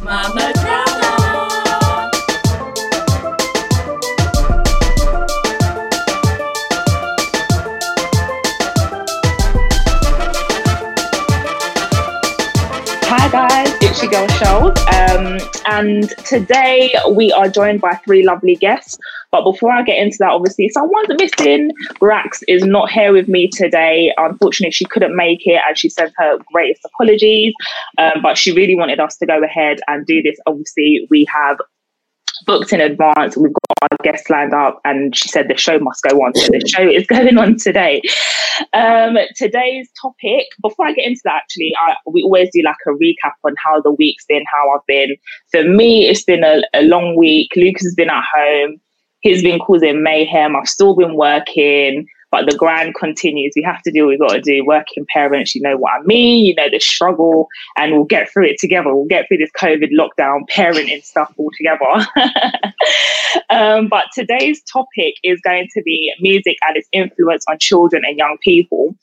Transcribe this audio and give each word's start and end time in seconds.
Mama 0.00 0.52
Drama. 0.54 1.08
Hi 13.10 13.28
guys, 13.30 13.74
it's 13.80 14.02
your 14.02 14.10
girl 14.12 14.28
Shell, 14.28 14.66
um, 14.94 15.38
and 15.66 16.08
today 16.24 16.94
we 17.10 17.32
are 17.32 17.48
joined 17.48 17.80
by 17.80 17.94
three 18.04 18.24
lovely 18.24 18.54
guests. 18.54 18.98
But 19.30 19.44
before 19.44 19.70
I 19.70 19.82
get 19.82 19.98
into 19.98 20.16
that, 20.20 20.30
obviously 20.30 20.68
someone's 20.70 21.08
missing. 21.18 21.70
Rax 22.00 22.42
is 22.48 22.64
not 22.64 22.90
here 22.90 23.12
with 23.12 23.28
me 23.28 23.48
today. 23.48 24.12
Unfortunately, 24.16 24.72
she 24.72 24.86
couldn't 24.86 25.16
make 25.16 25.46
it, 25.46 25.60
and 25.66 25.76
she 25.76 25.90
sent 25.90 26.12
her 26.16 26.38
greatest 26.52 26.82
apologies. 26.84 27.52
Um, 27.98 28.22
but 28.22 28.38
she 28.38 28.52
really 28.52 28.74
wanted 28.74 29.00
us 29.00 29.16
to 29.18 29.26
go 29.26 29.42
ahead 29.42 29.80
and 29.86 30.06
do 30.06 30.22
this. 30.22 30.38
Obviously, 30.46 31.06
we 31.10 31.26
have 31.32 31.58
booked 32.46 32.72
in 32.72 32.80
advance. 32.80 33.36
We've 33.36 33.52
got 33.52 33.90
our 33.90 33.98
guests 34.02 34.30
lined 34.30 34.54
up, 34.54 34.80
and 34.84 35.14
she 35.14 35.28
said 35.28 35.48
the 35.48 35.56
show 35.56 35.78
must 35.78 36.02
go 36.02 36.16
on. 36.22 36.34
So 36.34 36.48
the 36.50 36.60
show 36.66 36.88
is 36.88 37.06
going 37.06 37.36
on 37.36 37.58
today. 37.58 38.00
Um, 38.72 39.16
today's 39.36 39.88
topic, 40.00 40.46
before 40.62 40.86
I 40.86 40.92
get 40.92 41.06
into 41.06 41.20
that, 41.24 41.42
actually, 41.42 41.72
I, 41.86 41.94
we 42.10 42.22
always 42.22 42.48
do 42.52 42.62
like 42.64 42.76
a 42.86 42.90
recap 42.90 43.34
on 43.44 43.54
how 43.62 43.80
the 43.80 43.92
week's 43.92 44.24
been, 44.26 44.44
how 44.52 44.70
I've 44.70 44.86
been. 44.86 45.16
For 45.50 45.64
me, 45.64 46.08
it's 46.08 46.24
been 46.24 46.44
a, 46.44 46.62
a 46.74 46.82
long 46.82 47.16
week. 47.16 47.52
Lucas 47.56 47.84
has 47.84 47.94
been 47.94 48.10
at 48.10 48.24
home. 48.24 48.80
He's 49.20 49.42
been 49.42 49.58
causing 49.58 50.02
mayhem. 50.02 50.54
I've 50.54 50.68
still 50.68 50.94
been 50.94 51.14
working, 51.16 52.06
but 52.30 52.48
the 52.48 52.56
grind 52.56 52.94
continues. 52.94 53.52
We 53.56 53.62
have 53.62 53.82
to 53.82 53.90
do 53.90 54.02
what 54.02 54.10
we've 54.10 54.20
got 54.20 54.32
to 54.32 54.40
do. 54.40 54.64
Working 54.64 55.06
parents, 55.12 55.54
you 55.54 55.62
know 55.62 55.76
what 55.76 55.92
I 55.92 56.02
mean, 56.04 56.44
you 56.44 56.54
know 56.54 56.68
the 56.70 56.78
struggle, 56.78 57.48
and 57.76 57.92
we'll 57.92 58.04
get 58.04 58.30
through 58.30 58.46
it 58.46 58.58
together. 58.58 58.94
We'll 58.94 59.06
get 59.06 59.26
through 59.28 59.38
this 59.38 59.50
COVID 59.58 59.90
lockdown 59.98 60.42
parenting 60.54 61.02
stuff 61.02 61.32
all 61.36 61.50
together. 61.56 62.06
um, 63.50 63.88
but 63.88 64.04
today's 64.14 64.62
topic 64.62 65.14
is 65.24 65.40
going 65.40 65.68
to 65.74 65.82
be 65.82 66.12
music 66.20 66.56
and 66.66 66.76
its 66.76 66.88
influence 66.92 67.44
on 67.48 67.58
children 67.58 68.02
and 68.06 68.18
young 68.18 68.36
people. 68.42 68.94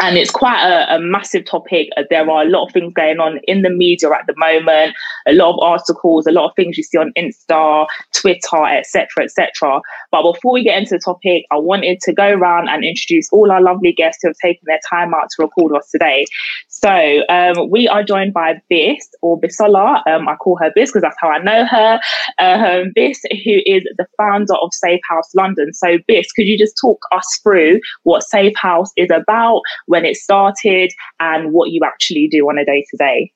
And 0.00 0.16
it's 0.16 0.30
quite 0.30 0.62
a, 0.62 0.94
a 0.94 1.00
massive 1.00 1.44
topic. 1.44 1.88
Uh, 1.96 2.04
There 2.08 2.28
are 2.30 2.42
a 2.42 2.48
lot 2.48 2.66
of 2.66 2.72
things 2.72 2.92
going 2.94 3.18
on 3.18 3.40
in 3.48 3.62
the 3.62 3.70
media 3.70 4.10
at 4.10 4.26
the 4.28 4.34
moment, 4.36 4.94
a 5.26 5.32
lot 5.32 5.54
of 5.54 5.58
articles, 5.60 6.26
a 6.26 6.30
lot 6.30 6.48
of 6.48 6.54
things 6.54 6.78
you 6.78 6.84
see 6.84 6.98
on 6.98 7.12
Insta, 7.16 7.86
Twitter, 8.14 8.64
etc., 8.64 9.24
etc. 9.24 9.80
But 10.12 10.32
before 10.32 10.52
we 10.52 10.62
get 10.62 10.78
into 10.78 10.94
the 10.94 11.00
topic, 11.04 11.46
I 11.50 11.56
wanted 11.56 11.98
to 12.02 12.12
go 12.12 12.28
around 12.28 12.68
and 12.68 12.84
introduce 12.84 13.28
all 13.32 13.50
our 13.50 13.60
lovely 13.60 13.92
guests 13.92 14.22
who 14.22 14.28
have 14.28 14.36
taken 14.40 14.62
their 14.66 14.78
time 14.88 15.14
out 15.14 15.30
to 15.30 15.42
record 15.42 15.74
us 15.76 15.90
today. 15.90 16.26
So 16.68 17.24
um, 17.28 17.68
we 17.68 17.88
are 17.88 18.04
joined 18.04 18.32
by 18.32 18.62
Bis 18.70 19.08
or 19.20 19.40
Bisola. 19.40 20.06
Um, 20.06 20.28
I 20.28 20.36
call 20.36 20.56
her 20.58 20.70
Bis 20.76 20.90
because 20.90 21.02
that's 21.02 21.16
how 21.20 21.28
I 21.28 21.38
know 21.38 21.66
her. 21.66 22.00
Um, 22.38 22.92
Bis, 22.94 23.20
who 23.44 23.60
is 23.66 23.82
the 23.96 24.06
founder 24.16 24.54
of 24.54 24.72
Safe 24.72 25.00
House 25.08 25.34
London. 25.34 25.72
So 25.74 25.98
Bis, 26.06 26.30
could 26.30 26.46
you 26.46 26.56
just 26.56 26.78
talk 26.80 27.04
us 27.10 27.40
through 27.42 27.80
what 28.04 28.22
Safe 28.22 28.54
House 28.56 28.92
is 28.96 29.10
about, 29.10 29.62
when 29.88 30.04
it 30.04 30.16
started, 30.16 30.92
and 31.18 31.52
what 31.52 31.70
you 31.70 31.80
actually 31.84 32.28
do 32.30 32.48
on 32.48 32.58
a 32.58 32.64
day 32.64 32.84
to 32.90 32.96
day? 32.96 33.32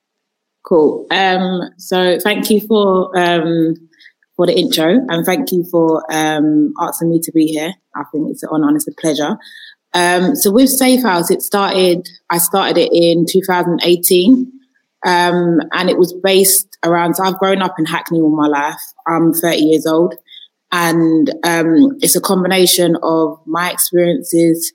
Cool. 0.65 1.07
Um, 1.11 1.63
so 1.79 2.19
thank 2.21 2.49
you 2.49 2.61
for 2.61 3.17
um, 3.19 3.75
for 4.37 4.47
the 4.47 4.57
intro, 4.57 5.01
and 5.09 5.27
thank 5.27 5.51
you 5.51 5.65
for 5.71 6.05
um, 6.13 6.73
asking 6.81 7.11
me 7.11 7.19
to 7.21 7.33
be 7.33 7.47
here. 7.47 7.75
I 7.97 8.05
think 8.13 8.31
it's 8.31 8.43
an 8.43 8.51
honor 8.53 8.69
and 8.69 8.77
it's 8.77 8.89
a 8.89 8.95
pleasure. 9.01 9.37
Um, 9.95 10.35
so 10.37 10.51
with 10.51 10.71
Safe 10.71 11.03
House, 11.03 11.31
it 11.31 11.43
started. 11.43 12.09
I 12.31 12.39
started 12.39 12.79
it 12.79 12.91
in 12.93 13.27
2018, 13.29 14.53
um, 15.05 15.61
and 15.73 15.91
it 15.91 15.99
was 15.99 16.13
based 16.13 16.79
around. 16.85 17.15
So 17.15 17.25
I've 17.25 17.39
grown 17.39 17.61
up 17.61 17.75
in 17.79 17.85
Hackney 17.85 18.21
all 18.21 18.35
my 18.35 18.47
life. 18.47 18.81
I'm 19.07 19.33
30 19.33 19.57
years 19.59 19.87
old, 19.87 20.15
and 20.71 21.31
um, 21.45 21.99
it's 22.01 22.17
a 22.17 22.21
combination 22.21 22.97
of 23.03 23.39
my 23.47 23.71
experiences, 23.71 24.73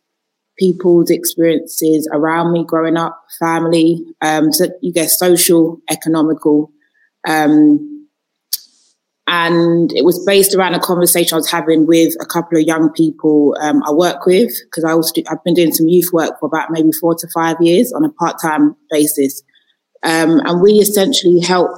people's 0.58 1.10
experiences 1.10 2.10
around 2.12 2.52
me 2.52 2.66
growing 2.66 2.98
up, 2.98 3.24
family. 3.40 4.04
Um, 4.22 4.52
so 4.52 4.68
you 4.82 4.92
get 4.92 5.10
social, 5.10 5.80
economical. 5.90 6.72
Um, 7.28 7.98
and 9.28 9.92
it 9.92 10.06
was 10.06 10.24
based 10.26 10.56
around 10.56 10.74
a 10.74 10.80
conversation 10.80 11.36
I 11.36 11.38
was 11.38 11.52
having 11.52 11.86
with 11.86 12.16
a 12.22 12.26
couple 12.26 12.58
of 12.58 12.64
young 12.66 12.90
people 12.94 13.58
um, 13.60 13.84
I 13.84 13.92
work 13.92 14.26
with 14.26 14.54
because 14.66 14.86
I 14.86 14.94
also 14.94 15.14
do, 15.14 15.24
I've 15.30 15.44
been 15.44 15.54
doing 15.54 15.74
some 15.74 15.90
youth 15.90 16.12
work 16.14 16.40
for 16.40 16.46
about 16.46 16.72
maybe 16.72 16.92
four 16.94 17.14
to 17.16 17.28
five 17.34 17.58
years 17.60 17.92
on 17.92 18.06
a 18.06 18.10
part-time 18.10 18.76
basis, 18.90 19.44
um, 20.04 20.40
and 20.46 20.62
we 20.62 20.74
essentially 20.74 21.42
help 21.42 21.72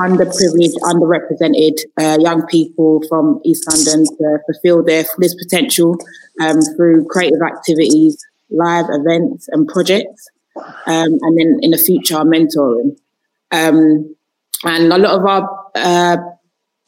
underprivileged, 0.00 0.74
underrepresented 0.82 1.78
uh, 1.98 2.18
young 2.20 2.46
people 2.46 3.02
from 3.08 3.40
East 3.44 3.68
London 3.68 4.04
to 4.06 4.38
fulfil 4.46 4.82
their 4.82 5.04
fullest 5.04 5.38
potential 5.38 5.96
um, 6.40 6.60
through 6.76 7.06
creative 7.06 7.42
activities, 7.42 8.16
live 8.50 8.86
events, 8.88 9.48
and 9.48 9.68
projects, 9.68 10.28
um, 10.56 11.18
and 11.20 11.38
then 11.38 11.58
in 11.60 11.70
the 11.70 11.78
future, 11.78 12.16
mentoring. 12.16 12.96
Um, 13.52 14.14
and 14.64 14.92
a 14.92 14.98
lot 14.98 15.18
of 15.18 15.26
our 15.26 15.70
uh, 15.74 16.16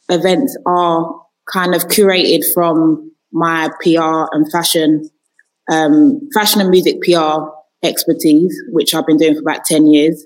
events 0.09 0.57
are 0.65 1.21
kind 1.51 1.75
of 1.75 1.83
curated 1.83 2.43
from 2.53 3.11
my 3.31 3.69
PR 3.81 4.25
and 4.31 4.51
fashion, 4.51 5.09
um, 5.71 6.19
fashion 6.33 6.61
and 6.61 6.69
music 6.69 7.01
PR 7.01 7.45
expertise, 7.83 8.59
which 8.69 8.93
I've 8.93 9.05
been 9.05 9.17
doing 9.17 9.35
for 9.35 9.41
about 9.41 9.65
10 9.65 9.87
years. 9.87 10.25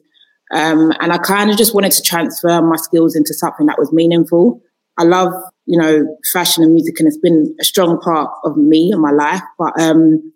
Um, 0.52 0.94
and 1.00 1.12
I 1.12 1.18
kind 1.18 1.50
of 1.50 1.58
just 1.58 1.76
wanted 1.76 1.92
to 1.94 2.02
transfer 2.02 2.62
my 2.62 2.78
skills 2.78 3.16
into 3.16 3.34
something 3.34 3.66
that 3.66 3.80
was 3.80 3.92
meaningful. 3.92 4.62
I 4.98 5.04
love, 5.04 5.34
you 5.66 5.80
know, 5.80 6.18
fashion 6.32 6.64
and 6.64 6.74
music, 6.74 7.00
and 7.00 7.08
it's 7.08 7.18
been 7.18 7.56
a 7.60 7.64
strong 7.64 8.00
part 8.00 8.32
of 8.44 8.58
me 8.58 8.92
and 8.92 9.02
my 9.02 9.12
life. 9.12 9.42
But 9.60 9.80
um, 9.80 10.34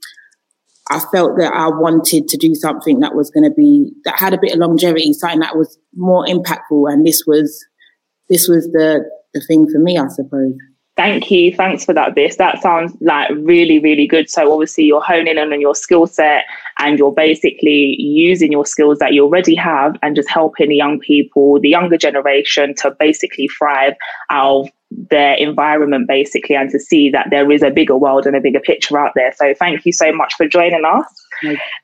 I 0.89 0.99
felt 1.11 1.37
that 1.37 1.53
I 1.53 1.69
wanted 1.69 2.27
to 2.27 2.37
do 2.37 2.53
something 2.53 2.99
that 2.99 3.15
was 3.15 3.31
going 3.31 3.49
to 3.49 3.55
be 3.55 3.91
that 4.03 4.19
had 4.19 4.33
a 4.33 4.39
bit 4.39 4.53
of 4.53 4.59
longevity, 4.59 5.13
something 5.13 5.39
that 5.39 5.57
was 5.57 5.77
more 5.95 6.25
impactful, 6.25 6.91
and 6.91 7.05
this 7.05 7.23
was 7.25 7.65
this 8.29 8.47
was 8.47 8.65
the 8.71 9.09
the 9.33 9.41
thing 9.41 9.67
for 9.71 9.79
me, 9.79 9.97
I 9.97 10.07
suppose. 10.09 10.53
Thank 10.97 11.31
you. 11.31 11.55
Thanks 11.55 11.85
for 11.85 11.93
that, 11.93 12.15
this 12.15 12.35
That 12.35 12.61
sounds 12.61 12.93
like 12.99 13.29
really, 13.31 13.79
really 13.79 14.05
good. 14.05 14.29
So 14.29 14.51
obviously 14.51 14.83
you're 14.83 15.01
honing 15.01 15.37
in 15.37 15.53
on 15.53 15.61
your 15.61 15.73
skill 15.73 16.05
set 16.05 16.43
and 16.79 16.99
you're 16.99 17.13
basically 17.13 17.95
using 17.97 18.51
your 18.51 18.65
skills 18.65 18.99
that 18.99 19.13
you 19.13 19.23
already 19.23 19.55
have 19.55 19.95
and 20.01 20.15
just 20.15 20.29
helping 20.29 20.69
the 20.69 20.75
young 20.75 20.99
people, 20.99 21.59
the 21.61 21.69
younger 21.69 21.97
generation 21.97 22.75
to 22.75 22.95
basically 22.99 23.47
thrive 23.57 23.93
out 24.29 24.65
of 24.65 24.69
their 25.09 25.35
environment 25.35 26.07
basically 26.09 26.55
and 26.55 26.69
to 26.69 26.79
see 26.79 27.09
that 27.09 27.27
there 27.31 27.49
is 27.49 27.63
a 27.63 27.71
bigger 27.71 27.95
world 27.95 28.25
and 28.25 28.35
a 28.35 28.41
bigger 28.41 28.59
picture 28.59 28.99
out 28.99 29.13
there. 29.15 29.31
So 29.37 29.53
thank 29.57 29.85
you 29.85 29.93
so 29.93 30.11
much 30.11 30.33
for 30.35 30.45
joining 30.45 30.83
us. 30.83 31.05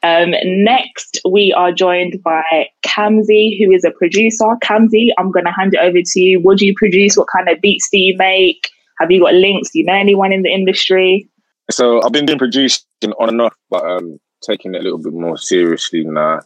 Um, 0.04 0.34
next, 0.44 1.22
we 1.30 1.54
are 1.54 1.72
joined 1.72 2.22
by 2.24 2.68
Kamzi, 2.86 3.58
who 3.58 3.72
is 3.72 3.86
a 3.86 3.92
producer. 3.92 4.58
Kamzi, 4.62 5.10
I'm 5.18 5.32
going 5.32 5.46
to 5.46 5.52
hand 5.52 5.74
it 5.74 5.80
over 5.80 6.00
to 6.04 6.20
you. 6.20 6.42
What 6.42 6.58
do 6.58 6.66
you 6.66 6.74
produce? 6.76 7.16
What 7.16 7.30
kind 7.34 7.48
of 7.48 7.62
beats 7.62 7.90
do 7.90 7.98
you 7.98 8.16
make? 8.18 8.70
Have 9.00 9.12
you 9.12 9.22
got 9.22 9.34
links? 9.34 9.72
Do 9.72 9.80
you 9.80 9.86
know 9.86 9.94
anyone 9.94 10.32
in 10.34 10.44
the 10.44 10.50
industry? 10.50 11.30
So 11.70 12.02
I've 12.04 12.12
been 12.12 12.26
doing 12.26 12.40
producing 12.40 12.86
on 13.20 13.30
and 13.30 13.42
off, 13.42 13.56
but 13.70 13.84
um, 13.84 14.20
taking 14.42 14.74
it 14.74 14.80
a 14.80 14.84
little 14.84 14.98
bit 14.98 15.14
more 15.14 15.38
seriously 15.38 16.04
now. 16.04 16.42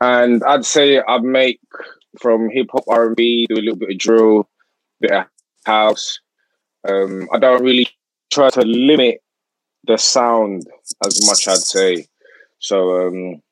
And 0.00 0.42
I'd 0.44 0.64
say 0.64 1.00
I 1.06 1.18
make 1.18 1.60
from 2.20 2.50
hip 2.50 2.68
hop, 2.72 2.84
R 2.88 3.08
and 3.08 3.16
B, 3.16 3.46
do 3.48 3.56
a 3.56 3.62
little 3.62 3.76
bit 3.76 3.90
of 3.90 3.98
drill, 3.98 4.48
bit 5.00 5.12
of 5.12 5.26
house. 5.64 6.20
Um, 6.88 7.28
I 7.32 7.38
don't 7.38 7.62
really 7.62 7.88
try 8.32 8.48
to 8.50 8.62
limit 8.62 9.22
the 9.86 9.96
sound 9.96 10.66
as 11.04 11.26
much. 11.26 11.48
I'd 11.48 11.58
say. 11.58 12.06
So 12.58 13.06
um, 13.06 13.42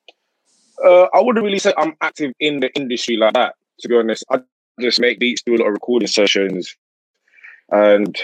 uh, 0.84 1.06
I 1.14 1.20
wouldn't 1.20 1.44
really 1.44 1.58
say 1.58 1.72
I'm 1.76 1.94
active 2.00 2.32
in 2.40 2.60
the 2.60 2.74
industry 2.74 3.16
like 3.16 3.34
that. 3.34 3.54
To 3.80 3.88
be 3.88 3.96
honest, 3.96 4.24
I 4.30 4.40
just 4.80 5.00
make 5.00 5.18
beats, 5.18 5.42
do 5.42 5.54
a 5.54 5.58
lot 5.58 5.66
of 5.66 5.72
recording 5.72 6.08
sessions, 6.08 6.76
and 7.70 8.16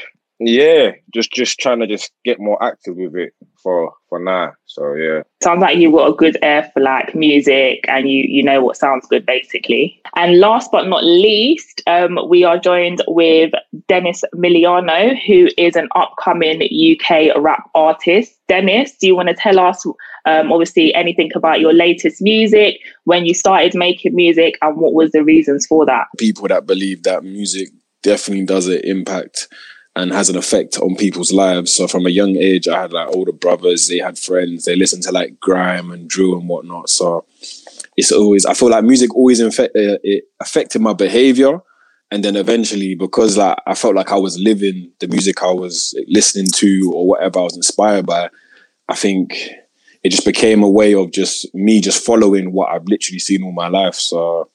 yeah, 0.43 0.93
just 1.13 1.33
just 1.33 1.59
trying 1.59 1.81
to 1.81 1.87
just 1.87 2.11
get 2.25 2.41
more 2.41 2.63
active 2.63 2.97
with 2.97 3.15
it 3.15 3.35
for 3.63 3.93
for 4.09 4.19
now. 4.19 4.53
So 4.65 4.95
yeah. 4.95 5.23
Sounds 5.43 5.61
like 5.61 5.77
you've 5.77 5.93
got 5.93 6.09
a 6.09 6.15
good 6.15 6.39
ear 6.43 6.69
for 6.73 6.81
like 6.81 7.15
music 7.15 7.85
and 7.89 8.09
you 8.09 8.25
you 8.27 8.43
know 8.43 8.63
what 8.63 8.79
sounds 8.79 9.07
good 9.07 9.27
basically. 9.27 10.01
And 10.17 10.41
last 10.41 10.73
but 10.73 10.89
not 10.89 11.05
least, 11.05 11.83
um, 11.87 12.19
we 12.27 12.43
are 12.43 12.59
joined 12.59 13.03
with 13.07 13.53
Dennis 13.87 14.25
Miliano, 14.35 15.15
who 15.27 15.49
is 15.59 15.77
an 15.77 15.89
upcoming 15.95 16.63
UK 16.63 17.37
rap 17.37 17.69
artist. 17.75 18.33
Dennis, 18.49 18.97
do 18.97 19.07
you 19.07 19.15
want 19.15 19.29
to 19.29 19.35
tell 19.35 19.61
us 19.61 19.85
um, 20.25 20.51
obviously 20.51 20.95
anything 20.95 21.31
about 21.35 21.61
your 21.61 21.75
latest 21.75 22.23
music, 22.23 22.81
when 23.05 23.27
you 23.27 23.35
started 23.35 23.75
making 23.75 24.15
music, 24.15 24.59
and 24.63 24.77
what 24.77 24.95
was 24.95 25.13
the 25.13 25.23
reasons 25.23 25.67
for 25.67 25.85
that? 25.87 26.07
People 26.19 26.49
that 26.49 26.67
believe 26.67 27.03
that 27.05 27.23
music 27.23 27.69
definitely 28.02 28.44
does 28.44 28.67
an 28.67 28.81
impact 28.85 29.49
and 29.97 30.12
has 30.12 30.29
an 30.29 30.37
effect 30.37 30.79
on 30.79 30.94
people's 30.97 31.32
lives. 31.32 31.73
So 31.73 31.88
from 31.88 32.06
a 32.06 32.11
young 32.11 32.37
age, 32.37 32.69
I 32.69 32.82
had 32.82 32.93
like 32.93 33.08
older 33.08 33.32
brothers, 33.32 33.88
they 33.88 33.99
had 33.99 34.19
friends, 34.19 34.64
they 34.64 34.76
listened 34.76 35.02
to 35.05 35.12
like 35.12 35.41
grime 35.41 35.91
and 35.91 36.08
drill 36.08 36.38
and 36.38 36.49
whatnot. 36.49 36.88
So 36.88 37.25
it's 37.97 38.12
always 38.12 38.47
I 38.47 38.55
feel 38.55 38.70
like 38.70 38.85
music 38.85 39.14
always 39.14 39.41
infect, 39.41 39.76
uh, 39.76 39.99
it 40.02 40.25
affected 40.41 40.81
my 40.81 40.93
behavior, 40.93 41.61
and 42.11 42.25
then 42.25 42.37
eventually 42.37 42.94
because 42.94 43.37
like 43.37 43.58
I 43.67 43.75
felt 43.75 43.94
like 43.97 44.12
I 44.12 44.17
was 44.17 44.38
living 44.38 44.93
the 45.00 45.08
music 45.08 45.43
I 45.43 45.52
was 45.52 45.94
listening 46.06 46.50
to 46.55 46.93
or 46.94 47.08
whatever 47.08 47.41
I 47.41 47.43
was 47.43 47.56
inspired 47.56 48.06
by, 48.06 48.31
I 48.88 48.94
think 48.94 49.50
it 50.02 50.11
just 50.11 50.25
became 50.25 50.62
a 50.62 50.70
way 50.70 50.94
of 50.94 51.11
just 51.11 51.52
me 51.55 51.81
just 51.81 52.05
following 52.05 52.52
what 52.52 52.70
I've 52.70 52.87
literally 52.87 53.19
seen 53.19 53.43
all 53.43 53.52
my 53.52 53.69
life. 53.69 53.97
So 53.97 54.49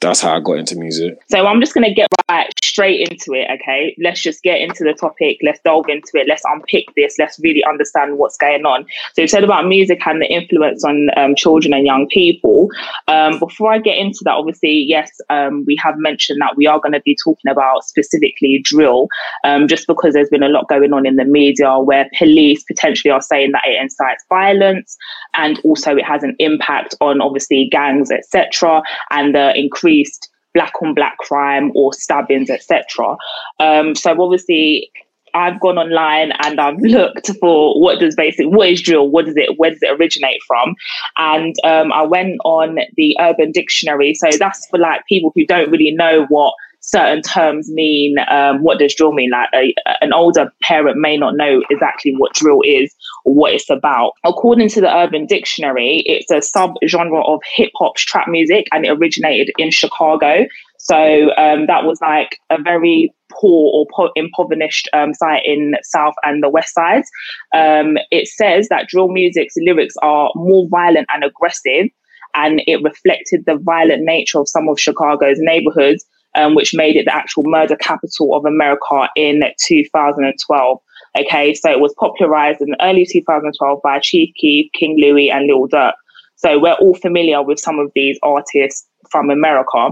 that's 0.00 0.20
how 0.20 0.36
I 0.36 0.40
got 0.40 0.58
into 0.58 0.76
music. 0.76 1.18
So 1.28 1.46
I'm 1.46 1.60
just 1.60 1.74
to 1.74 1.94
get 1.94 2.08
right 2.30 2.48
straight 2.62 3.08
into 3.08 3.32
it, 3.32 3.48
okay? 3.50 3.96
Let's 3.98 4.22
just 4.22 4.42
get 4.42 4.60
into 4.60 4.84
the 4.84 4.92
topic. 4.92 5.38
Let's 5.42 5.60
delve 5.60 5.88
into 5.88 6.12
it. 6.14 6.28
Let's 6.28 6.42
unpick 6.44 6.86
this. 6.94 7.16
Let's 7.18 7.38
really 7.40 7.64
understand 7.64 8.18
what's 8.18 8.36
going 8.36 8.64
on. 8.64 8.86
So 9.14 9.22
you 9.22 9.28
said 9.28 9.44
about 9.44 9.66
music 9.66 10.06
and 10.06 10.22
the 10.22 10.26
influence 10.26 10.84
on 10.84 11.08
um, 11.16 11.34
children 11.34 11.74
and 11.74 11.84
young 11.84 12.06
people. 12.08 12.68
Um, 13.08 13.38
before 13.38 13.72
I 13.72 13.78
get 13.78 13.98
into 13.98 14.20
that, 14.24 14.34
obviously, 14.34 14.84
yes, 14.86 15.10
um, 15.30 15.64
we 15.66 15.76
have 15.82 15.94
mentioned 15.98 16.40
that 16.40 16.56
we 16.56 16.66
are 16.66 16.78
going 16.78 16.92
to 16.92 17.00
be 17.00 17.16
talking 17.22 17.50
about 17.50 17.84
specifically 17.84 18.60
drill, 18.62 19.08
um, 19.42 19.66
just 19.66 19.86
because 19.86 20.14
there's 20.14 20.30
been 20.30 20.42
a 20.42 20.48
lot 20.48 20.68
going 20.68 20.92
on 20.92 21.06
in 21.06 21.16
the 21.16 21.24
media 21.24 21.78
where 21.80 22.08
police 22.16 22.62
potentially 22.64 23.10
are 23.10 23.22
saying 23.22 23.52
that 23.52 23.62
it 23.66 23.80
incites 23.80 24.24
violence 24.28 24.96
and 25.34 25.58
also 25.64 25.96
it 25.96 26.04
has 26.04 26.22
an 26.22 26.36
impact 26.38 26.94
on 27.00 27.20
obviously 27.20 27.68
gangs, 27.70 28.10
etc., 28.10 28.82
and 29.10 29.34
the 29.34 29.52
increased 29.88 30.28
black 30.54 30.72
on 30.82 30.94
black 30.94 31.16
crime 31.18 31.70
or 31.74 31.92
stabbings, 31.92 32.50
etc. 32.50 33.16
Um, 33.60 33.94
so 33.94 34.20
obviously, 34.22 34.90
I've 35.34 35.60
gone 35.60 35.78
online 35.78 36.32
and 36.40 36.58
I've 36.58 36.78
looked 36.80 37.30
for 37.38 37.80
what 37.80 38.00
does 38.00 38.16
basically 38.16 38.46
what 38.46 38.68
is 38.68 38.82
drill, 38.82 39.08
what 39.08 39.28
is 39.28 39.36
it, 39.36 39.58
where 39.58 39.70
does 39.70 39.82
it 39.82 40.00
originate 40.00 40.40
from, 40.46 40.74
and 41.18 41.54
um, 41.64 41.92
I 41.92 42.02
went 42.02 42.38
on 42.44 42.78
the 42.96 43.16
Urban 43.20 43.52
Dictionary. 43.52 44.14
So 44.14 44.28
that's 44.38 44.66
for 44.68 44.78
like 44.78 45.06
people 45.06 45.32
who 45.34 45.46
don't 45.46 45.70
really 45.70 45.92
know 45.92 46.26
what 46.28 46.54
certain 46.88 47.22
terms 47.22 47.70
mean. 47.70 48.16
Um, 48.30 48.62
what 48.62 48.78
does 48.78 48.94
drill 48.94 49.12
mean? 49.12 49.30
Like 49.30 49.48
a, 49.54 49.74
an 50.00 50.12
older 50.12 50.50
parent 50.62 50.98
may 50.98 51.16
not 51.16 51.36
know 51.36 51.62
exactly 51.70 52.14
what 52.16 52.34
drill 52.34 52.60
is 52.64 52.94
or 53.24 53.34
what 53.34 53.52
it's 53.52 53.70
about. 53.70 54.12
According 54.24 54.68
to 54.70 54.80
the 54.80 54.94
Urban 54.94 55.26
Dictionary, 55.26 56.02
it's 56.06 56.30
a 56.30 56.36
subgenre 56.36 57.28
of 57.28 57.40
hip 57.54 57.70
hop 57.76 57.96
trap 57.96 58.28
music 58.28 58.66
and 58.72 58.86
it 58.86 58.90
originated 58.90 59.50
in 59.58 59.70
Chicago. 59.70 60.46
So 60.78 61.34
um, 61.36 61.66
that 61.66 61.84
was 61.84 62.00
like 62.00 62.38
a 62.50 62.60
very 62.62 63.12
poor 63.30 63.70
or 63.74 63.86
po- 63.94 64.12
impoverished 64.16 64.88
um, 64.94 65.12
site 65.12 65.42
in 65.44 65.74
South 65.82 66.14
and 66.22 66.42
the 66.42 66.48
West 66.48 66.72
sides. 66.72 67.10
Um, 67.54 67.98
it 68.10 68.28
says 68.28 68.68
that 68.68 68.88
drill 68.88 69.08
music's 69.08 69.54
lyrics 69.58 69.94
are 70.02 70.30
more 70.34 70.66
violent 70.70 71.06
and 71.12 71.24
aggressive, 71.24 71.88
and 72.34 72.62
it 72.66 72.82
reflected 72.82 73.44
the 73.44 73.56
violent 73.56 74.04
nature 74.04 74.38
of 74.38 74.48
some 74.48 74.68
of 74.68 74.80
Chicago's 74.80 75.38
neighborhoods, 75.40 76.06
um, 76.38 76.54
which 76.54 76.74
made 76.74 76.96
it 76.96 77.04
the 77.04 77.14
actual 77.14 77.42
murder 77.46 77.76
capital 77.76 78.34
of 78.34 78.44
America 78.44 79.08
in 79.16 79.42
2012. 79.60 80.80
Okay, 81.18 81.54
so 81.54 81.70
it 81.70 81.80
was 81.80 81.94
popularized 81.98 82.60
in 82.60 82.76
early 82.80 83.04
2012 83.04 83.80
by 83.82 83.98
Chief 83.98 84.32
Keef, 84.36 84.70
King 84.72 84.96
Louie, 84.98 85.30
and 85.30 85.46
Lil 85.46 85.68
Durk. 85.68 85.94
So 86.36 86.58
we're 86.58 86.74
all 86.74 86.94
familiar 86.94 87.42
with 87.42 87.58
some 87.58 87.80
of 87.80 87.90
these 87.94 88.18
artists 88.22 88.86
from 89.10 89.30
America. 89.30 89.90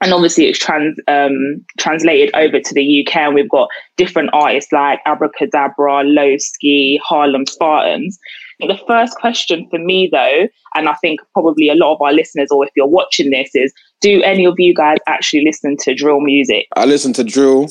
And 0.00 0.12
obviously, 0.12 0.46
it's 0.46 0.58
trans 0.58 0.98
um, 1.06 1.64
translated 1.78 2.34
over 2.34 2.60
to 2.60 2.74
the 2.74 3.06
UK, 3.06 3.16
and 3.16 3.34
we've 3.34 3.48
got 3.48 3.68
different 3.96 4.30
artists 4.32 4.72
like 4.72 5.00
Abra 5.06 5.30
Cadabra, 5.30 6.02
Low 6.04 6.36
Ski, 6.38 7.00
Harlem 7.04 7.46
Spartans. 7.46 8.18
The 8.60 8.78
first 8.86 9.16
question 9.16 9.66
for 9.70 9.78
me, 9.78 10.08
though, 10.10 10.48
and 10.74 10.88
I 10.88 10.94
think 10.94 11.20
probably 11.32 11.68
a 11.68 11.74
lot 11.74 11.94
of 11.94 12.02
our 12.02 12.12
listeners, 12.12 12.48
or 12.50 12.64
if 12.64 12.70
you're 12.76 12.86
watching 12.86 13.30
this, 13.30 13.50
is 13.54 13.72
do 14.04 14.22
any 14.22 14.44
of 14.44 14.54
you 14.58 14.74
guys 14.74 14.98
actually 15.06 15.44
listen 15.44 15.76
to 15.78 15.94
drill 15.94 16.20
music? 16.20 16.68
I 16.76 16.84
listen 16.84 17.14
to 17.14 17.24
drill, 17.24 17.68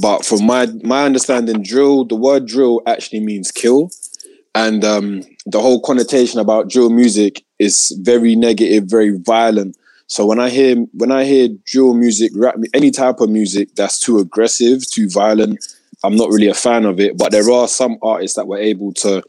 but 0.00 0.24
from 0.24 0.44
my 0.44 0.66
my 0.82 1.04
understanding, 1.04 1.62
drill 1.62 2.04
the 2.04 2.14
word 2.14 2.46
drill 2.46 2.82
actually 2.86 3.20
means 3.20 3.50
kill, 3.50 3.90
and 4.54 4.84
um, 4.84 5.22
the 5.46 5.60
whole 5.60 5.80
connotation 5.80 6.40
about 6.40 6.68
drill 6.68 6.90
music 6.90 7.42
is 7.58 7.98
very 8.02 8.36
negative, 8.36 8.84
very 8.84 9.18
violent. 9.18 9.76
So 10.08 10.26
when 10.26 10.38
I 10.38 10.50
hear 10.50 10.76
when 10.92 11.10
I 11.10 11.24
hear 11.24 11.48
drill 11.64 11.94
music, 11.94 12.32
rap, 12.36 12.56
any 12.74 12.90
type 12.90 13.20
of 13.20 13.30
music 13.30 13.74
that's 13.76 13.98
too 13.98 14.18
aggressive, 14.18 14.86
too 14.86 15.08
violent, 15.08 15.58
I'm 16.04 16.16
not 16.16 16.28
really 16.28 16.48
a 16.48 16.54
fan 16.54 16.84
of 16.84 17.00
it. 17.00 17.16
But 17.16 17.32
there 17.32 17.50
are 17.50 17.66
some 17.66 17.96
artists 18.02 18.36
that 18.36 18.46
were 18.46 18.58
able 18.58 18.92
to 19.04 19.22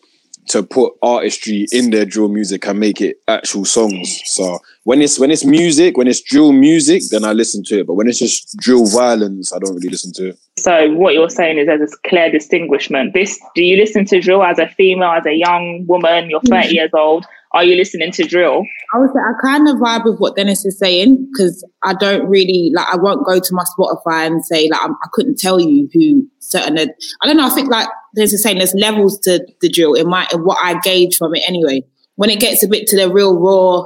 to 0.50 0.64
put 0.64 0.94
artistry 1.02 1.68
in 1.72 1.92
their 1.92 2.06
drill 2.06 2.30
music 2.30 2.66
and 2.68 2.80
make 2.80 3.02
it 3.02 3.18
actual 3.28 3.66
songs. 3.66 4.22
So 4.26 4.60
when 4.84 5.02
it's 5.02 5.20
when 5.20 5.32
it's 5.32 5.46
music, 5.46 5.98
when 5.98 6.08
it's 6.08 6.22
drill 6.22 6.52
music, 6.52 7.04
then 7.12 7.26
I 7.26 7.34
listen 7.34 7.64
to 7.66 7.80
it. 7.80 7.88
But 7.88 7.96
when 7.96 8.08
it's 8.08 8.20
just 8.20 8.56
drill 8.58 8.86
violence, 8.86 9.54
I 9.54 9.60
don't 9.60 9.76
really 9.76 9.90
listen 9.90 10.14
to 10.14 10.30
it. 10.30 10.40
So 10.58 10.94
what 10.94 11.14
you're 11.14 11.30
saying 11.30 11.58
is 11.58 11.68
there's 11.68 11.94
a 11.94 12.10
clear 12.10 12.32
distinguishment. 12.32 13.14
This 13.14 13.40
do 13.56 13.64
you 13.64 13.78
listen 13.78 14.06
to 14.06 14.20
drill 14.20 14.44
as 14.44 14.60
a 14.60 14.68
female, 14.68 15.12
as 15.12 15.26
a 15.26 15.34
young 15.34 15.86
woman, 15.88 16.30
you're 16.30 16.42
30 16.42 16.70
years 16.70 16.92
old? 16.94 17.26
Are 17.54 17.64
you 17.64 17.76
listening 17.76 18.12
to 18.12 18.24
drill? 18.24 18.64
I 18.94 19.06
say 19.08 19.20
I 19.20 19.34
kind 19.42 19.68
of 19.68 19.78
vibe 19.78 20.06
with 20.06 20.20
what 20.20 20.36
Dennis 20.36 20.66
is 20.66 20.78
saying 20.78 21.30
because 21.32 21.66
I 21.84 21.94
don't 21.94 22.28
really 22.28 22.72
like. 22.74 22.88
I 22.92 22.98
won't 22.98 23.26
go 23.26 23.40
to 23.40 23.54
my 23.54 23.64
Spotify 23.78 24.28
and 24.28 24.46
say 24.46 24.68
like 24.70 24.82
I'm, 24.84 24.92
I 24.92 25.08
could 25.14 25.28
not 25.28 25.38
tell 25.38 25.60
you 25.60 25.90
who 25.94 26.28
certain. 26.40 26.78
I 26.78 27.26
don't 27.26 27.38
know. 27.38 27.48
I 27.48 27.50
think 27.50 27.70
like 27.70 27.88
there's 28.14 28.34
a 28.34 28.38
saying 28.38 28.58
there's 28.58 28.74
levels 28.74 29.20
to 29.20 29.46
the 29.62 29.70
drill. 29.70 29.94
It 29.94 30.08
might 30.08 30.28
what 30.40 30.58
I 30.62 30.80
gauge 30.82 31.18
from 31.18 31.36
it 31.36 31.44
anyway. 31.48 31.84
When 32.16 32.30
it 32.30 32.40
gets 32.40 32.64
a 32.64 32.68
bit 32.68 32.88
to 32.88 32.98
the 32.98 33.12
real 33.12 33.40
raw, 33.40 33.86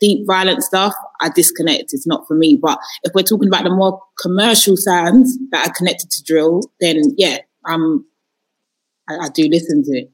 deep, 0.00 0.26
violent 0.26 0.62
stuff, 0.62 0.94
I 1.20 1.30
disconnect. 1.30 1.92
It's 1.92 2.06
not 2.06 2.26
for 2.28 2.34
me. 2.34 2.58
But 2.60 2.78
if 3.02 3.12
we're 3.14 3.22
talking 3.22 3.48
about 3.48 3.64
the 3.64 3.70
more 3.70 4.00
commercial 4.20 4.76
sounds 4.76 5.38
that 5.50 5.68
are 5.68 5.72
connected 5.72 6.10
to 6.10 6.22
drill, 6.22 6.62
then 6.80 7.14
yeah, 7.16 7.38
um, 7.64 8.04
I, 9.08 9.26
I 9.26 9.28
do 9.28 9.48
listen 9.48 9.82
to 9.84 9.90
it. 9.92 10.12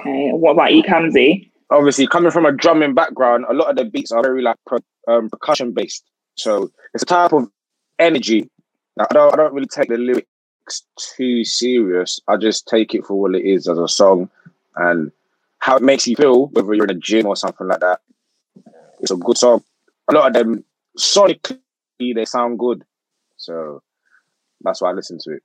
Okay. 0.00 0.30
What 0.32 0.52
about 0.52 0.74
you, 0.74 0.82
Kamzi? 0.82 1.49
Obviously 1.70 2.06
coming 2.06 2.30
from 2.30 2.46
a 2.46 2.52
drumming 2.52 2.94
background, 2.94 3.44
a 3.48 3.54
lot 3.54 3.70
of 3.70 3.76
the 3.76 3.84
beats 3.84 4.12
are 4.12 4.22
very 4.22 4.42
like 4.42 4.56
pro, 4.66 4.78
um, 5.08 5.30
percussion 5.30 5.72
based. 5.72 6.04
So 6.36 6.70
it's 6.94 7.02
a 7.02 7.06
type 7.06 7.32
of 7.32 7.50
energy. 7.98 8.48
Now, 8.96 9.06
I 9.10 9.14
don't 9.14 9.34
I 9.34 9.36
don't 9.36 9.54
really 9.54 9.66
take 9.66 9.88
the 9.88 9.96
lyrics 9.96 10.26
too 11.16 11.44
serious. 11.44 12.20
I 12.28 12.36
just 12.36 12.66
take 12.66 12.94
it 12.94 13.04
for 13.04 13.20
what 13.20 13.34
it 13.34 13.44
is 13.44 13.68
as 13.68 13.78
a 13.78 13.88
song 13.88 14.30
and 14.76 15.12
how 15.58 15.76
it 15.76 15.82
makes 15.82 16.06
you 16.06 16.16
feel, 16.16 16.46
whether 16.48 16.74
you're 16.74 16.84
in 16.84 16.90
a 16.90 16.94
gym 16.94 17.26
or 17.26 17.36
something 17.36 17.66
like 17.66 17.80
that. 17.80 18.00
It's 19.00 19.10
a 19.10 19.16
good 19.16 19.38
song. 19.38 19.62
A 20.08 20.14
lot 20.14 20.28
of 20.28 20.32
them 20.32 20.64
sonically 20.98 21.58
they 22.14 22.24
sound 22.24 22.58
good. 22.58 22.84
So 23.36 23.82
that's 24.62 24.80
why 24.80 24.90
I 24.90 24.92
listen 24.92 25.18
to 25.20 25.32
it. 25.32 25.42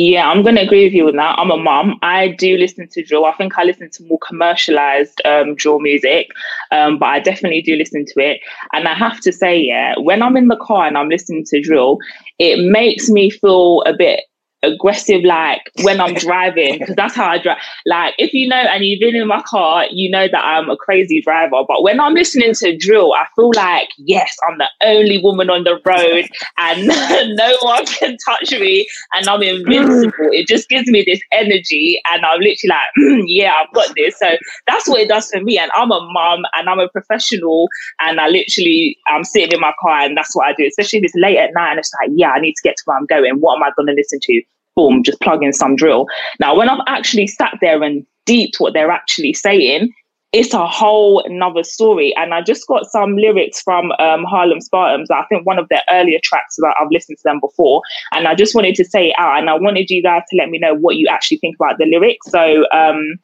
Yeah, 0.00 0.30
I'm 0.30 0.44
going 0.44 0.54
to 0.54 0.62
agree 0.62 0.84
with 0.84 0.92
you 0.92 1.08
on 1.08 1.16
that. 1.16 1.36
I'm 1.40 1.50
a 1.50 1.56
mom. 1.56 1.98
I 2.02 2.28
do 2.28 2.56
listen 2.56 2.86
to 2.90 3.02
drill. 3.02 3.24
I 3.24 3.32
think 3.32 3.58
I 3.58 3.64
listen 3.64 3.90
to 3.90 4.04
more 4.04 4.20
commercialized 4.24 5.20
um, 5.24 5.56
drill 5.56 5.80
music, 5.80 6.28
um, 6.70 7.00
but 7.00 7.06
I 7.06 7.18
definitely 7.18 7.62
do 7.62 7.74
listen 7.74 8.04
to 8.06 8.20
it. 8.20 8.40
And 8.72 8.86
I 8.86 8.94
have 8.94 9.18
to 9.22 9.32
say, 9.32 9.58
yeah, 9.58 9.94
when 9.98 10.22
I'm 10.22 10.36
in 10.36 10.46
the 10.46 10.56
car 10.56 10.86
and 10.86 10.96
I'm 10.96 11.08
listening 11.08 11.44
to 11.46 11.60
drill, 11.60 11.98
it 12.38 12.64
makes 12.70 13.08
me 13.10 13.28
feel 13.28 13.82
a 13.86 13.92
bit 13.92 14.20
aggressive 14.62 15.22
like 15.22 15.62
when 15.82 16.00
I'm 16.00 16.14
driving 16.28 16.78
because 16.78 16.96
that's 16.96 17.14
how 17.14 17.28
I 17.28 17.38
drive. 17.38 17.58
Like 17.86 18.14
if 18.18 18.32
you 18.32 18.48
know 18.48 18.56
and 18.56 18.84
you've 18.84 19.00
been 19.00 19.16
in 19.16 19.28
my 19.28 19.42
car, 19.42 19.86
you 19.90 20.10
know 20.10 20.26
that 20.28 20.44
I'm 20.44 20.68
a 20.68 20.76
crazy 20.76 21.20
driver. 21.22 21.62
But 21.66 21.82
when 21.82 22.00
I'm 22.00 22.14
listening 22.14 22.54
to 22.54 22.76
drill, 22.76 23.12
I 23.14 23.26
feel 23.36 23.50
like 23.54 23.88
yes, 23.98 24.36
I'm 24.48 24.58
the 24.58 24.68
only 24.82 25.18
woman 25.18 25.50
on 25.50 25.64
the 25.64 25.80
road 25.84 26.28
and 26.58 26.86
no 27.36 27.56
one 27.62 27.86
can 27.86 28.16
touch 28.24 28.52
me 28.52 28.88
and 29.14 29.28
I'm 29.28 29.42
invincible. 29.42 30.12
It 30.32 30.46
just 30.46 30.68
gives 30.68 30.88
me 30.88 31.02
this 31.06 31.20
energy 31.32 32.00
and 32.12 32.24
I'm 32.24 32.40
literally 32.40 32.68
like, 32.68 32.80
mm, 32.98 33.24
yeah, 33.26 33.54
I've 33.54 33.72
got 33.74 33.94
this. 33.96 34.18
So 34.18 34.36
that's 34.66 34.88
what 34.88 35.00
it 35.00 35.08
does 35.08 35.30
for 35.30 35.40
me. 35.40 35.58
And 35.58 35.70
I'm 35.74 35.90
a 35.90 36.00
mum 36.12 36.42
and 36.54 36.68
I'm 36.68 36.80
a 36.80 36.88
professional 36.88 37.68
and 38.00 38.20
I 38.20 38.28
literally 38.28 38.98
I'm 39.06 39.24
sitting 39.24 39.52
in 39.52 39.60
my 39.60 39.72
car 39.80 40.00
and 40.00 40.16
that's 40.16 40.34
what 40.34 40.46
I 40.46 40.52
do, 40.54 40.66
especially 40.66 40.98
if 41.00 41.04
it's 41.04 41.14
late 41.14 41.38
at 41.38 41.54
night 41.54 41.70
and 41.70 41.78
it's 41.78 41.92
like, 42.00 42.10
yeah, 42.14 42.30
I 42.30 42.40
need 42.40 42.54
to 42.54 42.62
get 42.62 42.76
to 42.76 42.82
where 42.86 42.96
I'm 42.96 43.06
going. 43.06 43.40
What 43.40 43.56
am 43.56 43.62
I 43.62 43.70
gonna 43.76 43.92
listen 43.92 44.18
to? 44.22 44.42
Boom, 44.78 45.02
just 45.02 45.20
plug 45.20 45.42
in 45.42 45.52
some 45.52 45.74
drill. 45.74 46.06
Now, 46.38 46.56
when 46.56 46.68
I've 46.68 46.84
actually 46.86 47.26
sat 47.26 47.58
there 47.60 47.82
and 47.82 48.06
deeped 48.26 48.60
what 48.60 48.74
they're 48.74 48.92
actually 48.92 49.34
saying, 49.34 49.92
it's 50.32 50.54
a 50.54 50.66
whole 50.66 51.24
another 51.24 51.64
story. 51.64 52.14
And 52.16 52.32
I 52.32 52.42
just 52.42 52.66
got 52.68 52.86
some 52.86 53.16
lyrics 53.16 53.60
from 53.60 53.90
um, 53.98 54.22
Harlem 54.22 54.60
Spartans. 54.60 55.10
I 55.10 55.24
think 55.28 55.44
one 55.44 55.58
of 55.58 55.68
their 55.68 55.82
earlier 55.90 56.20
tracks 56.22 56.54
that 56.58 56.76
I've 56.80 56.92
listened 56.92 57.18
to 57.18 57.22
them 57.24 57.40
before. 57.40 57.82
And 58.12 58.28
I 58.28 58.36
just 58.36 58.54
wanted 58.54 58.76
to 58.76 58.84
say 58.84 59.08
it 59.08 59.14
out. 59.18 59.38
And 59.38 59.50
I 59.50 59.54
wanted 59.54 59.90
you 59.90 60.00
guys 60.00 60.22
to 60.30 60.36
let 60.36 60.48
me 60.50 60.58
know 60.58 60.74
what 60.74 60.96
you 60.96 61.08
actually 61.08 61.38
think 61.38 61.56
about 61.58 61.78
the 61.78 61.86
lyrics. 61.86 62.30
So 62.30 62.66
um, 62.70 63.18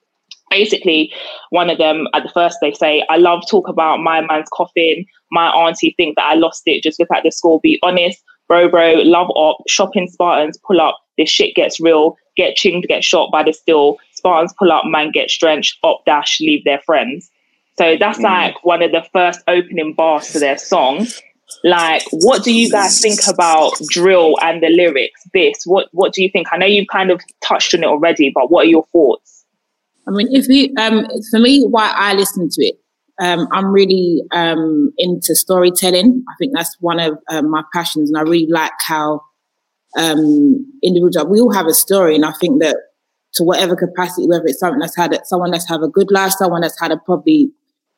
basically, 0.50 1.12
one 1.50 1.70
of 1.70 1.78
them 1.78 2.08
at 2.14 2.24
the 2.24 2.30
first 2.30 2.58
they 2.60 2.72
say, 2.72 3.04
I 3.08 3.18
love 3.18 3.42
talk 3.48 3.68
about 3.68 3.98
my 3.98 4.22
man's 4.22 4.48
coffin. 4.52 5.04
My 5.30 5.50
auntie 5.50 5.94
think 5.96 6.16
that 6.16 6.26
I 6.26 6.34
lost 6.34 6.62
it. 6.66 6.82
Just 6.82 6.98
look 6.98 7.10
at 7.14 7.22
the 7.22 7.30
score. 7.30 7.60
Be 7.60 7.78
honest. 7.82 8.24
Bro, 8.48 8.68
bro, 8.68 8.92
love 9.04 9.28
op, 9.30 9.62
shopping 9.68 10.08
Spartans, 10.08 10.58
pull 10.66 10.80
up, 10.80 10.98
this 11.16 11.30
shit 11.30 11.54
gets 11.54 11.80
real, 11.80 12.16
get 12.36 12.56
chinged, 12.56 12.86
get 12.88 13.02
shot 13.02 13.30
by 13.32 13.42
the 13.42 13.52
steel, 13.52 13.96
Spartans 14.12 14.54
pull 14.58 14.70
up, 14.70 14.84
man 14.86 15.10
gets 15.12 15.36
drenched, 15.38 15.78
op 15.82 16.04
dash, 16.04 16.40
leave 16.40 16.62
their 16.64 16.80
friends. 16.80 17.30
So 17.78 17.96
that's 17.98 18.18
Mm. 18.18 18.24
like 18.24 18.64
one 18.64 18.82
of 18.82 18.92
the 18.92 19.04
first 19.12 19.40
opening 19.48 19.94
bars 19.94 20.30
to 20.32 20.38
their 20.38 20.58
song. 20.58 21.06
Like, 21.62 22.02
what 22.12 22.42
do 22.44 22.52
you 22.52 22.70
guys 22.70 23.00
think 23.00 23.20
about 23.28 23.72
drill 23.88 24.36
and 24.42 24.62
the 24.62 24.68
lyrics? 24.68 25.22
This, 25.32 25.64
what 25.64 25.88
what 25.92 26.12
do 26.12 26.22
you 26.22 26.30
think? 26.30 26.48
I 26.52 26.56
know 26.56 26.66
you've 26.66 26.88
kind 26.88 27.10
of 27.10 27.20
touched 27.42 27.74
on 27.74 27.82
it 27.82 27.86
already, 27.86 28.30
but 28.34 28.50
what 28.50 28.66
are 28.66 28.68
your 28.68 28.84
thoughts? 28.92 29.44
I 30.06 30.10
mean, 30.10 30.28
if 30.32 30.48
you, 30.48 30.72
um, 30.78 31.06
for 31.30 31.38
me, 31.38 31.64
why 31.64 31.90
I 31.94 32.12
listen 32.14 32.48
to 32.50 32.64
it, 32.64 32.76
um, 33.20 33.48
I'm 33.52 33.66
really 33.66 34.22
um, 34.32 34.92
into 34.98 35.34
storytelling. 35.34 36.24
I 36.28 36.32
think 36.38 36.52
that's 36.54 36.76
one 36.80 36.98
of 36.98 37.18
um, 37.30 37.50
my 37.50 37.62
passions, 37.72 38.10
and 38.10 38.18
I 38.18 38.22
really 38.22 38.48
like 38.48 38.72
how 38.80 39.20
um, 39.96 40.66
individual 40.82 41.28
we 41.28 41.40
all 41.40 41.52
have 41.52 41.66
a 41.66 41.74
story, 41.74 42.14
and 42.14 42.24
I 42.24 42.32
think 42.32 42.60
that 42.62 42.76
to 43.34 43.44
whatever 43.44 43.76
capacity, 43.76 44.26
whether 44.26 44.46
it's 44.46 44.60
something 44.60 44.80
that's 44.80 44.96
had 44.96 45.18
someone 45.26 45.50
that's 45.50 45.68
had 45.68 45.82
a 45.82 45.88
good 45.88 46.10
life, 46.10 46.32
someone 46.32 46.60
that's 46.60 46.80
had 46.80 46.92
a 46.92 46.96
probably 46.96 47.50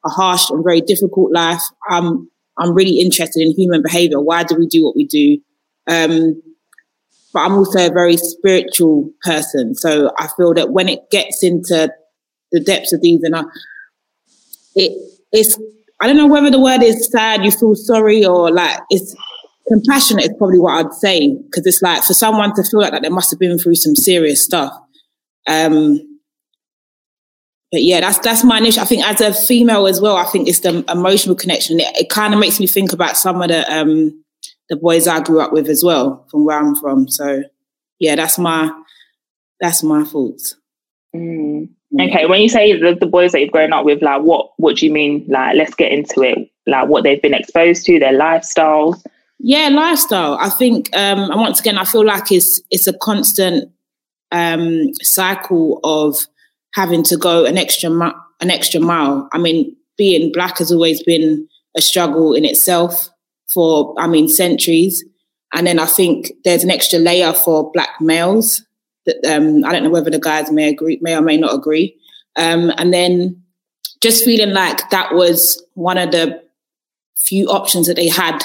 a 0.05 0.09
harsh 0.09 0.51
and 0.51 0.65
very 0.65 0.81
difficult 0.81 1.33
life. 1.33 1.63
I'm 1.89 2.31
I'm 2.59 2.75
really 2.75 3.01
interested 3.01 3.43
in 3.43 3.53
human 3.53 3.83
behavior. 3.83 4.21
Why 4.21 4.43
do 4.43 4.57
we 4.57 4.67
do 4.67 4.85
what 4.85 4.97
we 4.97 5.07
do? 5.07 5.39
Um, 5.87 6.43
but 7.33 7.41
I'm 7.41 7.53
also 7.53 7.87
a 7.87 7.93
very 7.93 8.17
spiritual 8.17 9.11
person. 9.23 9.75
So 9.75 10.11
I 10.19 10.29
feel 10.37 10.55
that 10.55 10.71
when 10.71 10.89
it 10.89 11.11
gets 11.11 11.43
into 11.43 11.93
the 12.51 12.61
depths 12.61 12.95
of 12.95 13.03
these, 13.03 13.23
and 13.23 13.37
I, 13.37 13.43
it 14.77 14.93
it's 15.33 15.59
I 16.01 16.07
don't 16.07 16.17
know 16.17 16.27
whether 16.27 16.51
the 16.51 16.61
word 16.61 16.83
is 16.83 17.09
sad, 17.11 17.45
you 17.45 17.51
feel 17.51 17.75
sorry, 17.75 18.25
or 18.25 18.51
like 18.51 18.79
it's 18.91 19.17
compassionate 19.69 20.27
is 20.27 20.35
probably 20.39 20.59
what 20.59 20.87
I'd 20.87 20.93
say 20.93 21.35
because 21.35 21.67
it's 21.67 21.83
like 21.83 22.05
for 22.05 22.15
someone 22.15 22.55
to 22.55 22.63
feel 22.63 22.81
like 22.81 22.93
that 22.93 23.03
they 23.03 23.09
must 23.09 23.31
have 23.31 23.41
been 23.41 23.59
through 23.59 23.75
some 23.75 23.97
serious 23.97 24.45
stuff. 24.45 24.73
Um, 25.49 25.99
but 27.73 27.83
yeah, 27.83 28.01
that's 28.01 28.19
that's 28.19 28.45
my 28.45 28.59
initial. 28.59 28.83
I 28.83 28.87
think 28.87 29.05
as 29.05 29.21
a 29.21 29.35
female 29.35 29.87
as 29.87 30.01
well, 30.01 30.17
I 30.17 30.25
think 30.25 30.49
it's 30.49 30.61
the 30.61 30.85
emotional 30.91 31.35
connection. 31.35 31.81
It, 31.81 31.97
it 31.97 32.09
kind 32.11 32.33
of 32.33 32.41
makes 32.41 32.61
me 32.61 32.67
think 32.67 32.93
about 32.93 33.17
some 33.17 33.43
of 33.43 33.49
the 33.49 33.71
um, 33.75 34.23
the 34.69 34.77
boys 34.77 35.09
I 35.09 35.21
grew 35.21 35.41
up 35.41 35.53
with 35.53 35.69
as 35.69 35.83
well, 35.83 36.27
from 36.31 36.45
where 36.45 36.59
I'm 36.59 36.77
from. 36.77 37.09
So 37.09 37.43
yeah, 37.99 38.15
that's 38.17 38.39
my 38.39 38.71
that's 39.61 39.83
my 39.83 40.05
thoughts. 40.05 40.55
Mm. 41.15 41.71
Okay, 42.01 42.27
when 42.27 42.41
you 42.41 42.49
say 42.49 42.79
the, 42.79 42.95
the 42.95 43.07
boys 43.07 43.33
that 43.33 43.41
you've 43.41 43.53
grown 43.53 43.73
up 43.73 43.85
with, 43.85 44.03
like 44.03 44.23
what 44.23 44.51
what 44.57 44.77
do 44.77 44.87
you 44.87 44.93
mean? 44.93 45.25
Like, 45.29 45.57
let's 45.57 45.75
get 45.75 45.93
into 45.93 46.23
it. 46.23 46.51
Like 46.67 46.89
what 46.89 47.05
they've 47.05 47.23
been 47.23 47.35
exposed 47.35 47.87
to, 47.87 47.99
their 47.99 48.19
lifestyles. 48.19 49.03
Yeah, 49.39 49.69
lifestyle. 49.69 50.37
I 50.41 50.49
think, 50.49 50.89
um, 50.97 51.31
and 51.31 51.41
once 51.41 51.61
again, 51.61 51.79
I 51.79 51.85
feel 51.85 52.05
like 52.05 52.33
it's 52.33 52.61
it's 52.71 52.87
a 52.87 52.99
constant 52.99 53.71
um, 54.33 54.93
cycle 55.03 55.81
of 55.85 56.17
having 56.75 57.03
to 57.05 57.17
go 57.17 57.45
an 57.45 57.57
extra 57.57 57.89
mi- 57.89 58.13
an 58.41 58.51
extra 58.51 58.81
mile. 58.81 59.29
I 59.33 59.39
mean, 59.39 59.75
being 59.97 60.33
black 60.33 60.59
has 60.59 60.73
always 60.73 61.03
been 61.03 61.49
a 61.77 61.83
struggle 61.83 62.35
in 62.35 62.45
itself 62.45 63.09
for, 63.49 63.95
I 63.99 64.07
mean, 64.07 64.29
centuries. 64.29 65.05
And 65.55 65.67
then 65.67 65.79
I 65.79 65.87
think 65.87 66.33
there's 66.45 66.65
an 66.65 66.71
extra 66.71 66.99
layer 66.99 67.33
for 67.33 67.71
black 67.73 68.01
males 68.01 68.63
that 69.07 69.25
um, 69.25 69.65
I 69.65 69.73
don't 69.73 69.83
know 69.83 69.91
whether 69.91 70.11
the 70.11 70.19
guys 70.19 70.51
may 70.51 70.69
agree, 70.69 70.99
may 71.01 71.17
or 71.17 71.23
may 71.23 71.37
not 71.37 71.55
agree. 71.55 71.97
Um, 72.37 72.73
and 72.77 72.93
then 72.93 73.43
just 74.01 74.25
feeling 74.25 74.53
like 74.53 74.91
that 74.91 75.15
was 75.15 75.63
one 75.75 75.99
of 75.99 76.13
the 76.13 76.43
few 77.17 77.49
options 77.49 77.87
that 77.87 77.97
they 77.97 78.09
had 78.09 78.43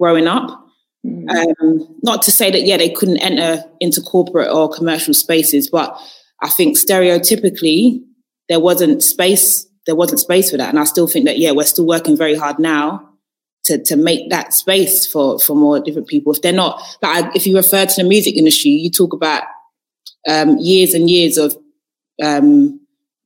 growing 0.00 0.26
up. 0.26 0.60
Um, 1.04 1.96
not 2.02 2.22
to 2.22 2.30
say 2.30 2.50
that 2.50 2.62
yeah 2.62 2.78
they 2.78 2.88
couldn't 2.88 3.18
enter 3.18 3.62
into 3.78 4.00
corporate 4.00 4.50
or 4.50 4.70
commercial 4.70 5.12
spaces, 5.12 5.68
but 5.68 5.98
I 6.40 6.48
think 6.48 6.78
stereotypically 6.78 8.02
there 8.48 8.60
wasn't 8.60 9.02
space. 9.02 9.66
There 9.86 9.94
wasn't 9.94 10.20
space 10.20 10.50
for 10.50 10.56
that, 10.56 10.70
and 10.70 10.78
I 10.78 10.84
still 10.84 11.06
think 11.06 11.26
that 11.26 11.38
yeah 11.38 11.52
we're 11.52 11.64
still 11.64 11.86
working 11.86 12.16
very 12.16 12.34
hard 12.34 12.58
now 12.58 13.06
to 13.64 13.82
to 13.82 13.96
make 13.96 14.30
that 14.30 14.54
space 14.54 15.06
for 15.06 15.38
for 15.38 15.54
more 15.54 15.78
different 15.78 16.08
people. 16.08 16.32
If 16.32 16.40
they're 16.40 16.52
not 16.52 16.80
like 17.02 17.36
if 17.36 17.46
you 17.46 17.54
refer 17.56 17.84
to 17.84 18.02
the 18.02 18.08
music 18.08 18.36
industry, 18.36 18.70
you 18.70 18.90
talk 18.90 19.12
about 19.12 19.42
um, 20.28 20.56
years 20.58 20.94
and 20.94 21.08
years 21.10 21.36
of 21.36 21.56
um, 22.22 22.80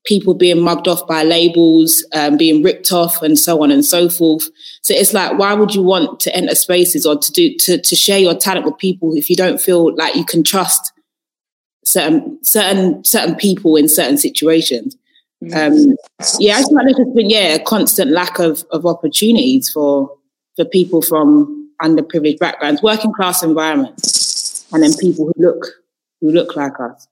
people 0.05 0.35
being 0.35 0.61
mugged 0.61 0.88
off 0.88 1.07
by 1.07 1.23
labels, 1.23 2.05
um, 2.14 2.37
being 2.37 2.62
ripped 2.62 2.93
off, 2.93 3.23
and 3.23 3.38
so 3.38 3.62
on 3.62 3.71
and 3.71 3.85
so 3.85 4.09
forth. 4.09 4.43
So 4.83 4.95
it's 4.95 5.12
like, 5.12 5.38
why 5.38 5.52
would 5.52 5.75
you 5.75 5.83
want 5.83 6.21
to 6.21 6.35
enter 6.35 6.55
spaces 6.55 7.05
or 7.07 7.17
to 7.19 7.33
do 7.33 7.57
to 7.59 7.78
to 7.78 7.97
share 7.97 8.19
your 8.19 8.35
talent 8.35 8.67
with 8.67 8.78
people 8.78 9.14
if 9.14 9.28
you 9.28 9.37
don't 9.37 9.61
feel 9.61 9.95
like 9.95 10.17
you 10.17 10.25
can 10.25 10.43
trust 10.43 10.93
certain 11.85 12.43
certain 12.43 13.05
certain 13.05 13.37
people 13.37 13.76
in 13.76 13.88
certain 13.88 14.19
situations? 14.19 14.97
Um, 15.55 15.95
yeah, 16.40 16.57
I 16.57 16.62
like 16.62 16.97
there's 16.97 17.14
been 17.14 17.31
yeah 17.31 17.55
a 17.55 17.62
constant 17.62 18.11
lack 18.11 18.38
of 18.38 18.64
of 18.71 18.87
opportunities 18.87 19.71
for 19.71 20.11
for 20.57 20.64
people 20.64 21.02
from 21.02 21.71
underprivileged 21.83 22.40
backgrounds, 22.40 22.83
working 22.83 23.12
class 23.12 23.43
environments, 23.43 24.67
and 24.73 24.83
then 24.83 24.93
people 24.95 25.26
who 25.26 25.33
look 25.37 25.64
who 26.21 26.31
look 26.31 26.57
like 26.57 26.79
us. 26.81 27.07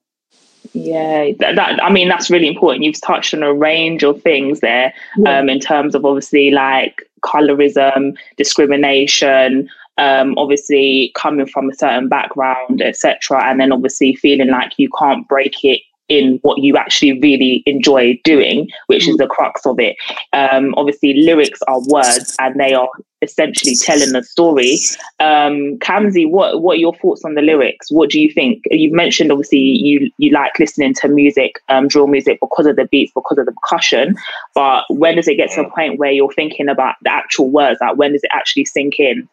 Yeah, 0.73 1.31
that, 1.39 1.57
that 1.57 1.83
I 1.83 1.91
mean 1.91 2.09
that's 2.09 2.31
really 2.31 2.49
important. 2.49 2.85
You've 2.85 3.01
touched 3.01 3.33
on 3.35 3.43
a 3.43 3.53
range 3.55 4.03
of 4.03 4.21
things 4.23 4.61
there, 4.61 4.93
Yeah. 5.17 5.39
um, 5.39 5.49
in 5.49 5.61
terms 5.61 5.95
of 5.95 6.05
obviously 6.05 6.51
like 6.51 7.03
colorism, 7.23 8.17
discrimination, 8.37 9.69
um, 9.99 10.35
obviously 10.37 11.13
coming 11.15 11.47
from 11.47 11.71
a 11.71 11.75
certain 11.75 12.09
background, 12.09 12.83
etc., 12.83 13.45
and 13.45 13.61
then 13.61 13.73
obviously 13.73 14.15
feeling 14.15 14.51
like 14.51 14.73
you 14.77 14.91
can't 14.99 15.27
break 15.29 15.65
it 15.65 15.81
in 16.09 16.39
what 16.43 16.59
you 16.59 16.77
actually 16.77 17.19
really 17.21 17.63
enjoy 17.67 18.19
doing, 18.25 18.69
which 18.87 19.09
is 19.09 19.17
the 19.17 19.27
crux 19.27 19.65
of 19.67 19.79
it. 19.79 19.97
Um, 20.33 20.75
obviously, 20.77 21.15
lyrics 21.15 21.61
are 21.69 21.81
words, 21.87 22.37
and 22.39 22.59
they 22.59 22.75
are 22.75 22.89
essentially 23.23 23.75
telling 23.75 24.15
a 24.15 24.23
story. 24.23 24.77
Um, 25.21 25.79
Kamzi, 25.79 26.29
what 26.29 26.63
what 26.63 26.75
are 26.75 26.81
your 26.81 26.95
thoughts 26.97 27.25
on 27.25 27.35
the 27.35 27.43
lyrics? 27.43 27.91
What 27.91 28.11
do 28.11 28.21
you 28.21 28.33
think? 28.33 28.63
You've 28.71 28.93
mentioned 28.93 29.33
obviously 29.33 29.59
you 29.59 30.11
you 30.19 30.31
like 30.31 30.59
listening 30.59 30.95
to 30.95 31.09
music, 31.09 31.57
um, 31.69 31.89
drill 31.89 32.07
music 32.07 32.39
because 32.41 32.67
of 32.67 32.77
the 32.77 32.87
beats, 32.87 33.13
because 33.15 33.39
of 33.39 33.47
the 33.47 33.53
percussion. 33.53 34.17
But 34.55 34.85
when 34.91 35.17
does 35.17 35.29
it 35.29 35.37
get 35.37 35.51
to 35.53 35.63
a 35.63 35.71
point 35.71 35.99
where 35.99 36.13
you're 36.13 36.33
thinking 36.33 36.69
about 36.69 36.97
the 37.03 37.13
actual 37.13 37.51
words? 37.51 37.79
Like 37.81 37.97
when 37.97 38.13
does 38.13 38.23
it 38.23 38.31
actually 38.33 38.67
sink 38.67 39.01
in? 39.01 39.29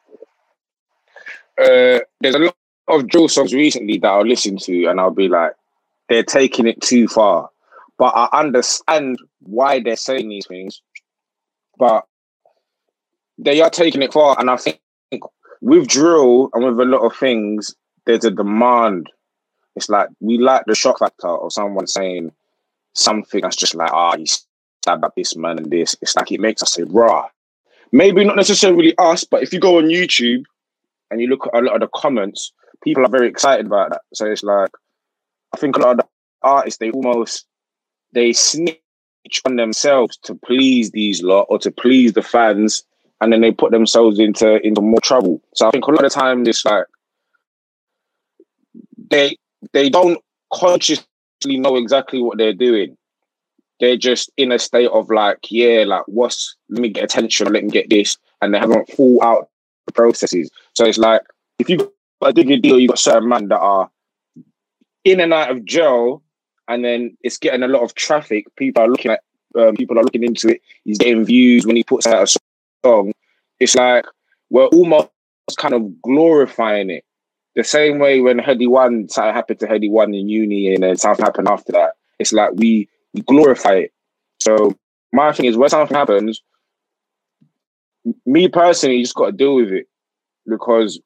uh, 1.59 1.99
there's 2.19 2.35
a 2.35 2.39
lot 2.39 2.55
of 2.87 3.07
drill 3.07 3.27
songs 3.27 3.53
recently 3.53 3.97
that 3.99 4.07
I'll 4.07 4.25
listen 4.25 4.57
to 4.57 4.85
and 4.85 4.99
I'll 4.99 5.11
be 5.11 5.27
like, 5.27 5.53
they're 6.13 6.23
taking 6.23 6.67
it 6.67 6.79
too 6.79 7.07
far. 7.07 7.49
But 7.97 8.13
I 8.15 8.29
understand 8.39 9.17
why 9.39 9.79
they're 9.79 9.95
saying 9.95 10.29
these 10.29 10.45
things. 10.45 10.79
But 11.79 12.05
they 13.39 13.61
are 13.61 13.69
taking 13.71 14.03
it 14.03 14.13
far. 14.13 14.39
And 14.39 14.51
I 14.51 14.57
think 14.57 14.79
with 15.61 15.87
drill 15.87 16.51
and 16.53 16.63
with 16.63 16.79
a 16.79 16.89
lot 16.89 17.03
of 17.03 17.15
things, 17.15 17.73
there's 18.05 18.25
a 18.25 18.29
demand. 18.29 19.09
It's 19.75 19.89
like 19.89 20.09
we 20.19 20.37
like 20.37 20.65
the 20.67 20.75
shock 20.75 20.99
factor 20.99 21.29
of 21.29 21.51
someone 21.51 21.87
saying 21.87 22.31
something 22.93 23.41
that's 23.41 23.55
just 23.55 23.73
like, 23.73 23.91
ah, 23.91 24.15
you 24.15 24.27
stabbed 24.27 25.03
at 25.03 25.15
this 25.15 25.35
man 25.35 25.57
and 25.57 25.71
this. 25.71 25.95
It's 25.99 26.15
like 26.15 26.31
it 26.31 26.39
makes 26.39 26.61
us 26.61 26.73
say, 26.73 26.83
rah. 26.83 27.27
Maybe 27.91 28.23
not 28.23 28.35
necessarily 28.35 28.93
us, 28.99 29.23
but 29.23 29.41
if 29.41 29.51
you 29.51 29.59
go 29.59 29.79
on 29.79 29.85
YouTube 29.85 30.43
and 31.09 31.19
you 31.19 31.27
look 31.27 31.47
at 31.47 31.59
a 31.59 31.65
lot 31.65 31.75
of 31.75 31.81
the 31.81 31.87
comments, 31.95 32.51
people 32.83 33.03
are 33.03 33.09
very 33.09 33.27
excited 33.27 33.65
about 33.65 33.89
that. 33.89 34.01
So 34.13 34.27
it's 34.27 34.43
like, 34.43 34.69
I 35.53 35.57
think 35.57 35.75
a 35.75 35.79
lot 35.79 35.91
of 35.91 35.97
the 35.97 36.07
artists, 36.41 36.79
they 36.79 36.91
almost, 36.91 37.45
they 38.11 38.33
snitch 38.33 38.79
on 39.45 39.55
themselves 39.55 40.17
to 40.23 40.35
please 40.35 40.91
these 40.91 41.21
lot 41.21 41.45
or 41.49 41.59
to 41.59 41.71
please 41.71 42.13
the 42.13 42.21
fans, 42.21 42.83
and 43.21 43.31
then 43.31 43.41
they 43.41 43.51
put 43.51 43.71
themselves 43.71 44.19
into 44.19 44.65
into 44.65 44.81
more 44.81 44.99
trouble. 45.01 45.41
So 45.55 45.67
I 45.67 45.71
think 45.71 45.85
a 45.85 45.91
lot 45.91 46.05
of 46.05 46.11
time 46.11 46.45
it's 46.45 46.65
like 46.65 46.85
they 49.09 49.37
they 49.71 49.89
don't 49.89 50.19
consciously 50.51 51.05
know 51.45 51.77
exactly 51.77 52.21
what 52.21 52.37
they're 52.37 52.53
doing. 52.53 52.97
They're 53.79 53.97
just 53.97 54.31
in 54.37 54.51
a 54.51 54.59
state 54.59 54.89
of 54.89 55.09
like, 55.09 55.39
yeah, 55.49 55.83
like 55.85 56.03
what's 56.07 56.55
let 56.69 56.81
me 56.81 56.89
get 56.89 57.03
attention, 57.03 57.51
let 57.51 57.63
me 57.63 57.69
get 57.69 57.89
this, 57.89 58.17
and 58.41 58.53
they 58.53 58.59
haven't 58.59 58.89
full 58.91 59.21
out 59.23 59.49
the 59.85 59.93
processes. 59.93 60.49
So 60.73 60.85
it's 60.85 60.97
like 60.97 61.21
if 61.59 61.69
you 61.69 61.77
got 61.77 61.91
a 62.21 62.33
bigger 62.33 62.57
deal, 62.57 62.79
you 62.79 62.87
got 62.89 62.99
certain 62.99 63.29
men 63.29 63.47
that 63.49 63.59
are 63.59 63.89
in 65.03 65.19
and 65.19 65.33
out 65.33 65.51
of 65.51 65.65
jail, 65.65 66.23
and 66.67 66.83
then 66.83 67.17
it's 67.21 67.37
getting 67.37 67.63
a 67.63 67.67
lot 67.67 67.83
of 67.83 67.95
traffic. 67.95 68.45
People 68.55 68.83
are 68.83 68.87
looking 68.87 69.11
at, 69.11 69.21
um, 69.57 69.75
people 69.75 69.99
are 69.99 70.03
looking 70.03 70.23
into 70.23 70.49
it. 70.49 70.61
He's 70.83 70.97
getting 70.97 71.25
views 71.25 71.65
when 71.65 71.75
he 71.75 71.83
puts 71.83 72.07
out 72.07 72.23
a 72.23 72.39
song. 72.85 73.13
It's 73.59 73.75
like 73.75 74.05
we're 74.49 74.67
almost 74.67 75.09
kind 75.57 75.73
of 75.73 76.01
glorifying 76.01 76.89
it. 76.89 77.03
The 77.55 77.63
same 77.63 77.99
way 77.99 78.21
when 78.21 78.39
Headie 78.39 78.69
One 78.69 79.07
something 79.09 79.33
happened 79.33 79.59
to 79.59 79.67
Headie 79.67 79.91
One 79.91 80.13
in 80.13 80.29
uni, 80.29 80.73
and 80.73 80.83
then 80.83 80.97
something 80.97 81.25
happened 81.25 81.47
after 81.47 81.71
that. 81.73 81.93
It's 82.19 82.33
like 82.33 82.51
we, 82.53 82.89
glorify 83.27 83.73
it. 83.73 83.93
So 84.39 84.75
my 85.11 85.31
thing 85.31 85.45
is, 85.45 85.55
when 85.55 85.69
something 85.69 85.95
happens, 85.95 86.41
me 88.25 88.47
personally, 88.47 88.97
you 88.97 89.03
just 89.03 89.15
got 89.15 89.27
to 89.27 89.31
deal 89.31 89.55
with 89.55 89.71
it 89.71 89.87
because 90.47 90.99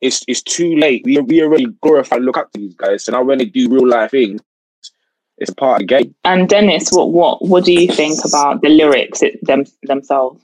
it's 0.00 0.22
it's 0.28 0.42
too 0.42 0.76
late. 0.76 1.02
We 1.04 1.18
we 1.18 1.42
already 1.42 1.66
glorify, 1.82 2.16
look 2.16 2.36
up 2.36 2.52
to 2.52 2.58
these 2.58 2.74
guys. 2.74 3.04
So 3.04 3.12
now 3.12 3.22
when 3.22 3.38
they 3.38 3.46
do 3.46 3.68
real 3.68 3.88
life 3.88 4.10
things, 4.10 4.40
it's 5.38 5.52
part 5.52 5.82
of 5.82 5.88
the 5.88 5.94
game. 5.94 6.14
And 6.24 6.48
Dennis, 6.48 6.90
what 6.90 7.12
what 7.12 7.44
what 7.44 7.64
do 7.64 7.72
you 7.72 7.92
think 7.92 8.24
about 8.24 8.62
the 8.62 8.68
lyrics 8.68 9.22
it, 9.22 9.44
them 9.44 9.64
themselves? 9.82 10.42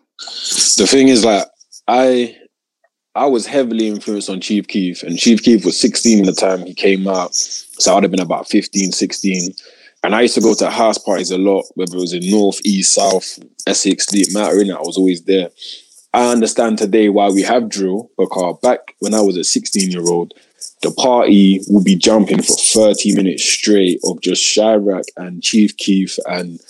The 0.77 0.87
thing 0.87 1.09
is, 1.09 1.25
like, 1.25 1.47
I 1.89 2.37
I 3.15 3.27
was 3.27 3.47
heavily 3.47 3.89
influenced 3.89 4.31
on 4.31 4.41
Chief 4.41 4.67
Keef, 4.69 5.03
and 5.03 5.19
Chief 5.19 5.43
Keef 5.43 5.65
was 5.65 5.79
16 5.79 6.21
at 6.21 6.27
the 6.27 6.33
time 6.33 6.67
he 6.67 6.75
came 6.75 7.07
out. 7.07 7.35
So 7.35 7.95
I'd 7.95 8.05
have 8.05 8.11
been 8.11 8.21
about 8.21 8.49
15, 8.49 8.93
16. 8.93 9.53
And 10.05 10.17
I 10.17 10.23
used 10.23 10.35
to 10.35 10.41
go 10.41 10.55
to 10.55 10.69
house 10.69 10.99
parties 10.99 11.31
a 11.31 11.39
lot, 11.39 11.65
whether 11.75 11.97
it 11.97 12.01
was 12.01 12.13
in 12.13 12.29
North, 12.29 12.61
East, 12.65 12.95
South, 12.95 13.39
Essex, 13.67 14.07
didn't 14.07 14.35
matter, 14.35 14.57
innit? 14.57 14.77
I 14.77 14.81
was 14.81 14.97
always 14.97 15.23
there. 15.23 15.51
I 16.15 16.31
understand 16.31 16.79
today 16.79 17.09
why 17.09 17.31
we 17.31 17.43
have 17.43 17.71
drill, 17.71 18.11
because 18.19 18.59
back 18.63 18.95
when 18.99 19.15
I 19.15 19.23
was 19.23 19.37
a 19.37 19.45
16 19.45 19.91
year 19.91 20.07
old, 20.07 20.35
the 20.83 20.91
party 20.91 21.61
would 21.69 21.85
be 21.85 21.97
jumping 21.97 22.43
for 22.43 22.55
30 22.55 23.15
minutes 23.15 23.45
straight 23.45 24.01
of 24.05 24.21
just 24.21 24.43
Chiraq 24.45 25.05
and 25.17 25.43
Chief 25.43 25.77
Keef, 25.77 26.19
and 26.27 26.61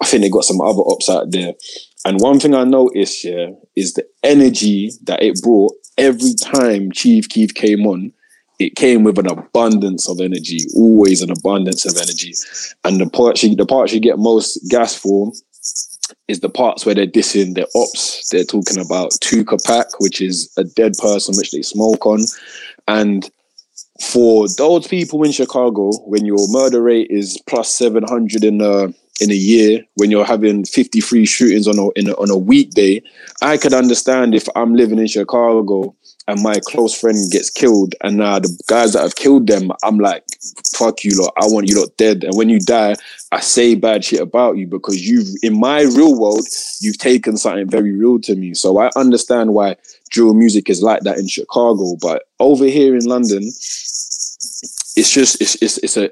I 0.00 0.06
think 0.06 0.22
they 0.22 0.30
got 0.30 0.44
some 0.44 0.60
other 0.60 0.82
ops 0.86 1.10
out 1.10 1.30
there. 1.30 1.54
And 2.04 2.20
one 2.20 2.38
thing 2.38 2.54
I 2.54 2.64
noticed, 2.64 3.24
yeah, 3.24 3.50
is 3.76 3.94
the 3.94 4.06
energy 4.22 4.92
that 5.04 5.22
it 5.22 5.40
brought 5.42 5.72
every 5.98 6.34
time 6.34 6.92
Chief 6.92 7.28
Keef 7.28 7.54
came 7.54 7.86
on. 7.86 8.12
It 8.58 8.76
came 8.76 9.02
with 9.02 9.18
an 9.18 9.26
abundance 9.26 10.08
of 10.08 10.20
energy, 10.20 10.60
always 10.76 11.22
an 11.22 11.30
abundance 11.30 11.84
of 11.84 11.96
energy. 11.96 12.32
And 12.84 13.00
the 13.00 13.08
part 13.10 13.38
she, 13.38 13.56
the 13.56 13.66
part 13.66 13.90
she 13.90 13.98
get 13.98 14.18
most 14.18 14.58
gas 14.68 14.94
for 14.94 15.32
is 16.28 16.40
the 16.40 16.48
parts 16.48 16.84
where 16.84 16.94
they're 16.94 17.06
dissing 17.06 17.54
their 17.54 17.66
ops. 17.74 18.28
They're 18.30 18.44
talking 18.44 18.78
about 18.78 19.12
Tooka 19.22 19.62
Pack, 19.64 20.00
which 20.00 20.20
is 20.20 20.52
a 20.56 20.64
dead 20.64 20.94
person 20.98 21.36
which 21.36 21.50
they 21.50 21.62
smoke 21.62 22.06
on. 22.06 22.20
And 22.88 23.28
for 24.00 24.46
those 24.58 24.86
people 24.86 25.22
in 25.22 25.32
Chicago, 25.32 25.92
when 26.06 26.24
your 26.24 26.48
murder 26.48 26.82
rate 26.82 27.10
is 27.10 27.40
plus 27.46 27.70
700 27.72 28.44
in 28.44 28.60
a 28.60 28.92
in 29.20 29.30
a 29.30 29.34
year, 29.34 29.84
when 29.96 30.10
you're 30.10 30.24
having 30.24 30.64
53 30.64 31.26
shootings 31.26 31.68
on 31.68 31.78
a, 31.78 31.90
in 31.90 32.08
a 32.08 32.12
on 32.14 32.30
a 32.30 32.36
weekday, 32.36 33.02
I 33.40 33.56
could 33.56 33.74
understand 33.74 34.34
if 34.34 34.48
I'm 34.56 34.74
living 34.74 34.98
in 34.98 35.06
Chicago 35.06 35.94
and 36.28 36.42
my 36.42 36.54
close 36.66 36.98
friend 36.98 37.16
gets 37.30 37.50
killed, 37.50 37.94
and 38.02 38.16
now 38.16 38.38
the 38.38 38.62
guys 38.68 38.92
that 38.92 39.02
have 39.02 39.16
killed 39.16 39.46
them, 39.46 39.72
I'm 39.82 39.98
like, 39.98 40.24
fuck 40.76 41.04
you 41.04 41.20
lot, 41.20 41.32
I 41.36 41.46
want 41.46 41.68
you 41.68 41.80
lot 41.80 41.96
dead. 41.96 42.24
And 42.24 42.36
when 42.36 42.48
you 42.48 42.60
die, 42.60 42.94
I 43.32 43.40
say 43.40 43.74
bad 43.74 44.04
shit 44.04 44.20
about 44.20 44.56
you 44.56 44.66
because 44.66 45.06
you've 45.06 45.28
in 45.42 45.58
my 45.58 45.82
real 45.82 46.18
world, 46.18 46.46
you've 46.80 46.98
taken 46.98 47.36
something 47.36 47.68
very 47.68 47.92
real 47.92 48.20
to 48.20 48.36
me. 48.36 48.54
So 48.54 48.78
I 48.78 48.90
understand 48.96 49.54
why 49.54 49.76
drill 50.10 50.34
music 50.34 50.70
is 50.70 50.82
like 50.82 51.02
that 51.02 51.18
in 51.18 51.26
Chicago, 51.26 51.96
but 52.00 52.24
over 52.38 52.66
here 52.66 52.94
in 52.94 53.04
London, 53.04 53.42
it's 53.42 55.10
just 55.10 55.40
it's 55.40 55.56
it's 55.56 55.78
it's 55.78 55.96
a 55.96 56.10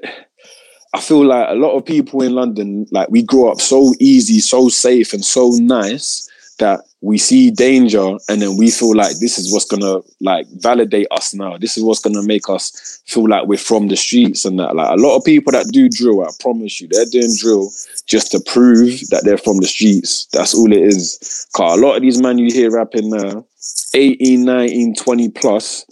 I 0.93 0.99
feel 0.99 1.25
like 1.25 1.47
a 1.49 1.55
lot 1.55 1.77
of 1.77 1.85
people 1.85 2.21
in 2.21 2.35
London, 2.35 2.85
like 2.91 3.09
we 3.09 3.23
grow 3.23 3.49
up 3.49 3.61
so 3.61 3.93
easy, 3.99 4.39
so 4.39 4.67
safe, 4.67 5.13
and 5.13 5.23
so 5.23 5.51
nice 5.59 6.27
that 6.61 6.81
we 7.01 7.17
see 7.17 7.49
danger 7.49 8.15
and 8.29 8.41
then 8.41 8.55
we 8.57 8.69
feel 8.69 8.95
like 8.95 9.17
this 9.19 9.37
is 9.39 9.51
what's 9.51 9.65
gonna 9.65 9.99
like 10.19 10.47
validate 10.59 11.07
us 11.11 11.33
now. 11.33 11.57
This 11.57 11.75
is 11.77 11.83
what's 11.83 11.99
gonna 11.99 12.23
make 12.23 12.47
us 12.47 13.01
feel 13.07 13.27
like 13.27 13.47
we're 13.47 13.57
from 13.57 13.87
the 13.87 13.97
streets 13.97 14.45
and 14.45 14.59
that. 14.59 14.75
Like 14.75 14.97
a 14.97 15.01
lot 15.01 15.17
of 15.17 15.25
people 15.25 15.51
that 15.51 15.67
do 15.67 15.89
drill, 15.89 16.23
I 16.23 16.29
promise 16.39 16.79
you, 16.79 16.87
they're 16.87 17.05
doing 17.05 17.33
drill 17.39 17.71
just 18.05 18.31
to 18.31 18.39
prove 18.39 19.01
that 19.09 19.23
they're 19.25 19.37
from 19.37 19.57
the 19.57 19.67
streets. 19.67 20.27
That's 20.31 20.53
all 20.53 20.71
it 20.71 20.81
is. 20.81 21.47
Cause 21.53 21.77
a 21.77 21.81
lot 21.81 21.95
of 21.95 22.03
these 22.03 22.21
men 22.21 22.37
you 22.37 22.53
hear 22.53 22.71
rapping 22.71 23.09
now, 23.09 23.45
18, 23.93 24.45
19, 24.45 24.95
20 24.95 25.29
plus, 25.29 25.85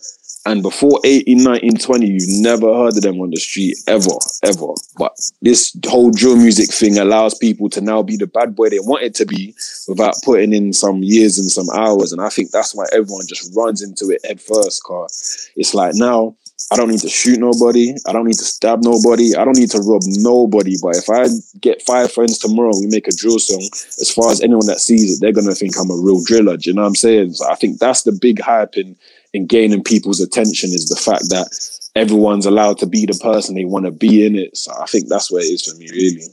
and 0.46 0.62
before 0.62 1.00
18, 1.04 1.44
19, 1.44 1.76
20, 1.78 2.08
you 2.08 2.42
never 2.42 2.74
heard 2.74 2.96
of 2.96 3.02
them 3.02 3.20
on 3.20 3.30
the 3.30 3.38
street 3.38 3.78
ever, 3.88 4.10
ever. 4.44 4.74
But 4.98 5.18
this 5.42 5.78
whole 5.86 6.12
drill 6.12 6.38
music 6.38 6.72
thing 6.74 6.98
allows 6.98 7.38
people 7.38 7.70
to 7.70 7.82
now 7.82 8.02
be 8.04 8.16
the 8.16 8.28
bad 8.28 8.56
boy 8.56 8.70
they 8.70 8.80
wanted 8.80 9.14
to 9.16 9.26
be 9.26 9.54
without 9.88 10.16
putting 10.24 10.54
in 10.54 10.72
some 10.72 11.04
years 11.04 11.40
and 11.40 11.52
some 11.52 11.70
hours. 11.76 12.14
And 12.14 12.22
I 12.22 12.30
think 12.30 12.52
that's 12.52 12.74
why 12.74 12.86
everyone 12.94 13.28
just 13.28 13.54
runs 13.56 13.82
into 13.82 14.12
it 14.12 14.26
head 14.26 14.40
first. 14.40 14.82
Cause 14.84 15.52
it's 15.56 15.74
like 15.74 15.94
now 15.96 16.36
I 16.72 16.76
don't 16.76 16.90
need 16.90 17.02
to 17.02 17.10
shoot 17.10 17.40
nobody. 17.40 17.96
I 18.06 18.14
don't 18.14 18.26
need 18.26 18.38
to 18.38 18.46
stab 18.46 18.84
nobody. 18.84 19.36
I 19.36 19.44
don't 19.44 19.58
need 19.58 19.72
to 19.72 19.80
rob 19.80 20.04
nobody. 20.06 20.76
But 20.82 20.98
if 20.98 21.10
I 21.10 21.28
get 21.60 21.82
five 21.82 22.12
friends 22.12 22.38
tomorrow, 22.38 22.72
we 22.80 22.88
make 22.88 23.08
a 23.08 23.16
drill 23.16 23.40
song. 23.40 23.62
As 24.00 24.12
far 24.12 24.32
as 24.32 24.42
anyone 24.42 24.68
that 24.68 24.80
sees 24.80 25.16
it, 25.16 25.22
they're 25.22 25.34
gonna 25.34 25.56
think 25.56 25.74
I'm 25.78 25.90
a 25.90 25.96
real 25.96 26.24
driller. 26.24 26.58
Do 26.58 26.70
you 26.70 26.76
know 26.76 26.84
what 26.84 26.90
I'm 26.90 26.96
saying? 26.96 27.34
So 27.34 27.50
I 27.50 27.56
think 27.56 27.80
that's 27.80 28.04
the 28.04 28.12
big 28.12 28.40
hype 28.40 28.78
in 28.78 28.96
in 29.34 29.46
gaining 29.46 29.84
people's 29.84 30.22
attention 30.22 30.70
is 30.72 30.90
the 30.90 30.96
fact 30.96 31.30
that 31.30 31.48
everyone's 31.96 32.46
allowed 32.46 32.78
to 32.80 32.86
be 32.86 33.06
the 33.06 33.20
person 33.22 33.56
they 33.56 33.66
want 33.66 33.86
to 33.86 33.92
be 33.92 34.26
in 34.26 34.36
it. 34.36 34.56
So 34.58 34.72
I 34.80 34.86
think 34.86 35.08
that's 35.08 35.32
where 35.32 35.42
it 35.42 35.48
is 35.48 35.66
for 35.66 35.78
me, 35.78 35.90
really. 35.92 36.24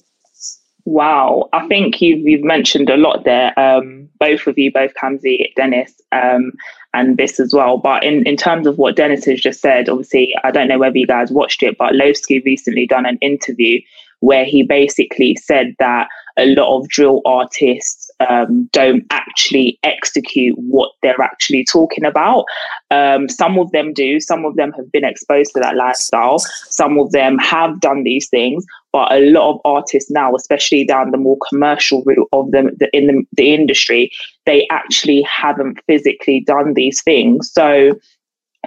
Wow, 0.85 1.49
I 1.53 1.67
think 1.67 2.01
you've 2.01 2.21
you've 2.21 2.45
mentioned 2.45 2.89
a 2.89 2.97
lot 2.97 3.25
there. 3.25 3.59
Um, 3.59 4.09
both 4.21 4.47
of 4.47 4.57
you, 4.57 4.73
both 4.73 4.95
Kamzi, 4.95 5.53
Dennis, 5.57 5.93
um, 6.13 6.53
and 6.95 7.17
this 7.17 7.41
as 7.41 7.53
well. 7.53 7.77
But 7.77 8.05
in, 8.05 8.25
in 8.25 8.37
terms 8.37 8.69
of 8.69 8.79
what 8.79 8.95
Dennis 8.95 9.25
has 9.25 9.41
just 9.41 9.61
said, 9.61 9.89
obviously, 9.89 10.33
I 10.45 10.53
don't 10.53 10.69
know 10.69 10.79
whether 10.79 10.97
you 10.97 11.07
guys 11.07 11.33
watched 11.33 11.65
it, 11.65 11.77
but 11.77 11.95
Loski 11.95 12.45
recently 12.45 12.87
done 12.87 13.05
an 13.05 13.19
interview 13.21 13.81
where 14.21 14.45
he 14.45 14.63
basically 14.63 15.35
said 15.37 15.75
that 15.81 16.09
a 16.39 16.47
lot 16.55 16.79
of 16.79 16.89
drill 16.89 17.21
artists 17.25 18.06
um, 18.21 18.69
don't 18.73 19.05
actually 19.11 19.79
execute 19.83 20.57
what 20.59 20.91
they're 21.03 21.21
actually 21.21 21.65
talking 21.65 22.05
about. 22.05 22.45
Um, 22.91 23.29
some 23.29 23.59
of 23.59 23.71
them 23.73 23.93
do, 23.93 24.21
some 24.21 24.45
of 24.45 24.57
them 24.57 24.73
have 24.73 24.91
been 24.93 25.05
exposed 25.05 25.53
to 25.55 25.61
that 25.61 25.77
lifestyle, 25.77 26.39
some 26.39 26.99
of 26.99 27.13
them 27.13 27.39
have 27.39 27.81
done 27.81 28.05
these 28.05 28.29
things, 28.29 28.65
but 28.93 29.13
a 29.13 29.31
lot 29.31 29.55
of 29.55 29.61
artists 29.65 30.11
now, 30.11 30.35
especially 30.35 30.85
down 30.85 31.11
the 31.11 31.19
more 31.19 31.39
commercial 31.49 32.03
route 32.05 32.29
of 32.33 32.51
them 32.51 32.71
the, 32.79 32.89
in 32.97 33.07
the, 33.07 33.25
the 33.33 33.55
industry, 33.55 34.11
they 34.47 34.67
actually 34.71 35.23
haven't 35.23 35.79
physically 35.87 36.41
done 36.41 36.75
these 36.75 37.03
things. 37.03 37.51
So 37.53 37.99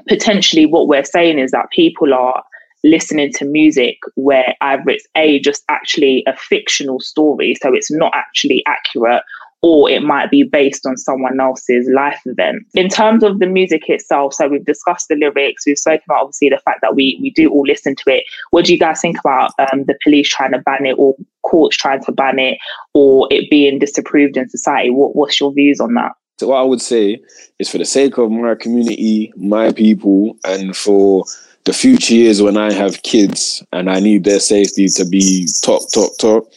potentially 0.07 0.65
what 0.65 0.87
we're 0.87 1.03
saying 1.03 1.39
is 1.39 1.51
that 1.51 1.71
people 1.71 2.13
are 2.13 2.43
listening 2.83 3.31
to 3.33 3.45
music 3.45 3.97
where 4.15 4.55
either 4.61 4.89
it's 4.89 5.07
a 5.15 5.39
just 5.39 5.63
actually 5.69 6.23
a 6.27 6.35
fictional 6.35 6.99
story 6.99 7.55
so 7.61 7.73
it's 7.73 7.91
not 7.91 8.13
actually 8.13 8.63
accurate 8.65 9.23
or 9.61 9.89
it 9.89 10.01
might 10.01 10.31
be 10.31 10.43
based 10.43 10.85
on 10.85 10.95
someone 10.95 11.39
else's 11.39 11.87
life 11.89 12.21
event. 12.25 12.65
In 12.75 12.87
terms 12.87 13.23
of 13.23 13.39
the 13.39 13.45
music 13.45 13.89
itself, 13.89 14.33
so 14.33 14.47
we've 14.47 14.65
discussed 14.65 15.09
the 15.09 15.15
lyrics, 15.15 15.65
we've 15.65 15.77
spoken 15.77 16.03
about 16.07 16.23
obviously 16.23 16.49
the 16.49 16.61
fact 16.63 16.79
that 16.81 16.95
we 16.95 17.17
we 17.21 17.31
do 17.31 17.49
all 17.49 17.63
listen 17.63 17.95
to 17.95 18.03
it. 18.07 18.23
What 18.51 18.65
do 18.65 18.73
you 18.73 18.79
guys 18.79 19.01
think 19.01 19.19
about 19.19 19.51
um, 19.59 19.83
the 19.83 19.97
police 20.01 20.29
trying 20.29 20.53
to 20.53 20.59
ban 20.59 20.85
it 20.85 20.95
or 20.97 21.15
courts 21.43 21.75
trying 21.75 22.03
to 22.05 22.11
ban 22.11 22.39
it 22.39 22.57
or 22.93 23.27
it 23.31 23.49
being 23.49 23.79
disapproved 23.79 24.37
in 24.37 24.47
society? 24.49 24.89
What, 24.91 25.15
what's 25.15 25.39
your 25.39 25.51
views 25.51 25.81
on 25.81 25.93
that? 25.95 26.13
So 26.37 26.47
what 26.47 26.57
I 26.57 26.63
would 26.63 26.81
say 26.81 27.19
is 27.59 27.69
for 27.69 27.79
the 27.79 27.85
sake 27.85 28.17
of 28.17 28.31
my 28.31 28.55
community, 28.55 29.33
my 29.35 29.73
people, 29.73 30.37
and 30.45 30.75
for 30.75 31.25
the 31.69 31.73
future 31.73 32.15
years 32.15 32.41
when 32.41 32.57
I 32.57 32.73
have 32.73 33.03
kids 33.03 33.63
and 33.71 33.91
I 33.91 33.99
need 33.99 34.23
their 34.23 34.39
safety 34.39 34.87
to 34.87 35.05
be 35.05 35.47
top, 35.61 35.83
top, 35.93 36.17
top, 36.17 36.51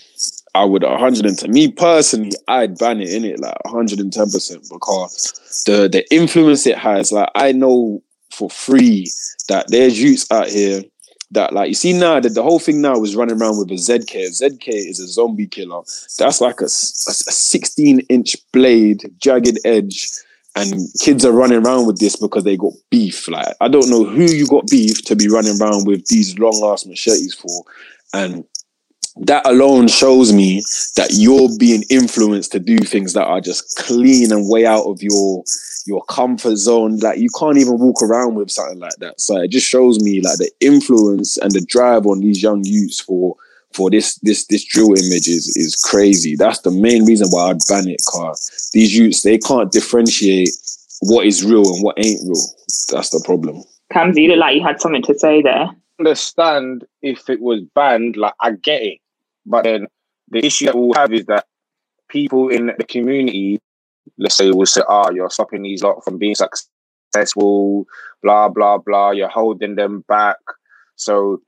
I 0.55 0.65
would 0.65 0.83
110. 0.83 1.53
Me 1.53 1.71
personally, 1.71 2.31
I'd 2.49 2.79
ban 2.79 3.03
it 3.03 3.13
in 3.13 3.23
it 3.27 3.39
like 3.39 3.63
110 3.67 4.31
percent 4.31 4.67
because 4.71 5.63
the 5.67 5.87
the 5.87 6.03
influence 6.11 6.67
it 6.67 6.79
has. 6.79 7.13
Like 7.13 7.29
I 7.35 7.53
know 7.53 8.03
for 8.31 8.49
free 8.49 9.07
that 9.49 9.67
there's 9.69 10.01
youths 10.01 10.31
out 10.31 10.49
here 10.49 10.83
that 11.33 11.53
like 11.53 11.69
you 11.69 11.75
see 11.75 11.93
now 11.93 12.19
that 12.19 12.35
the 12.35 12.43
whole 12.43 12.59
thing 12.59 12.81
now 12.81 13.03
is 13.03 13.15
running 13.15 13.39
around 13.39 13.59
with 13.59 13.71
a 13.71 13.75
ZK. 13.75 14.15
ZK 14.41 14.69
is 14.69 14.99
a 14.99 15.09
zombie 15.09 15.47
killer. 15.47 15.83
That's 16.19 16.41
like 16.41 16.63
a, 16.63 16.65
a 16.65 16.71
16 16.71 18.01
inch 18.09 18.37
blade, 18.51 19.13
jagged 19.19 19.59
edge 19.67 20.09
and 20.55 20.75
kids 21.01 21.25
are 21.25 21.33
running 21.33 21.65
around 21.65 21.87
with 21.87 21.99
this 21.99 22.17
because 22.17 22.45
they 22.45 22.57
got 22.57 22.73
beef. 22.91 23.29
Like 23.29 23.55
I 23.61 23.69
don't 23.69 23.89
know 23.89 24.05
who 24.05 24.25
you 24.25 24.47
got 24.47 24.69
beef 24.69 25.05
to 25.07 25.17
be 25.17 25.29
running 25.29 25.61
around 25.61 25.87
with 25.87 26.07
these 26.07 26.39
long 26.39 26.61
ass 26.65 26.87
machetes 26.87 27.35
for, 27.35 27.65
and 28.13 28.45
that 29.17 29.47
alone 29.47 29.89
shows 29.89 30.33
me 30.33 30.63
that 30.97 31.11
you're 31.13 31.49
being 31.59 31.85
influenced 31.91 32.53
to 32.53 32.59
do 32.59 32.79
things 32.79 33.13
that 33.13 33.27
are 33.27 33.41
just 33.41 33.77
clean 33.77 34.33
and 34.33 34.49
way 34.49 34.65
out 34.67 34.85
of 34.85 35.03
your 35.03 35.45
your 35.87 36.03
comfort 36.05 36.57
zone. 36.57 36.99
Like 36.99 37.19
you 37.19 37.29
can't 37.39 37.59
even 37.59 37.79
walk 37.79 38.03
around 38.03 38.35
with 38.35 38.51
something 38.51 38.79
like 38.79 38.97
that. 38.99 39.21
So 39.21 39.41
it 39.41 39.49
just 39.49 39.69
shows 39.69 40.01
me 40.01 40.21
like 40.21 40.39
the 40.39 40.51
influence 40.61 41.37
and 41.39 41.53
the 41.53 41.61
drive 41.61 42.07
on 42.07 42.21
these 42.21 42.43
young 42.43 42.65
youths 42.65 43.01
for 43.01 43.37
for 43.75 43.91
this 43.91 44.17
this 44.21 44.47
this 44.47 44.65
drill 44.65 44.91
image 44.91 45.29
is 45.29 45.57
is 45.57 45.77
crazy. 45.77 46.37
That's 46.37 46.61
the 46.61 46.71
main 46.71 47.05
reason 47.05 47.29
why 47.31 47.51
I'd 47.51 47.59
ban 47.69 47.89
it. 47.89 48.03
Car 48.07 48.35
these 48.73 48.97
youths 48.97 49.23
they 49.23 49.39
can't 49.39 49.71
differentiate 49.71 50.51
what 51.01 51.27
is 51.27 51.45
real 51.45 51.75
and 51.75 51.83
what 51.83 51.99
ain't 51.99 52.21
real. 52.23 52.43
That's 52.91 53.11
the 53.11 53.23
problem. 53.25 53.63
Kamzi, 53.93 54.23
you 54.23 54.29
look 54.29 54.39
like 54.39 54.57
you 54.57 54.63
had 54.63 54.81
something 54.81 55.03
to 55.03 55.19
say 55.19 55.43
there. 55.43 55.69
Understand 55.99 56.85
if 57.03 57.29
it 57.29 57.41
was 57.41 57.61
banned, 57.75 58.17
like 58.17 58.35
I 58.41 58.53
get 58.53 58.83
it, 58.83 58.99
but 59.45 59.65
then 59.65 59.87
the 60.31 60.45
issue 60.45 60.67
that 60.67 60.75
we'll 60.75 60.95
have 60.95 61.13
is 61.13 61.27
that 61.27 61.47
people 62.09 62.49
in 62.49 62.73
the 62.79 62.85
community, 62.85 63.61
let's 64.19 64.37
say, 64.37 64.51
will 64.51 64.67
say, 64.67 64.83
"Ah, 64.89 65.07
oh, 65.07 65.11
you're 65.13 65.31
stopping 65.31 65.63
these 65.63 65.83
lot 65.83 66.03
from 66.05 66.19
being 66.19 66.35
successful," 66.35 67.87
blah 68.23 68.49
blah 68.49 68.79
blah. 68.79 69.11
You're 69.11 69.29
holding 69.29 69.75
them 69.75 70.05
back. 70.09 70.39
So 70.97 71.43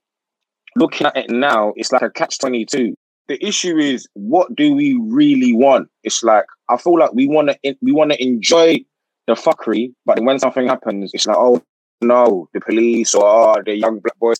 looking 0.77 1.07
at 1.07 1.17
it 1.17 1.31
now, 1.31 1.73
it's 1.77 1.93
like 1.93 2.03
a 2.03 2.11
catch 2.11 2.39
twenty 2.39 2.65
two. 2.65 2.95
The 3.27 3.43
issue 3.45 3.79
is, 3.79 4.07
what 4.13 4.55
do 4.55 4.75
we 4.75 4.99
really 5.01 5.55
want? 5.55 5.89
It's 6.03 6.23
like 6.23 6.45
I 6.69 6.77
feel 6.77 6.99
like 6.99 7.15
we 7.15 7.27
want 7.27 7.51
to 7.51 7.77
we 7.81 7.93
want 7.93 8.13
to 8.13 8.23
enjoy 8.23 8.85
the 9.27 9.35
fuckery, 9.35 9.95
but 10.05 10.21
when 10.23 10.39
something 10.39 10.67
happens, 10.67 11.13
it's 11.15 11.27
like, 11.27 11.37
oh 11.39 11.63
no, 12.01 12.49
the 12.53 12.61
police 12.61 13.15
or 13.15 13.25
oh, 13.25 13.63
the 13.65 13.77
young 13.77 14.01
black 14.01 14.19
boys 14.19 14.39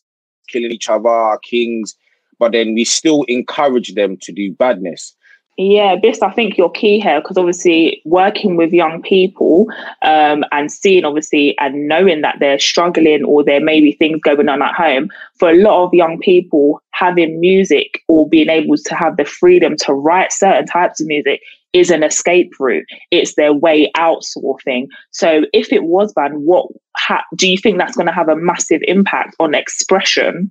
killing 0.49 0.73
each 0.73 0.89
other, 0.89 1.39
kings. 1.43 1.95
But 2.39 2.53
then 2.53 2.75
we 2.75 2.85
still 2.85 3.23
encourage 3.25 3.95
them 3.95 4.17
to 4.23 4.33
do 4.33 4.53
badness. 4.53 5.17
Yeah, 5.57 5.95
Bis, 5.95 6.21
I 6.21 6.33
think 6.33 6.59
you're 6.59 6.71
key 6.71 6.99
here 6.99 7.21
because 7.21 7.37
obviously 7.37 8.03
working 8.05 8.57
with 8.57 8.73
young 8.73 9.03
people 9.03 9.69
um, 10.03 10.45
and 10.51 10.71
seeing 10.71 11.05
obviously 11.05 11.57
and 11.59 11.87
knowing 11.87 12.23
that 12.23 12.39
they're 12.41 12.59
struggling 12.59 13.23
or 13.25 13.45
there 13.45 13.61
may 13.61 13.81
be 13.81 13.93
things 13.93 14.21
going 14.21 14.49
on 14.49 14.63
at 14.63 14.75
home, 14.75 15.11
for 15.39 15.51
a 15.51 15.63
lot 15.63 15.85
of 15.85 15.95
young 15.95 16.19
people, 16.19 16.81
having 16.91 17.39
music 17.39 18.03
or 18.09 18.29
being 18.29 18.49
able 18.49 18.77
to 18.77 18.95
have 18.97 19.17
the 19.17 19.25
freedom 19.25 19.77
to 19.77 19.93
write 19.93 20.33
certain 20.33 20.67
types 20.67 21.01
of 21.01 21.07
music 21.07 21.41
is 21.73 21.91
an 21.91 22.03
escape 22.03 22.53
route. 22.59 22.87
It's 23.13 23.35
their 23.35 23.53
way 23.53 23.91
out, 23.97 24.25
sort 24.25 24.59
of 24.59 24.65
thing. 24.65 24.89
So 25.13 25.45
if 25.53 25.73
it 25.73 25.85
was 25.85 26.13
banned, 26.15 26.45
what 26.45 26.67
ha- 26.97 27.25
do 27.37 27.49
you 27.49 27.59
think 27.59 27.79
that's 27.79 27.97
going 27.97 28.07
to 28.07 28.13
have 28.13 28.29
a 28.29 28.37
massive 28.37 28.81
impact 28.89 29.37
on 29.39 29.55
expression? 29.55 30.51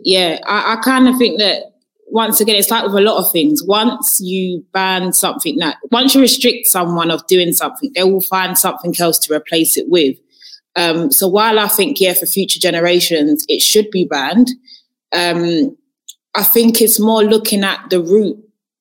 Yeah, 0.00 0.38
I, 0.46 0.74
I 0.74 0.76
kind 0.82 1.08
of 1.08 1.16
think 1.16 1.38
that 1.40 1.72
once 2.10 2.40
again, 2.40 2.56
it's 2.56 2.70
like 2.70 2.84
with 2.84 2.94
a 2.94 3.00
lot 3.00 3.24
of 3.24 3.30
things. 3.30 3.62
Once 3.62 4.20
you 4.20 4.64
ban 4.72 5.12
something 5.12 5.56
that, 5.58 5.76
once 5.90 6.14
you 6.14 6.20
restrict 6.20 6.66
someone 6.66 7.10
of 7.10 7.26
doing 7.26 7.52
something, 7.52 7.90
they 7.94 8.04
will 8.04 8.20
find 8.20 8.56
something 8.56 8.94
else 8.98 9.18
to 9.20 9.34
replace 9.34 9.76
it 9.76 9.88
with. 9.88 10.16
Um, 10.76 11.10
so 11.10 11.28
while 11.28 11.58
I 11.58 11.68
think, 11.68 12.00
yeah, 12.00 12.14
for 12.14 12.26
future 12.26 12.60
generations, 12.60 13.44
it 13.48 13.60
should 13.60 13.90
be 13.90 14.04
banned, 14.04 14.50
um, 15.12 15.76
I 16.34 16.42
think 16.44 16.80
it's 16.80 17.00
more 17.00 17.24
looking 17.24 17.64
at 17.64 17.90
the 17.90 18.00
root 18.00 18.38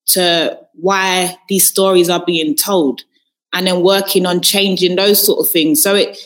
to 0.08 0.60
why 0.74 1.36
these 1.50 1.68
stories 1.68 2.10
are 2.10 2.24
being 2.26 2.56
told 2.56 3.02
and 3.54 3.66
then 3.66 3.82
working 3.82 4.26
on 4.26 4.42
changing 4.42 4.96
those 4.96 5.26
sort 5.26 5.40
of 5.40 5.52
things. 5.52 5.82
So 5.82 5.96
it, 5.96 6.18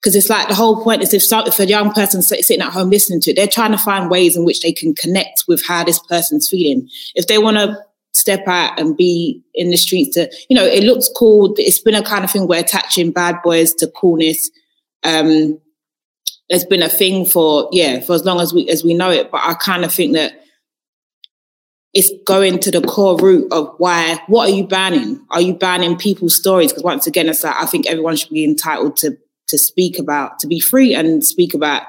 because 0.00 0.14
it's 0.14 0.30
like 0.30 0.48
the 0.48 0.54
whole 0.54 0.82
point 0.82 1.02
is 1.02 1.12
if, 1.12 1.24
if 1.32 1.58
a 1.58 1.66
young 1.66 1.92
person 1.92 2.22
sitting 2.22 2.60
at 2.60 2.72
home 2.72 2.90
listening 2.90 3.20
to 3.22 3.30
it, 3.30 3.36
they're 3.36 3.46
trying 3.46 3.72
to 3.72 3.78
find 3.78 4.10
ways 4.10 4.36
in 4.36 4.44
which 4.44 4.60
they 4.60 4.72
can 4.72 4.94
connect 4.94 5.44
with 5.48 5.64
how 5.66 5.84
this 5.84 5.98
person's 5.98 6.48
feeling. 6.48 6.88
If 7.14 7.26
they 7.26 7.38
want 7.38 7.56
to 7.56 7.76
step 8.14 8.46
out 8.46 8.78
and 8.78 8.96
be 8.96 9.42
in 9.54 9.70
the 9.70 9.76
streets, 9.76 10.14
to 10.14 10.30
you 10.48 10.56
know, 10.56 10.64
it 10.64 10.84
looks 10.84 11.10
cool. 11.16 11.54
It's 11.58 11.80
been 11.80 11.94
a 11.94 12.02
kind 12.02 12.24
of 12.24 12.30
thing 12.30 12.46
where 12.46 12.60
attaching 12.60 13.10
bad 13.10 13.36
boys 13.42 13.74
to 13.74 13.88
coolness. 13.88 14.50
Um, 15.02 15.60
there's 16.48 16.64
been 16.64 16.82
a 16.82 16.88
thing 16.88 17.26
for 17.26 17.68
yeah 17.72 18.00
for 18.00 18.14
as 18.14 18.24
long 18.24 18.40
as 18.40 18.54
we 18.54 18.68
as 18.68 18.84
we 18.84 18.94
know 18.94 19.10
it, 19.10 19.30
but 19.30 19.40
I 19.42 19.54
kind 19.54 19.84
of 19.84 19.92
think 19.92 20.12
that 20.12 20.40
it's 21.94 22.10
going 22.26 22.58
to 22.58 22.70
the 22.70 22.82
core 22.82 23.16
root 23.16 23.50
of 23.52 23.74
why 23.78 24.20
what 24.26 24.50
are 24.50 24.54
you 24.54 24.66
banning 24.66 25.24
are 25.30 25.40
you 25.40 25.54
banning 25.54 25.96
people's 25.96 26.36
stories 26.36 26.70
because 26.70 26.84
once 26.84 27.06
again 27.06 27.26
it's 27.26 27.42
like 27.42 27.54
i 27.56 27.64
think 27.64 27.86
everyone 27.86 28.14
should 28.14 28.28
be 28.28 28.44
entitled 28.44 28.98
to 28.98 29.16
to 29.48 29.58
speak 29.58 29.98
about, 29.98 30.38
to 30.40 30.46
be 30.46 30.60
free 30.60 30.94
and 30.94 31.24
speak 31.24 31.54
about 31.54 31.82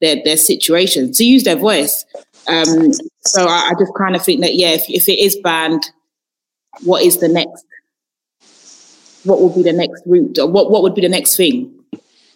their, 0.00 0.16
their 0.24 0.36
situation, 0.36 1.12
to 1.12 1.24
use 1.24 1.44
their 1.44 1.56
voice. 1.56 2.04
Um, 2.46 2.92
so 3.20 3.46
I, 3.46 3.70
I 3.70 3.72
just 3.78 3.92
kind 3.96 4.14
of 4.16 4.24
think 4.24 4.40
that, 4.40 4.54
yeah, 4.54 4.70
if, 4.70 4.84
if 4.88 5.08
it 5.08 5.18
is 5.18 5.36
banned, 5.36 5.84
what 6.82 7.02
is 7.02 7.18
the 7.18 7.28
next, 7.28 7.64
what 9.24 9.40
would 9.40 9.54
be 9.54 9.62
the 9.62 9.72
next 9.72 10.02
route 10.06 10.38
or 10.38 10.46
what, 10.46 10.70
what 10.70 10.82
would 10.82 10.94
be 10.94 11.00
the 11.00 11.08
next 11.08 11.36
thing? 11.36 11.72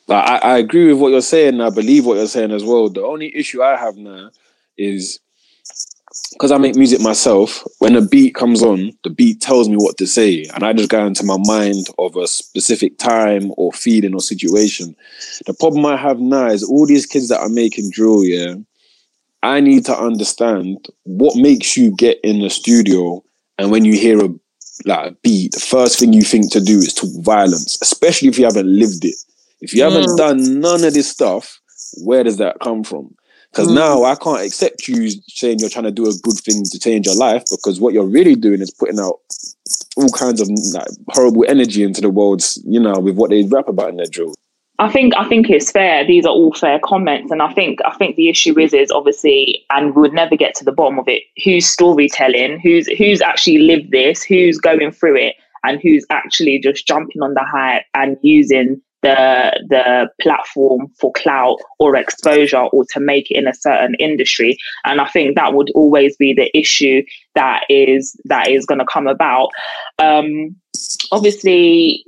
I, 0.09 0.39
I 0.43 0.59
agree 0.59 0.91
with 0.91 1.01
what 1.01 1.11
you're 1.11 1.21
saying. 1.21 1.61
I 1.61 1.69
believe 1.71 2.07
what 2.07 2.17
you're 2.17 2.27
saying 2.27 2.53
as 2.53 2.65
well. 2.65 2.89
The 2.89 3.03
only 3.03 3.35
issue 3.37 3.63
I 3.63 3.77
have 3.77 3.97
now 3.97 4.31
is 4.79 5.21
because 6.33 6.53
I 6.53 6.59
make 6.59 6.77
music 6.77 7.01
myself, 7.01 7.65
when 7.79 7.97
a 7.97 8.03
beat 8.03 8.35
comes 8.35 8.63
on, 8.63 8.93
the 9.03 9.11
beat 9.11 9.41
tells 9.41 9.69
me 9.69 9.77
what 9.77 9.97
to 9.99 10.07
say, 10.07 10.45
and 10.55 10.63
I 10.63 10.73
just 10.73 10.91
go 10.91 11.05
into 11.07 11.25
my 11.25 11.39
mind 11.39 11.87
of 11.99 12.17
a 12.17 12.27
specific 12.27 12.99
time 12.99 13.53
or 13.57 13.73
feeling 13.73 14.15
or 14.15 14.21
situation. 14.21 14.95
The 15.47 15.55
problem 15.55 15.87
I 15.87 15.97
have 15.97 16.21
now 16.21 16.47
is 16.47 16.63
all 16.63 16.87
these 16.87 17.07
kids 17.07 17.29
that 17.29 17.41
are 17.41 17.49
making 17.49 17.91
drill, 17.91 18.25
yeah. 18.25 18.55
I 19.43 19.61
need 19.61 19.85
to 19.87 19.97
understand 19.97 20.87
what 21.05 21.37
makes 21.37 21.77
you 21.77 21.95
get 21.95 22.19
in 22.23 22.41
the 22.41 22.51
studio, 22.51 23.23
and 23.59 23.71
when 23.71 23.85
you 23.85 23.95
hear 23.95 24.25
a 24.25 24.29
like 24.85 25.11
a 25.11 25.15
beat, 25.23 25.53
the 25.53 25.61
first 25.61 25.99
thing 25.99 26.13
you 26.13 26.23
think 26.23 26.53
to 26.53 26.61
do 26.61 26.79
is 26.79 26.95
talk 26.95 27.11
violence, 27.25 27.79
especially 27.83 28.29
if 28.29 28.39
you 28.39 28.45
haven't 28.45 28.67
lived 28.67 29.05
it. 29.05 29.17
If 29.61 29.75
you 29.75 29.83
haven't 29.83 30.07
mm. 30.07 30.17
done 30.17 30.61
none 30.61 30.85
of 30.85 30.95
this 30.95 31.11
stuff, 31.11 31.61
where 32.05 32.23
does 32.23 32.37
that 32.37 32.61
come 32.61 32.85
from? 32.85 33.15
Because 33.53 33.69
mm. 33.69 33.75
now 33.75 34.05
I 34.05 34.15
can't 34.15 34.45
accept 34.45 34.89
you 34.89 35.11
saying 35.29 35.59
you're 35.61 35.71
trying 35.71 35.85
to 35.85 35.91
do 35.91 36.09
a 36.09 36.13
good 36.23 36.37
thing 36.37 36.65
to 36.65 36.79
change 36.79 37.07
your 37.07 37.17
life 37.17 37.45
because 37.51 37.81
what 37.81 37.95
you're 37.95 38.07
really 38.07 38.35
doing 38.35 38.61
is 38.61 38.71
putting 38.71 39.01
out 39.01 39.19
all 39.97 40.11
kinds 40.11 40.41
of 40.41 40.49
like, 40.49 40.87
horrible 41.09 41.45
energy 41.49 41.83
into 41.83 42.01
the 42.01 42.11
world, 42.11 42.43
you 42.65 42.81
know, 42.81 42.99
with 42.99 43.17
what 43.17 43.31
they 43.31 43.43
rap 43.45 43.69
about 43.69 43.91
in 43.91 43.97
their 43.97 44.07
drill. 44.07 44.35
I 44.81 44.89
think 44.89 45.13
I 45.17 45.29
think 45.29 45.51
it's 45.51 45.73
fair. 45.73 46.07
These 46.07 46.25
are 46.25 46.33
all 46.33 46.55
fair 46.55 46.79
comments, 46.79 47.33
and 47.33 47.43
I 47.43 47.53
think 47.53 47.81
I 47.85 47.93
think 47.97 48.15
the 48.15 48.29
issue 48.29 48.57
is 48.61 48.73
is 48.73 48.93
obviously, 48.93 49.65
and 49.71 49.95
we 49.95 50.03
would 50.03 50.13
never 50.13 50.37
get 50.37 50.55
to 50.57 50.65
the 50.65 50.71
bottom 50.71 51.01
of 51.01 51.09
it. 51.09 51.25
Who's 51.43 51.67
storytelling? 51.67 52.61
Who's 52.61 52.87
who's 52.87 53.21
actually 53.21 53.59
lived 53.59 53.91
this? 53.91 54.23
Who's 54.23 54.59
going 54.59 54.93
through 54.93 55.17
it? 55.17 55.35
And 55.65 55.81
who's 55.83 56.07
actually 56.11 56.61
just 56.61 56.87
jumping 56.87 57.23
on 57.23 57.35
the 57.35 57.43
hype 57.43 57.83
and 57.95 58.17
using 58.23 58.81
the 59.03 59.61
the 59.69 60.09
platform 60.21 60.89
for 60.99 61.13
clout 61.13 61.59
or 61.79 61.97
exposure 61.97 62.65
or 62.73 62.85
to 62.93 63.01
make 63.01 63.31
it 63.31 63.37
in 63.37 63.47
a 63.47 63.55
certain 63.55 63.95
industry. 63.97 64.57
And 64.85 65.01
i 65.01 65.09
think 65.09 65.37
that 65.37 65.55
would 65.55 65.71
always 65.75 66.17
be 66.17 66.33
the 66.35 66.51
issue 66.57 67.03
that 67.35 67.65
is 67.69 68.19
that 68.25 68.49
is 68.49 68.67
going 68.67 68.81
to 68.81 68.87
come 68.87 69.07
about. 69.07 69.51
Um 69.99 70.57
obviously 71.13 72.05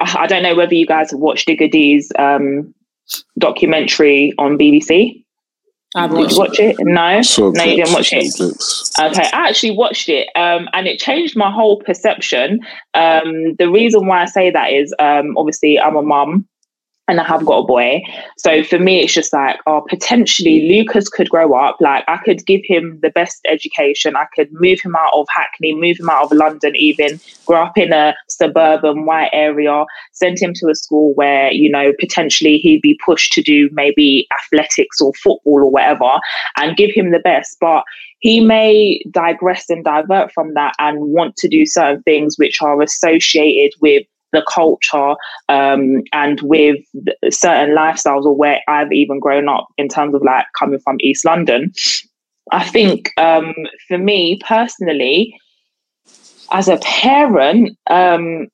i 0.00 0.26
don't 0.26 0.42
know 0.42 0.54
whether 0.54 0.74
you 0.74 0.86
guys 0.86 1.10
have 1.10 1.20
watched 1.20 1.48
digga 1.48 1.70
d's 1.70 2.10
um 2.18 2.74
documentary 3.38 4.32
on 4.38 4.58
bbc 4.58 5.23
I 5.96 6.08
Did 6.08 6.32
you 6.32 6.38
watch 6.38 6.58
it? 6.58 6.76
No, 6.80 7.20
no, 7.38 7.64
you 7.64 7.76
didn't 7.76 7.92
watch 7.92 8.12
it. 8.12 8.34
Okay, 9.00 9.28
I 9.32 9.48
actually 9.48 9.76
watched 9.76 10.08
it, 10.08 10.28
um, 10.34 10.68
and 10.72 10.88
it 10.88 10.98
changed 10.98 11.36
my 11.36 11.50
whole 11.50 11.80
perception. 11.80 12.60
Um, 12.94 13.54
the 13.56 13.70
reason 13.70 14.06
why 14.06 14.22
I 14.22 14.24
say 14.24 14.50
that 14.50 14.72
is, 14.72 14.92
um, 14.98 15.36
obviously, 15.36 15.78
I'm 15.78 15.94
a 15.94 16.02
mum, 16.02 16.48
and 17.08 17.20
I 17.20 17.24
have 17.24 17.44
got 17.44 17.58
a 17.58 17.66
boy. 17.66 18.02
So 18.38 18.62
for 18.62 18.78
me, 18.78 19.00
it's 19.00 19.12
just 19.12 19.32
like, 19.32 19.58
oh, 19.66 19.84
potentially 19.88 20.68
Lucas 20.68 21.08
could 21.08 21.28
grow 21.28 21.52
up. 21.54 21.76
Like 21.80 22.04
I 22.08 22.16
could 22.18 22.44
give 22.46 22.62
him 22.64 22.98
the 23.02 23.10
best 23.10 23.40
education. 23.46 24.16
I 24.16 24.26
could 24.34 24.48
move 24.52 24.80
him 24.82 24.96
out 24.96 25.12
of 25.12 25.26
Hackney, 25.28 25.74
move 25.74 26.00
him 26.00 26.08
out 26.08 26.24
of 26.24 26.32
London, 26.32 26.74
even 26.76 27.20
grow 27.44 27.64
up 27.64 27.76
in 27.76 27.92
a 27.92 28.14
suburban 28.28 29.04
white 29.04 29.30
area, 29.32 29.84
send 30.12 30.40
him 30.40 30.54
to 30.54 30.68
a 30.68 30.74
school 30.74 31.12
where, 31.14 31.52
you 31.52 31.70
know, 31.70 31.92
potentially 32.00 32.56
he'd 32.58 32.80
be 32.80 32.98
pushed 33.04 33.32
to 33.34 33.42
do 33.42 33.68
maybe 33.72 34.26
athletics 34.42 35.00
or 35.00 35.12
football 35.14 35.62
or 35.62 35.70
whatever 35.70 36.08
and 36.56 36.76
give 36.76 36.90
him 36.90 37.10
the 37.10 37.18
best. 37.18 37.58
But 37.60 37.84
he 38.20 38.40
may 38.40 39.02
digress 39.10 39.68
and 39.68 39.84
divert 39.84 40.32
from 40.32 40.54
that 40.54 40.74
and 40.78 40.98
want 41.00 41.36
to 41.36 41.48
do 41.48 41.66
certain 41.66 42.02
things 42.04 42.38
which 42.38 42.62
are 42.62 42.80
associated 42.80 43.78
with 43.82 44.06
the 44.34 44.44
culture 44.52 45.14
um, 45.48 46.02
and 46.12 46.40
with 46.42 46.76
certain 47.30 47.74
lifestyles 47.74 48.24
or 48.24 48.36
where 48.36 48.60
I've 48.68 48.92
even 48.92 49.20
grown 49.20 49.48
up 49.48 49.66
in 49.78 49.88
terms 49.88 50.14
of 50.14 50.22
like 50.22 50.46
coming 50.58 50.78
from 50.80 50.96
East 51.00 51.24
London. 51.24 51.72
I 52.50 52.64
think 52.64 53.10
um, 53.18 53.54
for 53.88 53.98
me 53.98 54.38
personally, 54.46 55.34
as 56.52 56.68
a 56.68 56.76
parent, 56.78 57.78
um, 57.88 58.48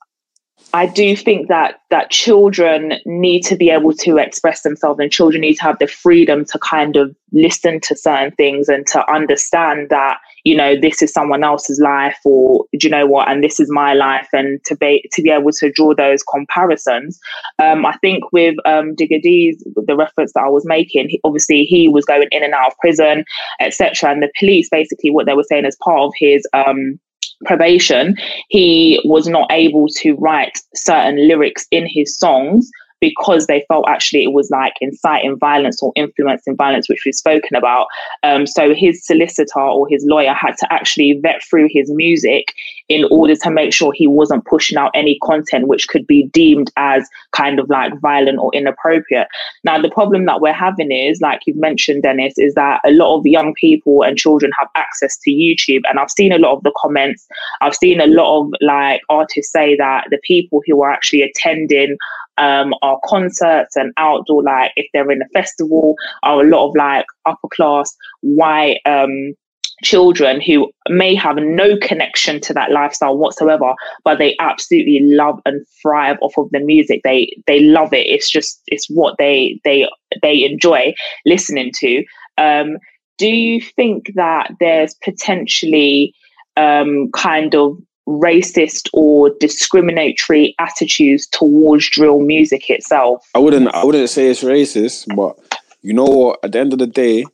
I 0.73 0.87
do 0.87 1.16
think 1.16 1.49
that 1.49 1.81
that 1.90 2.11
children 2.11 2.95
need 3.05 3.40
to 3.43 3.57
be 3.57 3.71
able 3.71 3.93
to 3.95 4.19
express 4.19 4.62
themselves 4.62 5.01
and 5.01 5.11
children 5.11 5.40
need 5.40 5.55
to 5.55 5.62
have 5.62 5.79
the 5.81 5.88
freedom 5.88 6.45
to 6.47 6.59
kind 6.59 6.97
of 6.97 7.14
listen 7.33 7.81
to 7.81 7.97
certain 7.97 8.31
things 8.33 8.69
and 8.69 8.87
to 8.88 9.12
understand 9.12 9.88
that 9.90 10.19
you 10.44 10.57
know 10.57 10.79
this 10.79 11.03
is 11.03 11.12
someone 11.12 11.42
else's 11.44 11.81
life 11.81 12.18
or 12.24 12.64
do 12.79 12.87
you 12.87 12.90
know 12.90 13.07
what 13.07 13.29
and 13.29 13.42
this 13.42 13.61
is 13.61 13.70
my 13.70 13.94
life 13.94 14.29
and 14.33 14.62
to 14.64 14.76
be 14.76 15.05
to 15.12 15.22
be 15.22 15.31
able 15.31 15.53
to 15.53 15.70
draw 15.72 15.94
those 15.94 16.22
comparisons 16.22 17.18
um, 17.59 17.85
i 17.85 17.96
think 17.98 18.33
with 18.33 18.57
um 18.64 18.94
digga 18.96 19.20
d's 19.20 19.62
the 19.87 19.96
reference 19.96 20.33
that 20.33 20.44
i 20.44 20.48
was 20.48 20.64
making 20.64 21.09
he, 21.09 21.20
obviously 21.24 21.64
he 21.64 21.88
was 21.88 22.05
going 22.05 22.29
in 22.31 22.42
and 22.42 22.55
out 22.55 22.72
of 22.72 22.79
prison 22.79 23.24
etc 23.61 24.11
and 24.11 24.22
the 24.22 24.31
police 24.38 24.68
basically 24.70 25.11
what 25.11 25.26
they 25.26 25.35
were 25.35 25.44
saying 25.44 25.64
as 25.64 25.76
part 25.83 26.00
of 26.00 26.12
his 26.16 26.46
um 26.53 26.98
probation 27.44 28.16
he 28.48 29.00
was 29.05 29.26
not 29.26 29.50
able 29.50 29.88
to 29.88 30.12
write 30.14 30.59
certain 30.74 31.26
lyrics 31.26 31.66
in 31.70 31.87
his 31.87 32.16
songs 32.16 32.70
because 33.00 33.46
they 33.46 33.64
felt 33.68 33.88
actually 33.88 34.24
it 34.24 34.32
was 34.32 34.50
like 34.50 34.74
inciting 34.80 35.38
violence 35.38 35.82
or 35.82 35.92
influencing 35.96 36.56
violence, 36.56 36.88
which 36.88 37.02
we've 37.04 37.14
spoken 37.14 37.56
about. 37.56 37.86
Um, 38.22 38.46
so 38.46 38.74
his 38.74 39.04
solicitor 39.04 39.60
or 39.60 39.88
his 39.88 40.04
lawyer 40.06 40.34
had 40.34 40.56
to 40.58 40.72
actually 40.72 41.18
vet 41.22 41.42
through 41.42 41.68
his 41.70 41.90
music 41.90 42.52
in 42.88 43.06
order 43.10 43.36
to 43.36 43.50
make 43.50 43.72
sure 43.72 43.92
he 43.92 44.08
wasn't 44.08 44.44
pushing 44.44 44.76
out 44.76 44.90
any 44.94 45.18
content 45.22 45.68
which 45.68 45.86
could 45.88 46.06
be 46.06 46.24
deemed 46.24 46.72
as 46.76 47.08
kind 47.30 47.60
of 47.60 47.70
like 47.70 47.98
violent 48.00 48.38
or 48.38 48.52
inappropriate. 48.52 49.28
Now, 49.62 49.80
the 49.80 49.90
problem 49.90 50.26
that 50.26 50.40
we're 50.40 50.52
having 50.52 50.90
is, 50.90 51.20
like 51.20 51.40
you've 51.46 51.56
mentioned, 51.56 52.02
Dennis, 52.02 52.34
is 52.36 52.54
that 52.54 52.80
a 52.84 52.90
lot 52.90 53.16
of 53.16 53.24
young 53.24 53.54
people 53.54 54.02
and 54.02 54.18
children 54.18 54.50
have 54.58 54.68
access 54.74 55.16
to 55.18 55.30
YouTube. 55.30 55.82
And 55.88 56.00
I've 56.00 56.10
seen 56.10 56.32
a 56.32 56.38
lot 56.38 56.56
of 56.56 56.64
the 56.64 56.74
comments, 56.76 57.26
I've 57.60 57.76
seen 57.76 58.00
a 58.00 58.06
lot 58.06 58.40
of 58.40 58.52
like 58.60 59.02
artists 59.08 59.52
say 59.52 59.76
that 59.76 60.08
the 60.10 60.18
people 60.24 60.60
who 60.66 60.82
are 60.82 60.90
actually 60.90 61.22
attending 61.22 61.96
um, 62.38 62.75
our 62.83 62.99
concerts 63.05 63.77
and 63.77 63.93
outdoor, 63.97 64.43
like 64.43 64.73
if 64.77 64.87
they're 64.93 65.11
in 65.11 65.23
a 65.23 65.29
festival, 65.33 65.97
are 66.23 66.40
a 66.40 66.49
lot 66.49 66.69
of 66.69 66.77
like 66.77 67.07
upper 67.27 67.49
class 67.49 67.95
white 68.23 68.81
um, 68.87 69.35
children 69.83 70.40
who 70.40 70.71
may 70.88 71.14
have 71.14 71.37
no 71.37 71.77
connection 71.79 72.40
to 72.40 72.55
that 72.55 72.71
lifestyle 72.71 73.16
whatsoever, 73.16 73.75
but 74.05 74.19
they 74.19 74.37
absolutely 74.38 75.01
love 75.01 75.40
and 75.47 75.64
thrive 75.83 76.19
off 76.21 76.37
of 76.37 76.51
the 76.51 76.61
music. 76.61 77.01
They 77.05 77.31
they 77.47 77.61
love 77.61 77.93
it. 77.93 78.07
It's 78.07 78.31
just 78.31 78.61
it's 78.66 78.88
what 78.88 79.16
they 79.19 79.61
they 79.64 79.88
they 80.23 80.45
enjoy 80.45 80.95
listening 81.25 81.73
to. 81.79 82.05
Um, 82.38 82.79
do 83.19 83.29
you 83.29 83.61
think 83.61 84.12
that 84.14 84.51
there's 84.61 84.95
potentially 85.05 86.14
um, 86.57 87.11
kind 87.12 87.55
of 87.55 87.77
racist 88.11 88.88
or 88.92 89.31
discriminatory 89.40 90.55
attitudes 90.59 91.27
towards 91.29 91.88
drill 91.90 92.20
music 92.20 92.68
itself? 92.70 93.29
I 93.35 93.38
wouldn't 93.38 93.75
I 93.75 93.85
wouldn't 93.85 94.11
say 94.11 94.29
it's 94.29 94.42
racist, 94.42 95.14
but 95.14 95.38
you 95.83 95.92
know 95.92 96.05
what? 96.05 96.40
At 96.42 96.53
the 96.53 96.59
end 96.59 96.73
of 96.73 96.79
the 96.79 96.87
day, 96.87 97.25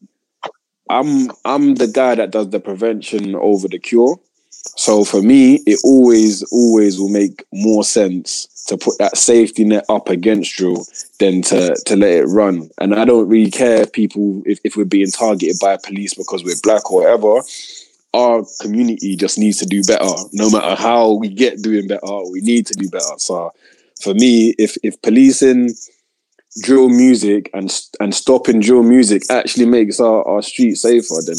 I'm 0.91 1.31
I'm 1.45 1.75
the 1.75 1.89
guy 1.89 2.15
that 2.15 2.31
does 2.31 2.51
the 2.51 2.61
prevention 2.61 3.35
over 3.35 3.69
the 3.69 3.79
cure. 3.79 4.19
So 4.77 5.05
for 5.05 5.23
me, 5.23 5.57
it 5.67 5.81
always 5.85 6.43
always 6.53 6.99
will 6.99 7.09
make 7.09 7.45
more 7.53 7.85
sense 7.85 8.47
to 8.67 8.77
put 8.77 8.99
that 8.99 9.17
safety 9.17 9.65
net 9.65 9.85
up 9.89 10.09
against 10.09 10.57
drill 10.57 10.85
than 11.19 11.43
to 11.43 11.75
to 11.87 11.97
let 11.97 12.13
it 12.13 12.27
run. 12.27 12.69
And 12.81 12.95
I 12.95 13.05
don't 13.05 13.29
really 13.29 13.51
care 13.51 13.83
if 13.83 13.93
people 13.93 14.43
if, 14.45 14.59
if 14.65 14.77
we're 14.77 14.85
being 14.85 15.11
targeted 15.11 15.57
by 15.61 15.77
police 15.77 16.15
because 16.15 16.45
we're 16.45 16.61
black 16.63 16.91
or 16.91 17.03
whatever. 17.03 17.43
Our 18.17 18.45
community 18.61 19.15
just 19.17 19.39
needs 19.39 19.59
to 19.59 19.67
do 19.67 19.83
better. 19.83 20.09
No 20.33 20.51
matter 20.51 20.75
how 20.75 21.13
we 21.13 21.29
get 21.29 21.61
doing 21.63 21.87
better, 21.87 22.17
we 22.33 22.41
need 22.41 22.67
to 22.67 22.75
do 22.75 22.89
better. 22.89 23.19
So 23.19 23.53
for 24.01 24.15
me, 24.15 24.55
if 24.59 24.77
if 24.83 25.01
policing 25.03 25.75
drill 26.63 26.89
music 26.89 27.51
and 27.53 27.71
and 28.01 28.15
stopping 28.15 28.61
drill 28.61 28.83
music 28.83 29.23
actually 29.31 29.67
makes 29.67 30.01
our, 30.01 30.27
our 30.27 30.43
street 30.43 30.77
safer, 30.77 31.21
then 31.27 31.37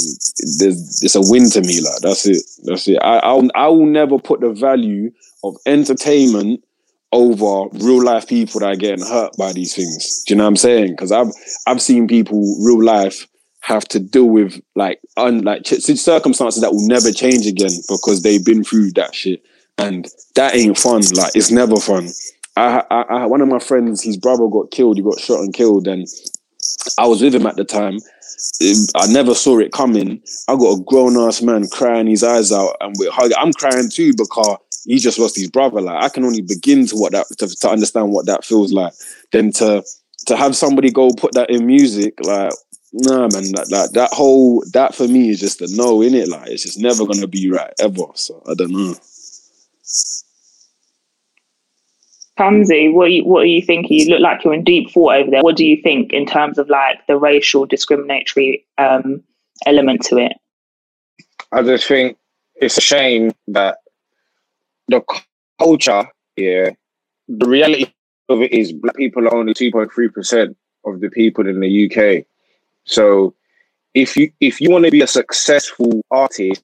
there's 0.59 1.01
it's 1.03 1.15
a 1.15 1.21
win 1.21 1.49
to 1.49 1.61
me. 1.61 1.81
Like 1.81 2.01
that's 2.01 2.25
it. 2.27 2.43
That's 2.63 2.87
it. 2.87 2.99
I 3.01 3.17
I'll, 3.19 3.47
I 3.55 3.67
will 3.67 3.85
never 3.85 4.19
put 4.19 4.41
the 4.41 4.53
value 4.53 5.11
of 5.43 5.55
entertainment 5.65 6.63
over 7.11 7.69
real 7.73 8.03
life 8.03 8.27
people 8.27 8.59
that 8.59 8.73
are 8.73 8.75
getting 8.75 9.05
hurt 9.05 9.35
by 9.37 9.53
these 9.53 9.73
things. 9.73 10.23
Do 10.25 10.33
you 10.33 10.37
know 10.37 10.43
what 10.43 10.49
I'm 10.49 10.57
saying? 10.57 10.91
Because 10.91 11.11
I've 11.11 11.31
I've 11.65 11.81
seen 11.81 12.07
people 12.07 12.39
real 12.63 12.83
life 12.83 13.27
have 13.61 13.85
to 13.85 13.99
deal 13.99 14.25
with 14.25 14.61
like 14.75 14.99
un 15.17 15.41
like 15.41 15.63
ch- 15.63 15.81
circumstances 15.81 16.61
that 16.61 16.71
will 16.71 16.87
never 16.87 17.11
change 17.11 17.45
again 17.45 17.71
because 17.89 18.21
they've 18.21 18.45
been 18.45 18.63
through 18.63 18.91
that 18.91 19.13
shit, 19.13 19.43
and 19.77 20.07
that 20.35 20.55
ain't 20.55 20.77
fun. 20.77 21.01
Like 21.13 21.35
it's 21.35 21.51
never 21.51 21.77
fun. 21.77 22.09
I, 22.55 22.83
I, 22.89 23.01
I, 23.01 23.25
one 23.27 23.41
of 23.41 23.47
my 23.47 23.59
friends, 23.59 24.01
his 24.01 24.17
brother 24.17 24.47
got 24.47 24.71
killed. 24.71 24.97
He 24.97 25.03
got 25.03 25.19
shot 25.19 25.41
and 25.41 25.53
killed, 25.53 25.87
and 25.87 26.07
I 26.97 27.05
was 27.05 27.21
with 27.21 27.35
him 27.35 27.45
at 27.45 27.55
the 27.55 27.65
time. 27.65 27.99
Um, 28.61 28.85
I 28.95 29.07
never 29.07 29.33
saw 29.33 29.59
it 29.59 29.71
coming. 29.71 30.21
I 30.47 30.55
got 30.55 30.79
a 30.79 30.83
grown 30.83 31.17
ass 31.17 31.41
man 31.41 31.67
crying 31.67 32.07
his 32.07 32.23
eyes 32.23 32.51
out, 32.51 32.75
and 32.81 32.95
we're 32.97 33.11
hugging. 33.11 33.37
I'm 33.37 33.53
crying 33.53 33.89
too 33.89 34.13
because 34.15 34.57
he 34.85 34.97
just 34.99 35.19
lost 35.19 35.35
his 35.35 35.49
brother. 35.49 35.81
Like 35.81 36.03
I 36.03 36.09
can 36.09 36.23
only 36.23 36.41
begin 36.41 36.87
to 36.87 36.95
what 36.95 37.11
that 37.11 37.27
to, 37.37 37.47
to 37.47 37.69
understand 37.69 38.11
what 38.11 38.25
that 38.27 38.45
feels 38.45 38.71
like. 38.71 38.93
Then 39.31 39.51
to 39.53 39.83
to 40.27 40.35
have 40.35 40.55
somebody 40.55 40.91
go 40.91 41.11
put 41.13 41.33
that 41.33 41.49
in 41.49 41.65
music, 41.65 42.15
like 42.21 42.51
nah, 42.97 43.27
man, 43.27 43.51
that 43.51 43.67
that, 43.69 43.93
that 43.93 44.13
whole 44.13 44.63
that 44.73 44.95
for 44.95 45.07
me 45.07 45.29
is 45.29 45.39
just 45.39 45.61
a 45.61 45.67
no 45.75 46.01
in 46.01 46.13
it. 46.13 46.27
Like 46.27 46.49
it's 46.49 46.63
just 46.63 46.79
never 46.79 47.05
gonna 47.05 47.27
be 47.27 47.49
right 47.49 47.73
ever. 47.79 48.05
So 48.15 48.41
I 48.47 48.53
don't 48.53 48.71
know. 48.71 48.95
Kamzi, 52.37 52.93
what 52.93 53.05
are 53.05 53.09
you, 53.09 53.25
what 53.25 53.43
are 53.43 53.45
you 53.45 53.61
thinking? 53.61 53.97
You 53.97 54.09
look 54.09 54.21
like 54.21 54.43
you're 54.43 54.53
in 54.53 54.63
deep 54.63 54.91
thought 54.91 55.15
over 55.15 55.31
there. 55.31 55.41
What 55.41 55.55
do 55.55 55.65
you 55.65 55.81
think 55.81 56.13
in 56.13 56.25
terms 56.25 56.59
of 56.59 56.69
like 56.69 57.05
the 57.07 57.17
racial 57.17 57.65
discriminatory 57.65 58.65
um, 58.77 59.23
element 59.65 60.03
to 60.03 60.17
it? 60.17 60.33
I 61.51 61.63
just 61.63 61.87
think 61.87 62.17
it's 62.55 62.77
a 62.77 62.81
shame 62.81 63.31
that 63.47 63.79
the 64.87 65.01
culture, 65.59 66.07
yeah, 66.35 66.71
the 67.27 67.47
reality 67.47 67.91
of 68.29 68.41
it 68.41 68.51
is 68.51 68.71
black 68.71 68.95
people 68.95 69.27
are 69.27 69.35
only 69.35 69.53
2.3% 69.53 70.55
of 70.85 70.99
the 70.99 71.09
people 71.09 71.47
in 71.47 71.59
the 71.59 71.85
UK. 71.85 72.25
So 72.87 73.35
if 73.93 74.17
you 74.17 74.31
if 74.39 74.59
you 74.59 74.71
want 74.71 74.85
to 74.85 74.91
be 74.91 75.01
a 75.01 75.07
successful 75.07 76.01
artist, 76.09 76.63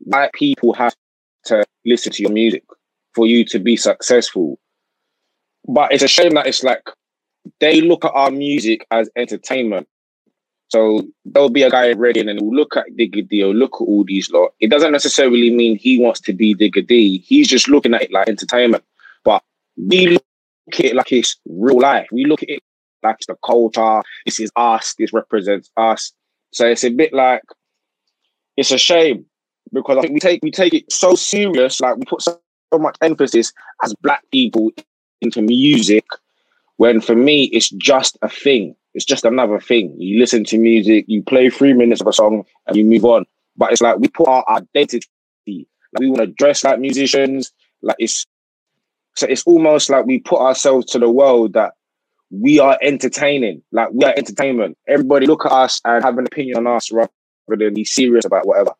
white 0.00 0.32
people 0.32 0.74
have 0.74 0.94
to 1.46 1.64
listen 1.84 2.12
to 2.12 2.22
your 2.22 2.32
music 2.32 2.64
for 3.14 3.26
you 3.26 3.44
to 3.46 3.58
be 3.58 3.76
successful. 3.76 4.58
But 5.66 5.92
it's 5.92 6.02
a 6.02 6.08
shame 6.08 6.34
that 6.34 6.46
it's 6.46 6.62
like 6.62 6.82
they 7.60 7.80
look 7.80 8.04
at 8.04 8.12
our 8.12 8.30
music 8.30 8.86
as 8.90 9.08
entertainment. 9.16 9.88
So 10.68 11.06
there'll 11.24 11.48
be 11.48 11.62
a 11.62 11.70
guy 11.70 11.92
ready 11.92 12.18
and 12.18 12.28
then 12.28 12.38
he'll 12.38 12.54
look 12.54 12.76
at 12.76 12.86
Digga 12.98 13.28
D 13.28 13.42
or 13.42 13.54
look 13.54 13.76
at 13.76 13.84
all 13.84 14.04
these 14.04 14.30
lot. 14.32 14.52
It 14.58 14.68
doesn't 14.68 14.90
necessarily 14.90 15.50
mean 15.50 15.78
he 15.78 16.00
wants 16.00 16.20
to 16.22 16.32
be 16.32 16.56
Digga 16.56 16.84
D. 16.84 17.18
He's 17.18 17.46
just 17.46 17.68
looking 17.68 17.94
at 17.94 18.02
it 18.02 18.12
like 18.12 18.28
entertainment. 18.28 18.82
But 19.22 19.44
we 19.76 20.08
look 20.08 20.24
at 20.72 20.86
it 20.86 20.96
like 20.96 21.12
it's 21.12 21.36
real 21.48 21.80
life. 21.80 22.08
We 22.10 22.24
look 22.24 22.42
at 22.42 22.50
it 22.50 22.62
it's 23.14 23.26
the 23.26 23.36
culture. 23.44 24.02
This 24.24 24.40
is 24.40 24.50
us. 24.56 24.94
This 24.98 25.12
represents 25.12 25.70
us. 25.76 26.12
So 26.52 26.66
it's 26.66 26.84
a 26.84 26.90
bit 26.90 27.12
like 27.12 27.42
it's 28.56 28.70
a 28.70 28.78
shame 28.78 29.26
because 29.72 29.98
I 29.98 30.02
think 30.02 30.14
we 30.14 30.20
take 30.20 30.40
we 30.42 30.50
take 30.50 30.74
it 30.74 30.90
so 30.90 31.14
serious. 31.14 31.80
Like 31.80 31.96
we 31.96 32.04
put 32.04 32.22
so 32.22 32.38
so 32.72 32.78
much 32.78 32.96
emphasis 33.00 33.52
as 33.84 33.94
black 33.94 34.22
people 34.32 34.70
into 35.20 35.40
music 35.40 36.04
when 36.76 37.00
for 37.00 37.14
me 37.14 37.44
it's 37.44 37.70
just 37.70 38.18
a 38.22 38.28
thing. 38.28 38.74
It's 38.94 39.04
just 39.04 39.24
another 39.24 39.60
thing. 39.60 39.94
You 39.98 40.18
listen 40.18 40.44
to 40.44 40.58
music, 40.58 41.04
you 41.06 41.22
play 41.22 41.50
three 41.50 41.74
minutes 41.74 42.00
of 42.00 42.06
a 42.06 42.12
song, 42.12 42.44
and 42.66 42.76
you 42.76 42.84
move 42.84 43.04
on. 43.04 43.26
But 43.56 43.72
it's 43.72 43.82
like 43.82 43.98
we 43.98 44.08
put 44.08 44.28
our 44.28 44.44
identity. 44.48 45.06
Like 45.46 46.00
we 46.00 46.08
want 46.08 46.20
to 46.22 46.26
dress 46.26 46.64
like 46.64 46.80
musicians. 46.80 47.52
Like 47.82 47.96
it's 47.98 48.26
so 49.16 49.26
it's 49.28 49.44
almost 49.44 49.90
like 49.90 50.06
we 50.06 50.18
put 50.20 50.40
ourselves 50.40 50.86
to 50.92 50.98
the 50.98 51.10
world 51.10 51.54
that 51.54 51.74
we 52.30 52.58
are 52.58 52.78
entertaining. 52.82 53.62
Like 53.72 53.88
we 53.92 54.04
are 54.04 54.14
entertainment. 54.16 54.76
Everybody 54.86 55.26
look 55.26 55.46
at 55.46 55.52
us 55.52 55.80
and 55.84 56.02
have 56.04 56.18
an 56.18 56.26
opinion 56.26 56.58
on 56.58 56.66
us 56.66 56.90
rather 56.90 57.10
than 57.48 57.74
be 57.74 57.84
serious 57.84 58.24
about 58.24 58.46
whatever. 58.46 58.72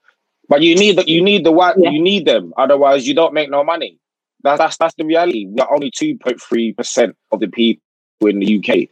But 0.48 0.62
you 0.62 0.74
need 0.76 0.96
that. 0.98 1.09
You 1.09 1.22
need 1.22 1.44
the 1.44 1.52
white. 1.52 1.76
Yeah. 1.78 1.90
You 1.90 2.02
need 2.02 2.26
them. 2.26 2.52
Otherwise, 2.56 3.06
you 3.06 3.14
don't 3.14 3.35
make 3.35 3.50
no 3.50 3.64
money. 3.64 3.98
That's 4.42 4.59
that's 4.59 4.76
that's 4.76 4.94
the 4.94 5.04
reality. 5.04 5.46
We 5.46 5.61
are 5.61 5.72
only 5.72 5.90
two 5.90 6.16
point 6.18 6.40
three 6.40 6.72
percent 6.72 7.16
of 7.32 7.40
the 7.40 7.48
people 7.48 7.82
in 8.22 8.38
the 8.38 8.59
UK. 8.59 8.88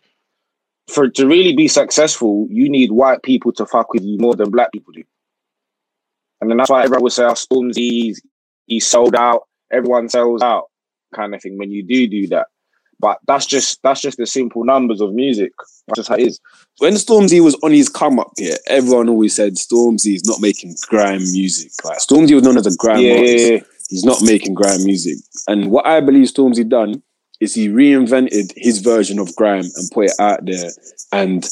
For 0.92 1.08
to 1.08 1.26
really 1.26 1.54
be 1.54 1.68
successful, 1.68 2.46
you 2.50 2.68
need 2.68 2.92
white 2.92 3.22
people 3.22 3.52
to 3.52 3.66
fuck 3.66 3.92
with 3.92 4.02
you 4.02 4.18
more 4.18 4.34
than 4.34 4.50
black 4.50 4.72
people 4.72 4.92
do. 4.92 5.04
And 6.40 6.50
then 6.50 6.58
that's 6.58 6.70
why 6.70 6.82
everyone 6.82 7.04
would 7.04 7.12
say, 7.12 7.24
"Oh, 7.24 7.32
Stormzy, 7.32 7.76
he's, 7.76 8.22
he's 8.66 8.86
sold 8.86 9.14
out. 9.14 9.44
Everyone 9.70 10.08
sells 10.08 10.42
out," 10.42 10.64
kind 11.14 11.34
of 11.34 11.40
thing. 11.40 11.56
When 11.56 11.70
you 11.70 11.82
do 11.82 12.06
do 12.08 12.26
that, 12.28 12.48
but 13.04 13.18
that's 13.26 13.44
just 13.44 13.82
that's 13.82 14.00
just 14.00 14.16
the 14.16 14.26
simple 14.26 14.64
numbers 14.64 15.02
of 15.02 15.12
music. 15.12 15.52
That's 15.86 15.98
just 15.98 16.08
how 16.08 16.14
it 16.14 16.22
is. 16.22 16.40
when 16.78 16.94
Stormzy 16.94 17.44
was 17.44 17.54
on 17.62 17.70
his 17.70 17.90
come 17.90 18.18
up 18.18 18.32
here, 18.38 18.56
everyone 18.66 19.10
always 19.10 19.34
said 19.36 19.56
Stormzy 19.56 20.14
is 20.14 20.24
not 20.24 20.40
making 20.40 20.74
grime 20.88 21.18
music. 21.18 21.70
Like 21.84 21.98
Stormzy 21.98 22.32
was 22.34 22.44
known 22.44 22.56
as 22.56 22.66
a 22.66 22.74
grime 22.78 23.00
Yeah, 23.02 23.16
artist. 23.16 23.44
yeah, 23.44 23.52
yeah. 23.56 23.60
He's 23.90 24.04
not 24.06 24.22
making 24.22 24.54
grime 24.54 24.82
music. 24.84 25.18
And 25.46 25.70
what 25.70 25.86
I 25.86 26.00
believe 26.00 26.28
Stormzy 26.28 26.66
done 26.66 27.02
is 27.40 27.52
he 27.52 27.68
reinvented 27.68 28.54
his 28.56 28.78
version 28.78 29.18
of 29.18 29.36
grime 29.36 29.68
and 29.76 29.90
put 29.92 30.06
it 30.06 30.12
out 30.18 30.46
there. 30.46 30.70
And 31.12 31.42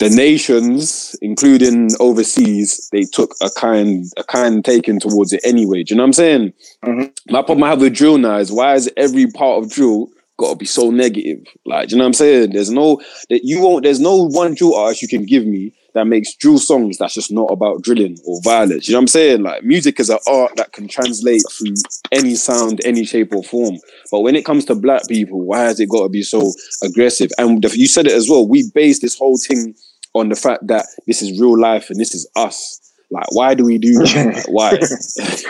the 0.00 0.10
nations, 0.12 1.14
including 1.22 1.90
overseas, 2.00 2.88
they 2.90 3.04
took 3.04 3.36
a 3.40 3.48
kind 3.50 4.06
a 4.16 4.24
kind 4.24 4.64
taken 4.64 4.98
towards 4.98 5.32
it 5.32 5.40
anyway. 5.44 5.84
Do 5.84 5.94
you 5.94 5.98
know 5.98 6.02
what 6.02 6.08
I'm 6.08 6.12
saying? 6.14 6.52
Mhm. 6.84 7.12
My 7.30 7.42
problem 7.42 7.62
I 7.62 7.68
have 7.68 7.80
with 7.80 7.94
drill 7.94 8.18
now 8.18 8.38
is 8.38 8.50
why 8.50 8.74
is 8.74 8.90
every 8.96 9.28
part 9.28 9.62
of 9.62 9.70
drill 9.70 10.08
got 10.40 10.50
to 10.50 10.56
be 10.56 10.66
so 10.66 10.90
negative? 10.90 11.46
Like, 11.66 11.90
you 11.90 11.96
know 11.96 12.04
what 12.04 12.08
I'm 12.08 12.14
saying? 12.14 12.52
There's 12.52 12.70
no 12.70 13.00
that 13.28 13.42
you 13.44 13.60
won't. 13.60 13.84
There's 13.84 14.00
no 14.00 14.26
one 14.28 14.54
drill 14.54 14.74
artist 14.74 15.02
you 15.02 15.08
can 15.08 15.26
give 15.26 15.46
me 15.46 15.72
that 15.94 16.06
makes 16.06 16.34
drill 16.34 16.58
songs 16.58 16.98
that's 16.98 17.14
just 17.14 17.32
not 17.32 17.46
about 17.46 17.82
drilling 17.82 18.16
or 18.24 18.40
violence. 18.42 18.88
You 18.88 18.92
know 18.92 18.98
what 18.98 19.02
I'm 19.02 19.08
saying? 19.08 19.42
Like 19.42 19.64
music 19.64 20.00
is 20.00 20.08
an 20.08 20.18
art 20.26 20.56
that 20.56 20.72
can 20.72 20.88
translate 20.88 21.42
through 21.50 21.74
any 22.12 22.34
sound, 22.36 22.80
any 22.84 23.04
shape 23.04 23.34
or 23.34 23.42
form. 23.42 23.76
But 24.10 24.20
when 24.20 24.36
it 24.36 24.44
comes 24.44 24.64
to 24.66 24.74
black 24.74 25.06
people, 25.08 25.40
why 25.40 25.60
has 25.60 25.80
it 25.80 25.88
got 25.88 26.04
to 26.04 26.08
be 26.08 26.22
so 26.22 26.52
aggressive? 26.82 27.30
And 27.38 27.62
you 27.74 27.86
said 27.86 28.06
it 28.06 28.12
as 28.12 28.28
well. 28.28 28.48
We 28.48 28.70
base 28.74 29.00
this 29.00 29.18
whole 29.18 29.38
thing 29.38 29.74
on 30.14 30.28
the 30.28 30.36
fact 30.36 30.66
that 30.68 30.86
this 31.06 31.22
is 31.22 31.40
real 31.40 31.58
life 31.58 31.90
and 31.90 32.00
this 32.00 32.14
is 32.14 32.28
us. 32.36 32.78
Like, 33.12 33.26
why 33.32 33.54
do 33.54 33.64
we 33.64 33.76
do 33.78 33.94
that? 33.98 34.46
Why? 34.48 34.70
it 34.80 34.80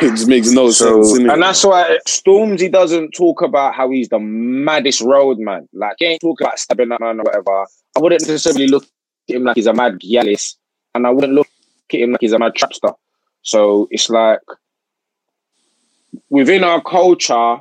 just 0.00 0.28
makes 0.28 0.50
no 0.50 0.70
So, 0.70 1.02
sense. 1.02 1.18
innit? 1.20 1.32
and 1.34 1.42
that's 1.42 1.62
why 1.64 1.98
Stormzy 2.08 2.72
doesn't 2.72 3.12
talk 3.12 3.42
about 3.42 3.74
how 3.74 3.90
he's 3.90 4.08
the 4.08 4.18
maddest 4.18 5.00
road 5.02 5.38
man. 5.38 5.68
Like 5.74 5.96
he 5.98 6.06
ain't 6.06 6.20
talking 6.22 6.46
about 6.46 6.58
stabbing 6.58 6.88
that 6.88 7.00
man 7.00 7.20
or 7.20 7.24
whatever. 7.24 7.66
I 7.96 8.00
wouldn't 8.00 8.22
necessarily 8.22 8.66
look 8.68 8.84
at 9.28 9.36
him 9.36 9.44
like 9.44 9.56
he's 9.56 9.66
a 9.66 9.74
mad 9.74 10.00
Gialis, 10.00 10.56
and 10.94 11.06
I 11.06 11.10
wouldn't 11.10 11.34
look 11.34 11.48
at 11.92 12.00
him 12.00 12.12
like 12.12 12.20
he's 12.22 12.32
a 12.32 12.38
mad 12.38 12.52
trapster. 12.54 12.94
So 13.42 13.88
it's 13.90 14.08
like 14.08 14.40
within 16.30 16.64
our 16.64 16.80
culture, 16.82 17.56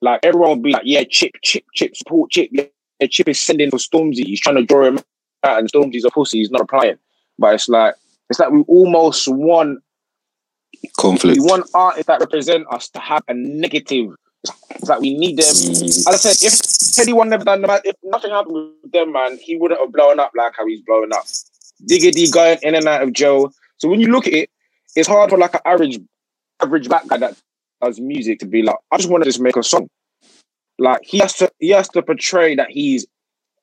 like 0.00 0.20
everyone 0.24 0.50
would 0.50 0.62
be 0.62 0.72
like, 0.72 0.82
yeah, 0.84 1.04
chip, 1.08 1.32
chip, 1.42 1.64
chip, 1.74 1.96
support 1.96 2.30
chip. 2.30 2.50
Yeah, 2.52 2.64
chip 3.08 3.28
is 3.28 3.40
sending 3.40 3.70
for 3.70 3.78
Stormzy. 3.78 4.24
He's 4.26 4.40
trying 4.40 4.56
to 4.56 4.64
draw 4.64 4.84
him 4.84 4.98
out, 5.44 5.58
and 5.58 5.70
Stormzy's 5.72 6.04
a 6.04 6.10
pussy. 6.10 6.38
He's 6.38 6.50
not 6.50 6.60
applying. 6.62 6.98
But 7.38 7.54
it's 7.54 7.68
like 7.68 7.94
it's 8.30 8.38
like 8.38 8.50
we 8.50 8.60
almost 8.62 9.28
want 9.28 9.80
Conflict. 10.98 11.38
we 11.38 11.44
want 11.44 11.68
artists 11.74 12.06
that 12.06 12.20
represent 12.20 12.66
us 12.70 12.88
to 12.90 13.00
have 13.00 13.22
a 13.28 13.34
negative. 13.34 14.14
It's 14.70 14.88
like 14.88 15.00
we 15.00 15.16
need 15.16 15.38
them. 15.38 15.46
As 15.46 16.06
I 16.06 16.16
said, 16.16 16.46
if 16.46 16.52
Headie 16.96 17.14
One 17.14 17.28
never 17.28 17.44
done 17.44 17.62
that, 17.62 17.82
if 17.84 17.96
nothing 18.04 18.30
happened 18.30 18.72
with 18.82 18.92
them, 18.92 19.12
man, 19.12 19.38
he 19.38 19.56
wouldn't 19.56 19.80
have 19.80 19.92
blown 19.92 20.20
up 20.20 20.32
like 20.36 20.52
how 20.56 20.66
he's 20.66 20.82
blowing 20.82 21.12
up. 21.12 21.24
Digga 21.88 22.12
D 22.12 22.30
going 22.30 22.58
in 22.62 22.74
and 22.74 22.86
out 22.86 23.02
of 23.02 23.12
jail. 23.12 23.52
So 23.78 23.88
when 23.88 24.00
you 24.00 24.08
look 24.08 24.26
at 24.26 24.34
it, 24.34 24.50
it's 24.94 25.08
hard 25.08 25.30
for 25.30 25.38
like 25.38 25.54
an 25.54 25.60
average 25.64 25.98
average 26.60 26.88
black 26.88 27.06
guy 27.06 27.18
that 27.18 27.36
does 27.80 28.00
music 28.00 28.40
to 28.40 28.46
be 28.46 28.62
like, 28.62 28.76
I 28.90 28.96
just 28.96 29.08
want 29.08 29.24
to 29.24 29.28
just 29.28 29.40
make 29.40 29.56
a 29.56 29.62
song. 29.62 29.88
Like 30.78 31.00
he 31.02 31.18
has 31.18 31.34
to 31.34 31.50
he 31.58 31.70
has 31.70 31.88
to 31.90 32.02
portray 32.02 32.54
that 32.56 32.70
he's 32.70 33.06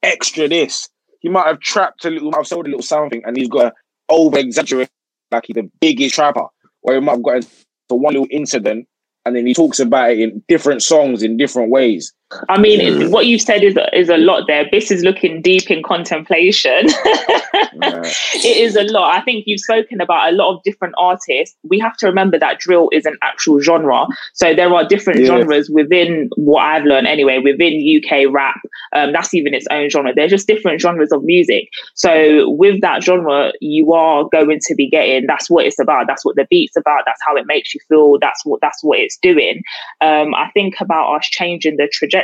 extra 0.03 0.47
this. 0.47 0.89
He 1.19 1.29
might 1.29 1.47
have 1.47 1.59
trapped 1.59 2.05
a 2.05 2.09
little, 2.09 2.31
have 2.33 2.47
sold 2.47 2.67
a 2.67 2.69
little 2.69 2.83
something, 2.83 3.23
and 3.25 3.35
he's 3.35 3.49
got 3.49 3.63
to 3.63 3.73
over 4.09 4.37
exaggerate 4.37 4.89
like 5.31 5.45
he's 5.47 5.55
the 5.55 5.69
biggest 5.79 6.15
trapper. 6.15 6.45
Or 6.81 6.93
he 6.93 6.99
might 6.99 7.13
have 7.13 7.23
got 7.23 7.35
into 7.35 7.47
one 7.89 8.13
little 8.13 8.27
incident 8.29 8.87
and 9.25 9.35
then 9.35 9.45
he 9.47 9.53
talks 9.53 9.79
about 9.79 10.11
it 10.11 10.19
in 10.19 10.43
different 10.47 10.83
songs 10.83 11.23
in 11.23 11.37
different 11.37 11.71
ways. 11.71 12.13
I 12.49 12.59
mean, 12.59 12.81
it- 12.81 13.11
what 13.11 13.27
you've 13.27 13.41
said 13.41 13.63
is 13.63 13.77
is 13.93 14.09
a 14.09 14.17
lot 14.17 14.47
there. 14.47 14.67
This 14.71 14.89
is 14.91 15.03
looking 15.03 15.41
deep 15.41 15.69
in 15.69 15.83
contemplation. 15.83 16.87
Yeah. 17.77 18.01
it 18.35 18.57
is 18.57 18.77
a 18.77 18.83
lot. 18.83 19.13
I 19.15 19.21
think 19.21 19.43
you've 19.47 19.59
spoken 19.59 19.99
about 19.99 20.29
a 20.31 20.35
lot 20.35 20.55
of 20.55 20.63
different 20.63 20.93
artists. 20.97 21.57
We 21.63 21.77
have 21.79 21.95
to 21.97 22.05
remember 22.07 22.39
that 22.39 22.57
drill 22.59 22.87
is 22.93 23.05
an 23.05 23.17
actual 23.21 23.59
genre. 23.59 24.07
So 24.33 24.53
there 24.53 24.73
are 24.73 24.85
different 24.85 25.19
Yeah. 25.21 25.27
genres 25.27 25.69
within 25.69 26.29
what 26.37 26.61
I've 26.61 26.85
learned 26.85 27.07
anyway, 27.07 27.39
within 27.39 27.73
UK 27.81 28.27
rap. 28.31 28.59
Um, 28.93 29.11
that's 29.11 29.33
even 29.33 29.53
its 29.53 29.67
own 29.71 29.89
genre. 29.89 30.13
They're 30.15 30.29
just 30.29 30.47
different 30.47 30.79
genres 30.79 31.11
of 31.11 31.23
music. 31.25 31.67
So 31.95 32.49
with 32.51 32.79
that 32.79 33.03
genre, 33.03 33.51
you 33.59 33.91
are 33.93 34.23
going 34.31 34.59
to 34.61 34.75
be 34.75 34.89
getting 34.89 35.25
that's 35.27 35.49
what 35.49 35.65
it's 35.65 35.79
about. 35.79 36.07
That's 36.07 36.23
what 36.23 36.37
the 36.37 36.47
beat's 36.49 36.77
about. 36.77 37.03
That's 37.05 37.21
how 37.25 37.35
it 37.35 37.45
makes 37.45 37.73
you 37.73 37.81
feel. 37.89 38.19
That's 38.19 38.45
what 38.45 38.61
that's 38.61 38.81
what 38.83 38.99
it's 38.99 39.17
doing. 39.17 39.61
Um, 39.99 40.33
I 40.33 40.49
think 40.53 40.75
about 40.79 41.13
us 41.13 41.27
changing 41.27 41.75
the 41.75 41.89
trajectory 41.91 42.14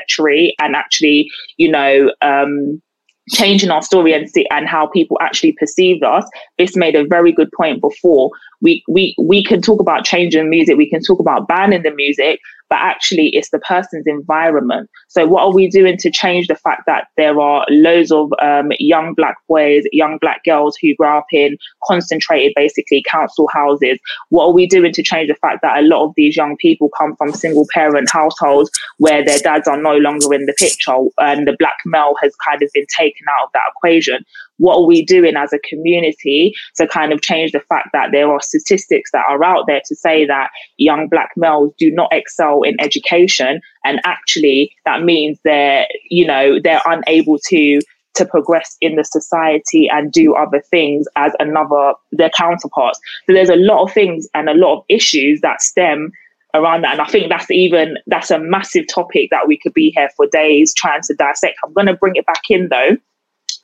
and 0.59 0.75
actually, 0.75 1.29
you 1.57 1.69
know, 1.69 2.11
um, 2.21 2.81
changing 3.29 3.69
our 3.69 3.81
story 3.81 4.13
and 4.13 4.29
see 4.29 4.47
and 4.51 4.67
how 4.67 4.87
people 4.87 5.17
actually 5.21 5.53
perceive 5.53 6.03
us. 6.03 6.25
Bis 6.57 6.75
made 6.75 6.95
a 6.95 7.05
very 7.05 7.31
good 7.31 7.51
point 7.55 7.81
before. 7.81 8.31
We 8.61 8.83
we 8.87 9.15
we 9.19 9.43
can 9.43 9.61
talk 9.61 9.79
about 9.79 10.05
changing 10.05 10.49
music, 10.49 10.77
we 10.77 10.89
can 10.89 11.01
talk 11.01 11.19
about 11.19 11.47
banning 11.47 11.83
the 11.83 11.91
music, 11.91 12.39
but 12.71 12.79
actually 12.79 13.27
it's 13.35 13.49
the 13.49 13.59
person's 13.59 14.07
environment. 14.07 14.89
So 15.09 15.27
what 15.27 15.43
are 15.43 15.53
we 15.53 15.67
doing 15.67 15.97
to 15.97 16.09
change 16.09 16.47
the 16.47 16.55
fact 16.55 16.83
that 16.87 17.07
there 17.17 17.39
are 17.41 17.65
loads 17.69 18.13
of 18.13 18.31
um, 18.41 18.71
young 18.79 19.13
black 19.13 19.35
boys, 19.49 19.83
young 19.91 20.17
black 20.21 20.45
girls 20.45 20.77
who 20.81 20.95
grow 20.95 21.17
up 21.17 21.25
in 21.33 21.57
concentrated 21.83 22.53
basically 22.55 23.03
council 23.05 23.49
houses? 23.51 23.99
What 24.29 24.45
are 24.45 24.53
we 24.53 24.67
doing 24.67 24.93
to 24.93 25.03
change 25.03 25.27
the 25.27 25.35
fact 25.35 25.61
that 25.63 25.79
a 25.79 25.85
lot 25.85 26.05
of 26.05 26.13
these 26.15 26.37
young 26.37 26.55
people 26.55 26.89
come 26.97 27.13
from 27.17 27.33
single 27.33 27.67
parent 27.73 28.09
households 28.09 28.71
where 28.99 29.23
their 29.23 29.39
dads 29.39 29.67
are 29.67 29.81
no 29.81 29.97
longer 29.97 30.33
in 30.33 30.45
the 30.45 30.53
picture 30.53 30.95
and 31.17 31.45
the 31.45 31.57
black 31.59 31.75
male 31.85 32.15
has 32.21 32.33
kind 32.37 32.61
of 32.61 32.69
been 32.73 32.85
taken 32.97 33.25
out 33.37 33.47
of 33.47 33.51
that 33.53 33.69
equation. 33.75 34.23
What 34.61 34.77
are 34.77 34.85
we 34.85 35.03
doing 35.03 35.35
as 35.35 35.51
a 35.51 35.59
community 35.59 36.53
to 36.77 36.87
kind 36.87 37.11
of 37.11 37.21
change 37.21 37.51
the 37.51 37.59
fact 37.61 37.89
that 37.93 38.11
there 38.11 38.31
are 38.31 38.41
statistics 38.41 39.11
that 39.11 39.25
are 39.27 39.43
out 39.43 39.65
there 39.65 39.81
to 39.85 39.95
say 39.95 40.25
that 40.25 40.51
young 40.77 41.07
black 41.07 41.31
males 41.35 41.73
do 41.79 41.89
not 41.91 42.13
excel 42.13 42.61
in 42.61 42.79
education 42.79 43.59
and 43.83 43.99
actually 44.05 44.75
that 44.85 45.03
means 45.03 45.39
they're, 45.43 45.87
you 46.09 46.25
know, 46.25 46.59
they're 46.61 46.81
unable 46.85 47.39
to 47.49 47.81
to 48.13 48.25
progress 48.25 48.77
in 48.81 48.95
the 48.95 49.03
society 49.03 49.89
and 49.89 50.11
do 50.11 50.35
other 50.35 50.61
things 50.69 51.07
as 51.15 51.33
another 51.39 51.93
their 52.11 52.29
counterparts. 52.29 52.99
So 53.25 53.33
there's 53.33 53.49
a 53.49 53.55
lot 53.55 53.83
of 53.83 53.93
things 53.93 54.27
and 54.33 54.49
a 54.49 54.53
lot 54.53 54.79
of 54.79 54.85
issues 54.89 55.41
that 55.41 55.61
stem 55.61 56.11
around 56.53 56.81
that. 56.81 56.93
And 56.93 57.01
I 57.01 57.05
think 57.05 57.29
that's 57.29 57.49
even 57.49 57.97
that's 58.07 58.31
a 58.31 58.39
massive 58.39 58.85
topic 58.87 59.29
that 59.31 59.47
we 59.47 59.57
could 59.57 59.73
be 59.73 59.91
here 59.95 60.09
for 60.15 60.27
days 60.27 60.73
trying 60.73 61.01
to 61.03 61.13
dissect. 61.13 61.57
I'm 61.63 61.73
gonna 61.73 61.95
bring 61.95 62.15
it 62.15 62.25
back 62.25 62.43
in 62.49 62.69
though. 62.69 62.97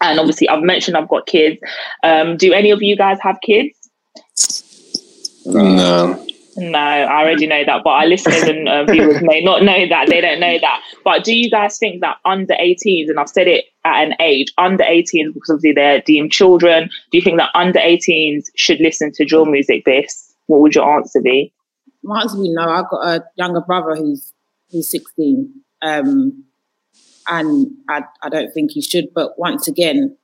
And 0.01 0.19
obviously 0.19 0.47
I've 0.49 0.63
mentioned 0.63 0.97
I've 0.97 1.09
got 1.09 1.25
kids. 1.25 1.59
Um, 2.03 2.37
do 2.37 2.53
any 2.53 2.71
of 2.71 2.81
you 2.81 2.95
guys 2.95 3.17
have 3.21 3.37
kids? 3.43 3.89
No. 5.45 6.23
No, 6.59 6.79
I 6.79 7.21
already 7.21 7.45
know 7.45 7.63
that, 7.63 7.83
but 7.83 7.91
our 7.91 8.07
listeners 8.07 8.41
and 8.41 8.67
uh, 8.67 8.83
viewers 8.85 9.21
may 9.21 9.41
not 9.41 9.61
know 9.61 9.87
that. 9.87 10.09
They 10.09 10.21
don't 10.21 10.39
know 10.39 10.57
that. 10.59 10.81
But 11.03 11.23
do 11.23 11.35
you 11.35 11.51
guys 11.51 11.77
think 11.77 12.01
that 12.01 12.17
under 12.25 12.55
18s, 12.55 13.09
and 13.09 13.19
I've 13.19 13.29
said 13.29 13.47
it 13.47 13.65
at 13.85 14.07
an 14.07 14.15
age, 14.19 14.51
under 14.57 14.83
18s, 14.83 15.33
because 15.35 15.51
obviously 15.51 15.73
they're 15.73 16.01
deemed 16.01 16.31
children, 16.31 16.89
do 17.11 17.17
you 17.17 17.21
think 17.21 17.37
that 17.37 17.51
under 17.53 17.79
18s 17.79 18.45
should 18.55 18.79
listen 18.79 19.11
to 19.13 19.25
drill 19.25 19.45
music 19.45 19.85
this? 19.85 20.33
What 20.47 20.61
would 20.61 20.73
your 20.73 20.91
answer 20.97 21.21
be? 21.21 21.53
My 22.01 22.21
answer 22.21 22.37
would 22.37 22.43
be 22.43 22.53
no. 22.53 22.67
I've 22.67 22.89
got 22.89 23.05
a 23.05 23.23
younger 23.35 23.61
brother 23.61 23.95
who's 23.95 24.33
who's 24.71 24.89
16. 24.89 25.53
Um, 25.83 26.43
and 27.27 27.67
I, 27.89 28.03
I 28.23 28.29
don't 28.29 28.53
think 28.53 28.75
you 28.75 28.81
should. 28.81 29.13
But 29.13 29.37
once 29.37 29.67
again, 29.67 30.15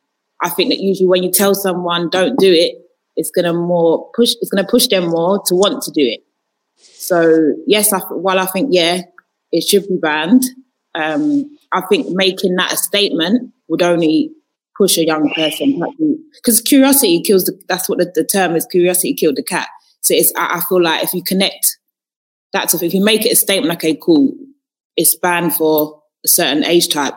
I 0.42 0.50
think 0.50 0.70
that 0.70 0.80
usually 0.80 1.08
when 1.08 1.24
you 1.24 1.32
tell 1.32 1.56
someone 1.56 2.10
don't 2.10 2.38
do 2.40 2.52
it, 2.52 2.76
it's 3.16 3.32
gonna 3.32 3.54
more 3.54 4.10
push. 4.16 4.34
It's 4.42 4.50
gonna 4.50 4.68
push 4.68 4.88
them 4.88 5.08
more 5.10 5.42
to 5.46 5.56
want 5.56 5.84
to 5.84 5.92
do 5.92 6.02
it. 6.02 6.22
So 6.78 7.54
yes, 7.68 7.94
I, 7.94 8.00
while 8.00 8.40
I 8.40 8.46
think 8.46 8.70
yeah, 8.72 9.02
it 9.52 9.62
should 9.68 9.88
be 9.88 9.98
banned. 9.98 10.44
Um, 10.96 11.58
I 11.72 11.82
think 11.82 12.08
making 12.10 12.56
that 12.56 12.74
a 12.74 12.78
statement 12.78 13.52
would 13.68 13.82
only 13.82 14.32
push 14.78 14.98
a 14.98 15.06
young 15.06 15.32
person 15.34 15.82
because 16.36 16.62
curiosity 16.62 17.22
kills 17.22 17.46
the. 17.46 17.60
That's 17.68 17.88
what 17.88 18.00
the, 18.00 18.12
the 18.14 18.24
term 18.24 18.56
is. 18.56 18.66
Curiosity 18.66 19.14
killed 19.14 19.36
the 19.36 19.44
cat. 19.44 19.70
So 20.02 20.14
it's. 20.14 20.34
I, 20.36 20.58
I 20.58 20.62
feel 20.68 20.82
like 20.82 21.04
if 21.04 21.14
you 21.14 21.24
connect 21.24 21.78
that 22.54 22.70
to, 22.70 22.86
if 22.86 22.94
you 22.94 23.04
make 23.04 23.26
it 23.26 23.34
a 23.34 23.36
statement, 23.36 23.74
okay, 23.76 23.98
cool, 24.02 24.34
it's 24.96 25.16
banned 25.16 25.56
for 25.56 26.03
a 26.24 26.28
certain 26.28 26.64
age 26.64 26.90
type. 26.90 27.14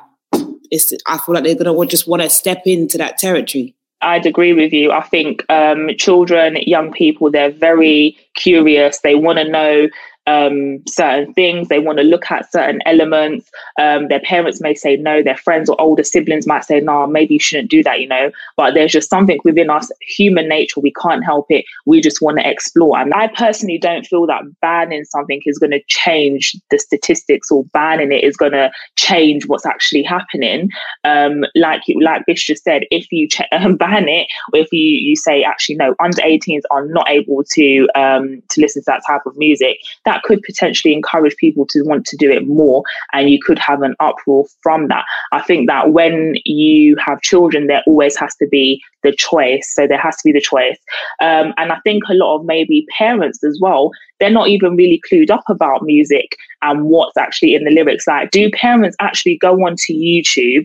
It's. 0.70 0.92
I 1.06 1.18
feel 1.18 1.34
like 1.34 1.44
they're 1.44 1.54
gonna 1.54 1.86
just 1.86 2.08
want 2.08 2.22
to 2.22 2.30
step 2.30 2.62
into 2.66 2.98
that 2.98 3.18
territory. 3.18 3.74
I'd 4.02 4.26
agree 4.26 4.52
with 4.52 4.72
you. 4.72 4.92
I 4.92 5.02
think 5.02 5.44
um, 5.50 5.90
children, 5.96 6.56
young 6.62 6.92
people, 6.92 7.30
they're 7.30 7.50
very 7.50 8.16
curious. 8.34 9.00
They 9.00 9.14
want 9.14 9.38
to 9.38 9.48
know 9.48 9.88
um, 10.26 10.82
certain 10.86 11.32
things. 11.34 11.68
They 11.68 11.78
want 11.78 11.98
to 11.98 12.04
look 12.04 12.30
at 12.30 12.50
certain 12.50 12.80
elements. 12.86 13.50
Um, 13.78 14.08
their 14.08 14.20
parents 14.20 14.60
may 14.60 14.74
say 14.74 14.96
no. 14.96 15.22
Their 15.22 15.36
friends 15.36 15.68
or 15.68 15.80
older 15.80 16.04
siblings 16.04 16.46
might 16.46 16.64
say, 16.64 16.80
no, 16.80 17.06
maybe 17.06 17.34
you 17.34 17.40
shouldn't 17.40 17.70
do 17.70 17.82
that, 17.84 18.00
you 18.00 18.08
know. 18.08 18.30
But 18.56 18.74
there's 18.74 18.92
just 18.92 19.10
something 19.10 19.38
within 19.44 19.70
us, 19.70 19.90
human 20.00 20.48
nature. 20.48 20.80
We 20.80 20.92
can't 20.92 21.24
help 21.24 21.46
it. 21.50 21.64
We 21.84 22.00
just 22.00 22.20
want 22.20 22.38
to 22.38 22.48
explore. 22.48 22.98
And 22.98 23.14
I 23.14 23.28
personally 23.28 23.78
don't 23.78 24.06
feel 24.06 24.26
that 24.26 24.42
banning 24.60 25.04
something 25.04 25.40
is 25.46 25.58
going 25.58 25.70
to 25.70 25.82
change 25.88 26.56
the 26.70 26.78
statistics 26.78 27.50
or 27.50 27.64
banning 27.66 28.12
it 28.12 28.24
is 28.24 28.36
going 28.36 28.52
to 28.52 28.70
change 28.96 29.46
what's 29.46 29.66
actually 29.66 30.02
happening. 30.02 30.70
Um, 31.04 31.44
like 31.54 31.82
like 32.00 32.24
Bis 32.26 32.42
just 32.42 32.64
said, 32.64 32.82
if 32.90 33.10
you 33.12 33.28
ch- 33.28 33.42
ban 33.78 34.08
it, 34.08 34.26
if 34.52 34.72
you, 34.72 34.80
you 34.80 35.16
say 35.16 35.42
actually 35.42 35.76
no, 35.76 35.94
under 36.00 36.20
18s 36.22 36.62
are 36.70 36.86
not 36.86 37.08
able 37.08 37.44
to 37.44 37.88
um, 37.94 38.42
to 38.48 38.60
listen 38.60 38.82
to 38.82 38.86
that 38.86 39.02
type 39.06 39.22
of 39.26 39.36
music, 39.36 39.78
that 40.04 40.15
could 40.22 40.42
potentially 40.42 40.94
encourage 40.94 41.36
people 41.36 41.66
to 41.66 41.82
want 41.82 42.06
to 42.06 42.16
do 42.16 42.30
it 42.30 42.46
more, 42.46 42.82
and 43.12 43.30
you 43.30 43.38
could 43.40 43.58
have 43.58 43.82
an 43.82 43.94
uproar 44.00 44.46
from 44.62 44.88
that. 44.88 45.04
I 45.32 45.42
think 45.42 45.68
that 45.68 45.92
when 45.92 46.34
you 46.44 46.96
have 46.96 47.20
children, 47.22 47.66
there 47.66 47.82
always 47.86 48.16
has 48.16 48.34
to 48.36 48.46
be 48.46 48.82
the 49.02 49.12
choice. 49.12 49.72
So 49.74 49.86
there 49.86 49.98
has 49.98 50.16
to 50.16 50.22
be 50.24 50.32
the 50.32 50.40
choice, 50.40 50.78
um, 51.20 51.54
and 51.56 51.72
I 51.72 51.78
think 51.84 52.04
a 52.08 52.14
lot 52.14 52.36
of 52.36 52.44
maybe 52.44 52.86
parents 52.96 53.42
as 53.44 53.58
well. 53.60 53.90
They're 54.18 54.30
not 54.30 54.48
even 54.48 54.76
really 54.76 55.02
clued 55.10 55.30
up 55.30 55.44
about 55.48 55.82
music 55.82 56.36
and 56.62 56.84
what's 56.84 57.18
actually 57.18 57.54
in 57.54 57.64
the 57.64 57.70
lyrics. 57.70 58.06
Like, 58.06 58.30
do 58.30 58.50
parents 58.50 58.96
actually 58.98 59.36
go 59.36 59.66
onto 59.66 59.92
YouTube? 59.92 60.64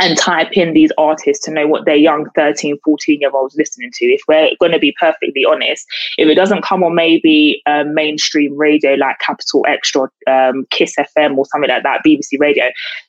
And 0.00 0.18
type 0.18 0.52
in 0.52 0.72
these 0.72 0.90
artists 0.98 1.44
to 1.44 1.50
know 1.50 1.66
what 1.66 1.84
their 1.84 1.96
young 1.96 2.26
13 2.34 2.78
14 2.84 3.20
year 3.20 3.30
olds 3.32 3.54
listening 3.56 3.90
to. 3.94 4.06
If 4.06 4.22
we're 4.28 4.50
going 4.60 4.72
to 4.72 4.78
be 4.78 4.94
perfectly 4.98 5.44
honest 5.44 5.86
if 6.18 6.28
it 6.28 6.34
doesn't 6.34 6.62
come 6.62 6.82
on 6.82 6.94
maybe 6.94 7.62
uh, 7.66 7.84
mainstream 7.84 8.56
radio 8.56 8.94
like 8.94 9.18
capital 9.18 9.64
extra 9.68 10.08
um, 10.26 10.66
kiss 10.70 10.94
fm 11.16 11.36
or 11.36 11.46
something 11.46 11.70
like 11.70 11.82
that 11.82 12.02
bbc 12.04 12.38
radio 12.38 12.66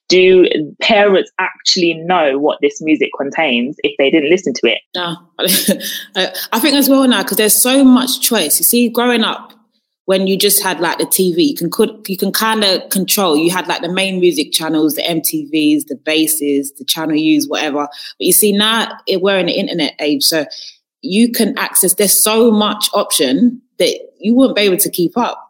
do 0.09 0.45
parents 0.79 1.31
actually 1.39 1.93
know 1.93 2.39
what 2.39 2.59
this 2.61 2.81
music 2.81 3.09
contains 3.17 3.75
if 3.83 3.95
they 3.97 4.09
didn't 4.09 4.29
listen 4.29 4.53
to 4.53 4.67
it? 4.67 4.79
No, 4.95 5.17
I 6.53 6.59
think 6.59 6.75
as 6.75 6.87
well 6.87 7.05
now 7.07 7.23
because 7.23 7.35
there's 7.35 7.53
so 7.53 7.83
much 7.83 8.21
choice. 8.21 8.57
You 8.57 8.63
see, 8.63 8.87
growing 8.87 9.25
up, 9.25 9.51
when 10.07 10.25
you 10.25 10.37
just 10.37 10.63
had 10.63 10.79
like 10.79 10.99
the 10.99 11.05
TV, 11.05 11.49
you 11.49 11.53
can 11.53 11.69
could 11.69 11.91
you 12.07 12.15
can 12.15 12.31
kind 12.31 12.63
of 12.63 12.89
control. 12.89 13.35
You 13.35 13.51
had 13.51 13.67
like 13.67 13.81
the 13.81 13.91
main 13.91 14.21
music 14.21 14.53
channels, 14.53 14.95
the 14.95 15.01
MTVs, 15.01 15.87
the 15.87 15.97
bases, 15.97 16.71
the 16.71 16.85
Channel 16.85 17.17
U's, 17.17 17.47
whatever. 17.49 17.89
But 17.89 18.25
you 18.25 18.31
see 18.31 18.53
now 18.53 18.89
it, 19.05 19.21
we're 19.21 19.37
in 19.37 19.47
the 19.47 19.59
internet 19.59 19.95
age, 19.99 20.23
so 20.23 20.45
you 21.01 21.29
can 21.29 21.57
access. 21.57 21.95
There's 21.95 22.13
so 22.13 22.49
much 22.51 22.89
option 22.93 23.61
that 23.79 23.99
you 24.17 24.33
wouldn't 24.33 24.55
be 24.55 24.61
able 24.61 24.77
to 24.77 24.89
keep 24.89 25.17
up. 25.17 25.43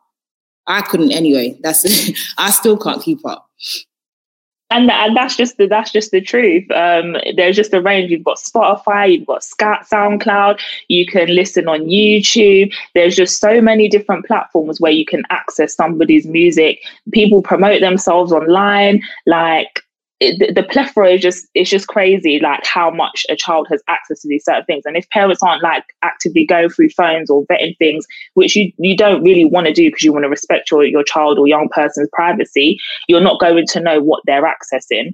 I 0.65 0.81
couldn't 0.81 1.11
anyway. 1.11 1.55
That's 1.61 1.85
I 2.39 2.49
still 2.49 2.77
can't 2.77 3.01
keep 3.03 3.23
up. 3.27 3.47
And 4.69 4.91
and 4.91 5.15
that's 5.15 5.35
just 5.35 5.57
the 5.57 5.67
that's 5.67 5.91
just 5.91 6.11
the 6.11 6.21
truth. 6.21 6.69
Um, 6.71 7.15
there's 7.35 7.55
just 7.55 7.73
a 7.73 7.81
range. 7.81 8.11
You've 8.11 8.23
got 8.23 8.37
Spotify, 8.37 9.11
you've 9.11 9.27
got 9.27 9.41
SoundCloud. 9.41 10.59
You 10.87 11.05
can 11.05 11.33
listen 11.33 11.67
on 11.67 11.85
YouTube. 11.85 12.73
There's 12.93 13.15
just 13.15 13.39
so 13.39 13.61
many 13.61 13.87
different 13.87 14.25
platforms 14.25 14.81
where 14.81 14.91
you 14.91 15.05
can 15.05 15.23
access 15.29 15.75
somebody's 15.75 16.25
music. 16.25 16.81
People 17.11 17.41
promote 17.41 17.79
themselves 17.79 18.31
online. 18.31 19.01
Like 19.25 19.83
it, 20.19 20.55
the, 20.55 20.63
plethora 20.63 21.11
is 21.11 21.21
just 21.21 21.47
it's 21.53 21.69
just 21.69 21.87
crazy. 21.87 22.39
Like 22.39 22.65
how 22.65 22.89
much 22.89 23.25
a 23.29 23.35
child 23.35 23.67
has 23.69 23.83
access 23.87 24.21
to 24.21 24.27
these 24.27 24.43
certain 24.43 24.65
things. 24.65 24.83
And 24.85 24.97
if 24.97 25.07
parents 25.09 25.43
aren't 25.43 25.61
like 25.61 25.83
actively 26.01 26.45
going 26.45 26.69
through 26.69 26.89
phones 26.89 27.29
or 27.29 27.45
vetting 27.45 27.77
things, 27.77 28.05
which 28.33 28.55
you 28.55 28.71
you 28.77 28.97
don't 28.97 29.23
really 29.23 29.45
want 29.45 29.67
to 29.67 29.73
do 29.73 29.89
because 29.89 30.03
you 30.03 30.11
want 30.11 30.23
to 30.23 30.29
respect 30.29 30.71
your 30.71 30.83
your 30.85 31.03
child 31.03 31.37
or 31.37 31.47
young 31.47 31.69
person's 31.69 32.09
privacy, 32.13 32.79
you're 33.07 33.21
not 33.21 33.39
going 33.39 33.67
to 33.67 33.79
know 33.79 34.01
what 34.01 34.23
they're 34.25 34.43
accessing. 34.43 35.11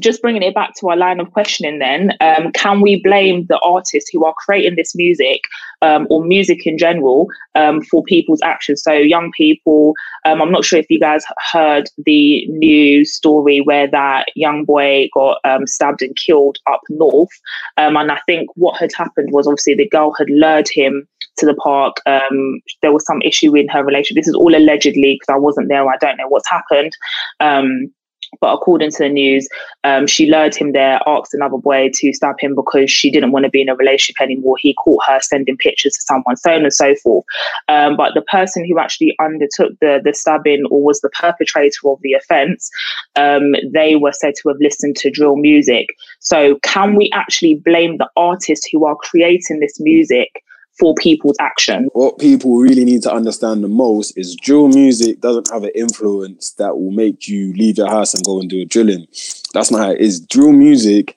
Just 0.00 0.20
bringing 0.20 0.42
it 0.42 0.54
back 0.54 0.72
to 0.80 0.88
our 0.88 0.96
line 0.96 1.20
of 1.20 1.32
questioning, 1.32 1.78
then, 1.78 2.12
um, 2.20 2.50
can 2.52 2.80
we 2.80 3.00
blame 3.00 3.46
the 3.46 3.58
artists 3.60 4.10
who 4.12 4.24
are 4.24 4.34
creating 4.38 4.74
this 4.76 4.94
music 4.96 5.42
um, 5.82 6.06
or 6.10 6.24
music 6.24 6.66
in 6.66 6.78
general 6.78 7.28
um, 7.54 7.82
for 7.82 8.02
people's 8.04 8.40
actions? 8.42 8.82
So, 8.82 8.92
young 8.92 9.30
people, 9.32 9.94
um, 10.24 10.40
I'm 10.40 10.50
not 10.50 10.64
sure 10.64 10.78
if 10.78 10.86
you 10.88 10.98
guys 10.98 11.24
heard 11.52 11.88
the 12.04 12.46
news 12.46 13.12
story 13.12 13.60
where 13.60 13.86
that 13.88 14.26
young 14.34 14.64
boy 14.64 15.08
got 15.12 15.38
um, 15.44 15.66
stabbed 15.66 16.02
and 16.02 16.16
killed 16.16 16.58
up 16.70 16.80
north. 16.88 17.30
Um, 17.76 17.96
and 17.96 18.10
I 18.10 18.20
think 18.26 18.48
what 18.54 18.78
had 18.78 18.92
happened 18.96 19.30
was 19.32 19.46
obviously 19.46 19.74
the 19.74 19.88
girl 19.88 20.12
had 20.12 20.30
lured 20.30 20.68
him 20.68 21.06
to 21.38 21.46
the 21.46 21.54
park. 21.54 21.96
Um, 22.06 22.60
there 22.82 22.92
was 22.92 23.06
some 23.06 23.22
issue 23.22 23.56
in 23.56 23.68
her 23.68 23.84
relationship. 23.84 24.20
This 24.20 24.28
is 24.28 24.34
all 24.34 24.54
allegedly 24.54 25.18
because 25.18 25.34
I 25.34 25.38
wasn't 25.38 25.68
there. 25.68 25.88
I 25.88 25.96
don't 25.98 26.16
know 26.16 26.28
what's 26.28 26.48
happened. 26.48 26.92
Um, 27.40 27.92
but 28.40 28.52
according 28.54 28.90
to 28.92 28.98
the 28.98 29.08
news, 29.08 29.48
um, 29.84 30.06
she 30.06 30.30
lured 30.30 30.54
him 30.54 30.72
there, 30.72 31.00
asked 31.06 31.34
another 31.34 31.58
boy 31.58 31.90
to 31.94 32.12
stab 32.12 32.36
him 32.40 32.54
because 32.54 32.90
she 32.90 33.10
didn't 33.10 33.32
want 33.32 33.44
to 33.44 33.50
be 33.50 33.60
in 33.60 33.68
a 33.68 33.74
relationship 33.76 34.20
anymore. 34.20 34.56
He 34.58 34.74
caught 34.74 35.04
her 35.06 35.20
sending 35.20 35.56
pictures 35.56 35.94
to 35.94 36.02
someone, 36.02 36.36
so 36.36 36.54
on 36.54 36.62
and 36.62 36.72
so 36.72 36.94
forth. 36.96 37.24
Um, 37.68 37.96
but 37.96 38.14
the 38.14 38.22
person 38.22 38.64
who 38.64 38.78
actually 38.78 39.14
undertook 39.20 39.78
the, 39.80 40.00
the 40.02 40.14
stabbing 40.14 40.64
or 40.70 40.82
was 40.82 41.00
the 41.00 41.10
perpetrator 41.10 41.88
of 41.88 42.00
the 42.02 42.14
offence, 42.14 42.70
um, 43.16 43.54
they 43.70 43.96
were 43.96 44.12
said 44.12 44.34
to 44.42 44.48
have 44.48 44.58
listened 44.60 44.96
to 44.96 45.10
drill 45.10 45.36
music. 45.36 45.88
So, 46.20 46.58
can 46.62 46.96
we 46.96 47.10
actually 47.12 47.54
blame 47.54 47.98
the 47.98 48.08
artists 48.16 48.66
who 48.70 48.84
are 48.86 48.96
creating 48.96 49.60
this 49.60 49.78
music 49.80 50.42
for 50.78 50.94
people's 50.96 51.36
action? 51.40 51.88
what 51.92 52.18
people 52.18 52.56
really 52.58 52.84
need 52.84 53.02
to 53.02 53.12
understand 53.12 53.62
the 53.62 53.68
most 53.68 54.16
is 54.16 54.36
drill 54.36 54.68
music 54.68 55.20
doesn't 55.20 55.50
have 55.50 55.64
an 55.64 55.70
influence 55.74 56.52
that 56.52 56.76
will 56.76 56.90
make 56.90 57.28
you 57.28 57.52
leave 57.54 57.78
your 57.78 57.88
house 57.88 58.14
and 58.14 58.24
go 58.24 58.40
and 58.40 58.48
do 58.48 58.60
a 58.60 58.64
drilling. 58.64 59.06
That's 59.52 59.70
not 59.70 59.80
how 59.80 59.90
it 59.90 60.00
is. 60.00 60.20
Drill 60.20 60.52
music 60.52 61.16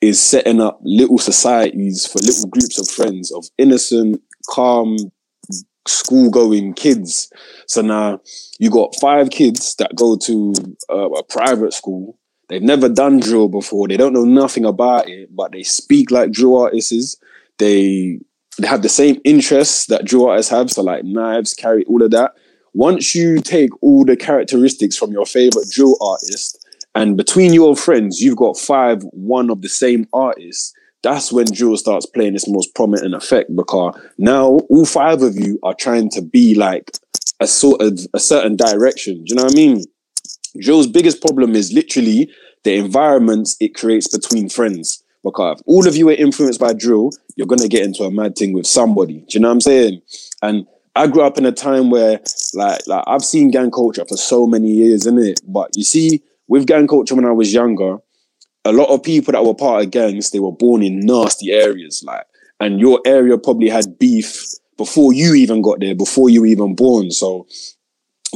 is 0.00 0.20
setting 0.20 0.60
up 0.60 0.78
little 0.82 1.18
societies 1.18 2.06
for 2.06 2.18
little 2.18 2.48
groups 2.48 2.78
of 2.78 2.88
friends 2.88 3.32
of 3.32 3.46
innocent, 3.58 4.20
calm, 4.50 4.96
school 5.88 6.30
going 6.30 6.74
kids. 6.74 7.32
So 7.66 7.82
now 7.82 8.20
you 8.58 8.70
got 8.70 8.96
five 9.00 9.30
kids 9.30 9.74
that 9.76 9.94
go 9.94 10.16
to 10.16 10.54
uh, 10.90 11.10
a 11.10 11.22
private 11.22 11.72
school. 11.72 12.18
They've 12.48 12.62
never 12.62 12.88
done 12.88 13.20
drill 13.20 13.48
before. 13.48 13.88
They 13.88 13.96
don't 13.96 14.12
know 14.12 14.24
nothing 14.24 14.64
about 14.64 15.08
it, 15.08 15.34
but 15.34 15.52
they 15.52 15.62
speak 15.62 16.10
like 16.10 16.30
drill 16.30 16.62
artists. 16.62 17.16
They 17.58 18.20
they 18.58 18.66
have 18.66 18.82
the 18.82 18.88
same 18.88 19.20
interests 19.24 19.86
that 19.86 20.04
drill 20.04 20.28
artists 20.28 20.50
have. 20.50 20.70
So 20.70 20.82
like 20.82 21.04
knives, 21.04 21.54
carry 21.54 21.84
all 21.84 22.02
of 22.02 22.10
that. 22.12 22.32
Once 22.74 23.14
you 23.14 23.40
take 23.40 23.70
all 23.82 24.04
the 24.04 24.16
characteristics 24.16 24.96
from 24.96 25.10
your 25.12 25.26
favorite 25.26 25.68
drill 25.70 25.96
artist, 26.00 26.62
and 26.94 27.16
between 27.16 27.52
your 27.52 27.76
friends, 27.76 28.20
you've 28.20 28.36
got 28.36 28.56
five, 28.56 29.02
one 29.12 29.50
of 29.50 29.60
the 29.60 29.68
same 29.68 30.06
artists, 30.12 30.74
That's 31.06 31.32
when 31.32 31.46
drill 31.52 31.76
starts 31.76 32.04
playing 32.04 32.34
its 32.34 32.48
most 32.48 32.74
prominent 32.74 33.14
effect 33.14 33.54
because 33.54 33.94
now 34.18 34.58
all 34.68 34.84
five 34.84 35.22
of 35.22 35.36
you 35.36 35.56
are 35.62 35.72
trying 35.72 36.10
to 36.10 36.20
be 36.20 36.56
like 36.56 36.90
a 37.38 37.46
sort 37.46 37.80
of 37.80 38.00
a 38.12 38.18
certain 38.18 38.56
direction. 38.56 39.22
Do 39.22 39.24
you 39.26 39.36
know 39.36 39.44
what 39.44 39.52
I 39.52 39.56
mean? 39.56 39.84
Drill's 40.60 40.88
biggest 40.88 41.20
problem 41.20 41.54
is 41.54 41.72
literally 41.72 42.28
the 42.64 42.74
environments 42.74 43.56
it 43.60 43.76
creates 43.76 44.08
between 44.08 44.48
friends. 44.48 45.04
Because 45.26 45.58
if 45.58 45.64
all 45.66 45.88
of 45.88 45.96
you 45.96 46.08
are 46.08 46.12
influenced 46.12 46.60
by 46.60 46.72
drill, 46.72 47.10
you're 47.34 47.48
gonna 47.48 47.66
get 47.66 47.82
into 47.82 48.04
a 48.04 48.12
mad 48.12 48.36
thing 48.36 48.52
with 48.52 48.66
somebody. 48.66 49.18
Do 49.18 49.26
you 49.30 49.40
know 49.40 49.48
what 49.48 49.54
I'm 49.54 49.60
saying? 49.60 50.00
And 50.40 50.66
I 50.94 51.08
grew 51.08 51.22
up 51.22 51.36
in 51.36 51.44
a 51.44 51.50
time 51.50 51.90
where 51.90 52.20
like 52.54 52.86
like 52.86 53.04
I've 53.08 53.24
seen 53.24 53.50
gang 53.50 53.72
culture 53.72 54.04
for 54.08 54.16
so 54.16 54.46
many 54.46 54.70
years, 54.70 55.04
innit? 55.04 55.40
But 55.44 55.76
you 55.76 55.82
see, 55.82 56.22
with 56.46 56.68
gang 56.68 56.86
culture 56.86 57.16
when 57.16 57.24
I 57.24 57.32
was 57.32 57.52
younger, 57.52 57.98
a 58.64 58.72
lot 58.72 58.88
of 58.94 59.02
people 59.02 59.32
that 59.32 59.44
were 59.44 59.54
part 59.54 59.84
of 59.84 59.90
gangs, 59.90 60.30
they 60.30 60.38
were 60.38 60.52
born 60.52 60.84
in 60.84 61.00
nasty 61.00 61.50
areas, 61.50 62.04
like, 62.06 62.24
and 62.60 62.78
your 62.78 63.00
area 63.04 63.36
probably 63.36 63.68
had 63.68 63.98
beef 63.98 64.44
before 64.76 65.12
you 65.12 65.34
even 65.34 65.60
got 65.60 65.80
there, 65.80 65.96
before 65.96 66.30
you 66.30 66.42
were 66.42 66.46
even 66.46 66.76
born. 66.76 67.10
So 67.10 67.48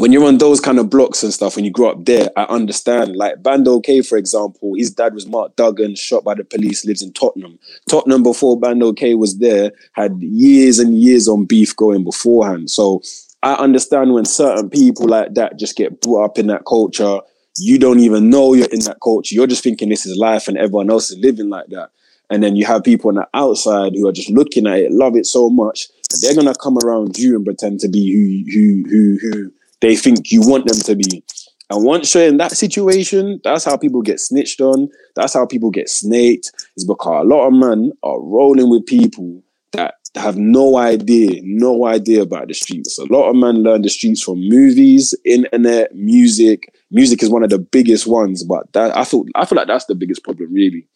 when 0.01 0.13
you're 0.13 0.25
on 0.25 0.39
those 0.39 0.61
kind 0.61 0.79
of 0.79 0.89
blocks 0.89 1.23
and 1.23 1.31
stuff, 1.31 1.57
when 1.57 1.65
you 1.67 1.71
grow 1.71 1.91
up 1.91 2.07
there, 2.07 2.31
I 2.35 2.45
understand. 2.45 3.17
Like 3.17 3.43
Bandokay, 3.43 4.09
for 4.09 4.17
example, 4.17 4.73
his 4.75 4.91
dad 4.91 5.13
was 5.13 5.27
Mark 5.27 5.57
Duggan, 5.57 5.95
shot 5.95 6.25
by 6.25 6.35
the 6.35 6.43
police, 6.43 6.87
lives 6.87 7.03
in 7.03 7.13
Tottenham. 7.13 7.59
Tottenham, 7.87 8.23
before 8.23 8.59
Bandokay 8.59 9.19
was 9.19 9.41
there, 9.41 9.73
had 9.93 10.19
years 10.23 10.79
and 10.79 10.99
years 10.99 11.29
on 11.29 11.45
beef 11.45 11.77
going 11.77 12.03
beforehand. 12.03 12.71
So 12.71 13.03
I 13.43 13.53
understand 13.57 14.15
when 14.15 14.25
certain 14.25 14.71
people 14.71 15.07
like 15.07 15.35
that 15.35 15.59
just 15.59 15.77
get 15.77 16.01
brought 16.01 16.25
up 16.25 16.39
in 16.39 16.47
that 16.47 16.65
culture. 16.67 17.21
You 17.59 17.79
don't 17.79 18.01
even 18.01 18.31
know 18.31 18.55
you're 18.55 18.69
in 18.69 18.81
that 18.81 19.01
culture. 19.05 19.35
You're 19.35 19.47
just 19.47 19.63
thinking 19.63 19.91
this 19.91 20.07
is 20.07 20.17
life 20.17 20.49
and 20.49 20.57
everyone 20.57 20.89
else 20.89 21.11
is 21.11 21.19
living 21.19 21.51
like 21.51 21.67
that. 21.69 21.91
And 22.31 22.43
then 22.43 22.57
you 22.57 22.65
have 22.65 22.85
people 22.85 23.09
on 23.11 23.17
the 23.17 23.29
outside 23.35 23.93
who 23.95 24.09
are 24.09 24.13
just 24.13 24.31
looking 24.31 24.67
at 24.67 24.79
it, 24.79 24.93
love 24.93 25.15
it 25.17 25.27
so 25.27 25.51
much, 25.51 25.89
they're 26.23 26.35
gonna 26.35 26.55
come 26.55 26.79
around 26.79 27.19
you 27.19 27.37
and 27.37 27.45
pretend 27.45 27.81
to 27.81 27.89
be 27.89 28.13
who 28.13 28.51
who 28.51 28.89
who 28.89 29.19
who 29.21 29.53
they 29.81 29.97
think 29.97 30.31
you 30.31 30.41
want 30.43 30.67
them 30.67 30.79
to 30.79 30.97
be. 30.97 31.25
And 31.71 31.85
once 31.85 32.15
you're 32.15 32.25
in 32.25 32.39
that 32.39 32.53
situation, 32.53 33.41
that's 33.45 33.65
how 33.65 33.77
people 33.77 34.03
get 34.03 34.19
snitched 34.19 34.61
on. 34.61 34.89
That's 35.15 35.35
how 35.35 35.47
people 35.47 35.71
get 35.71 35.89
snaked. 35.89 36.51
Is 36.77 36.85
because 36.85 37.25
a 37.25 37.29
lot 37.29 37.47
of 37.47 37.53
men 37.53 37.93
are 38.03 38.21
rolling 38.21 38.69
with 38.71 38.87
people 38.87 39.43
that 39.73 39.95
have 40.17 40.37
no 40.37 40.77
idea, 40.77 41.41
no 41.45 41.87
idea 41.87 42.23
about 42.23 42.49
the 42.49 42.55
streets. 42.55 42.99
A 42.99 43.05
lot 43.05 43.29
of 43.31 43.37
men 43.37 43.63
learn 43.63 43.83
the 43.83 43.89
streets 43.89 44.21
from 44.21 44.41
movies, 44.49 45.15
internet, 45.25 45.95
music. 45.95 46.75
Music 46.91 47.23
is 47.23 47.31
one 47.31 47.45
of 47.45 47.51
the 47.51 47.61
biggest 47.61 48.09
ones, 48.09 48.43
but 48.43 48.73
that 48.73 48.97
I 48.97 49.05
feel 49.05 49.25
I 49.37 49.45
feel 49.45 49.57
like 49.57 49.69
that's 49.69 49.85
the 49.85 49.95
biggest 49.95 50.25
problem, 50.25 50.53
really. 50.53 50.89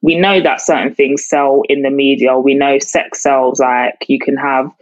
we 0.00 0.16
know 0.18 0.40
that 0.40 0.60
certain 0.60 0.94
things 0.94 1.26
sell 1.28 1.62
in 1.68 1.82
the 1.82 1.90
media. 1.90 2.38
We 2.38 2.54
know 2.54 2.78
sex 2.78 3.22
sells. 3.22 3.60
Like 3.60 4.04
you 4.08 4.18
can 4.18 4.36
have, 4.36 4.72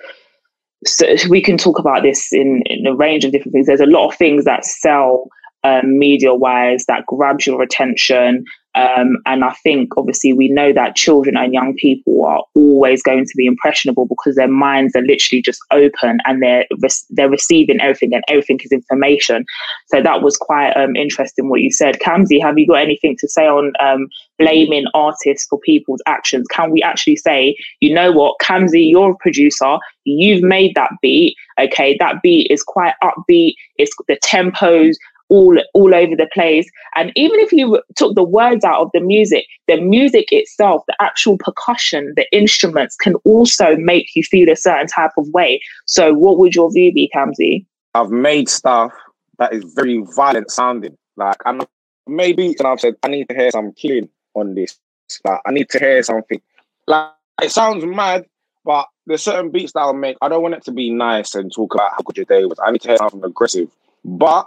so 0.86 1.06
we 1.28 1.42
can 1.42 1.58
talk 1.58 1.78
about 1.78 2.02
this 2.02 2.32
in, 2.32 2.62
in 2.66 2.86
a 2.86 2.94
range 2.94 3.24
of 3.24 3.32
different 3.32 3.52
things. 3.52 3.66
There's 3.66 3.80
a 3.80 3.86
lot 3.86 4.08
of 4.08 4.16
things 4.16 4.44
that 4.44 4.64
sell 4.64 5.28
um, 5.62 5.98
media 5.98 6.34
wise 6.34 6.86
that 6.86 7.06
grabs 7.06 7.46
your 7.46 7.62
attention. 7.62 8.44
Um, 8.74 9.18
and 9.26 9.44
I 9.44 9.52
think 9.64 9.96
obviously 9.96 10.32
we 10.32 10.48
know 10.48 10.72
that 10.72 10.94
children 10.94 11.36
and 11.36 11.52
young 11.52 11.74
people 11.74 12.24
are 12.24 12.44
always 12.54 13.02
going 13.02 13.24
to 13.24 13.34
be 13.36 13.46
impressionable 13.46 14.06
because 14.06 14.36
their 14.36 14.48
minds 14.48 14.94
are 14.94 15.02
literally 15.02 15.42
just 15.42 15.60
open 15.72 16.18
and 16.24 16.40
they're 16.42 16.66
re- 16.80 16.88
they're 17.10 17.28
receiving 17.28 17.80
everything 17.80 18.14
and 18.14 18.22
everything 18.28 18.60
is 18.62 18.70
information. 18.70 19.44
So 19.88 20.00
that 20.02 20.22
was 20.22 20.36
quite 20.36 20.72
um, 20.74 20.94
interesting 20.94 21.48
what 21.48 21.62
you 21.62 21.72
said. 21.72 21.98
Kamzi, 21.98 22.40
have 22.40 22.58
you 22.58 22.66
got 22.66 22.80
anything 22.80 23.16
to 23.18 23.28
say 23.28 23.46
on 23.46 23.72
um, 23.80 24.06
blaming 24.38 24.86
artists 24.94 25.46
for 25.48 25.58
people's 25.58 26.02
actions? 26.06 26.46
Can 26.52 26.70
we 26.70 26.80
actually 26.82 27.16
say, 27.16 27.56
you 27.80 27.92
know 27.92 28.12
what, 28.12 28.36
Kamzi, 28.40 28.88
you're 28.88 29.12
a 29.12 29.16
producer, 29.16 29.78
you've 30.04 30.42
made 30.42 30.74
that 30.76 30.90
beat. 31.02 31.36
Okay, 31.58 31.96
that 31.98 32.22
beat 32.22 32.50
is 32.50 32.62
quite 32.62 32.94
upbeat. 33.02 33.54
It's 33.76 33.94
the 34.08 34.18
tempos 34.24 34.94
all 35.30 35.56
all 35.74 35.94
over 35.94 36.14
the 36.14 36.28
place. 36.32 36.68
And 36.94 37.12
even 37.16 37.40
if 37.40 37.52
you 37.52 37.80
took 37.96 38.14
the 38.14 38.24
words 38.24 38.64
out 38.64 38.82
of 38.82 38.90
the 38.92 39.00
music, 39.00 39.46
the 39.68 39.80
music 39.80 40.28
itself, 40.30 40.82
the 40.86 40.96
actual 41.00 41.38
percussion, 41.38 42.12
the 42.16 42.26
instruments 42.32 42.96
can 42.96 43.14
also 43.24 43.76
make 43.76 44.14
you 44.14 44.22
feel 44.22 44.50
a 44.50 44.56
certain 44.56 44.88
type 44.88 45.12
of 45.16 45.26
way. 45.28 45.60
So, 45.86 46.12
what 46.12 46.38
would 46.38 46.54
your 46.54 46.70
view 46.70 46.92
be, 46.92 47.10
Kamzi? 47.14 47.64
I've 47.94 48.10
made 48.10 48.48
stuff 48.48 48.92
that 49.38 49.52
is 49.52 49.64
very 49.74 50.02
violent 50.14 50.50
sounding. 50.50 50.96
Like 51.16 51.38
I'm 51.46 51.62
maybe, 52.06 52.54
and 52.58 52.66
I've 52.66 52.80
said 52.80 52.96
I 53.02 53.08
need 53.08 53.28
to 53.28 53.34
hear 53.34 53.50
some 53.50 53.72
killing 53.72 54.08
on 54.34 54.54
this. 54.54 54.78
Like 55.24 55.40
I 55.46 55.50
need 55.50 55.68
to 55.70 55.78
hear 55.78 56.02
something. 56.02 56.40
Like 56.86 57.10
it 57.42 57.50
sounds 57.50 57.84
mad, 57.84 58.26
but 58.64 58.86
there's 59.06 59.22
certain 59.22 59.50
beats 59.50 59.72
that 59.72 59.80
I'll 59.80 59.92
make. 59.92 60.16
I 60.20 60.28
don't 60.28 60.42
want 60.42 60.54
it 60.54 60.64
to 60.64 60.72
be 60.72 60.90
nice 60.90 61.34
and 61.34 61.52
talk 61.52 61.74
about 61.74 61.92
how 61.92 62.02
good 62.04 62.16
your 62.16 62.26
day 62.26 62.44
was. 62.44 62.58
I 62.64 62.70
need 62.70 62.82
to 62.82 62.88
hear 62.88 62.96
something 62.98 63.24
aggressive. 63.24 63.70
But 64.04 64.46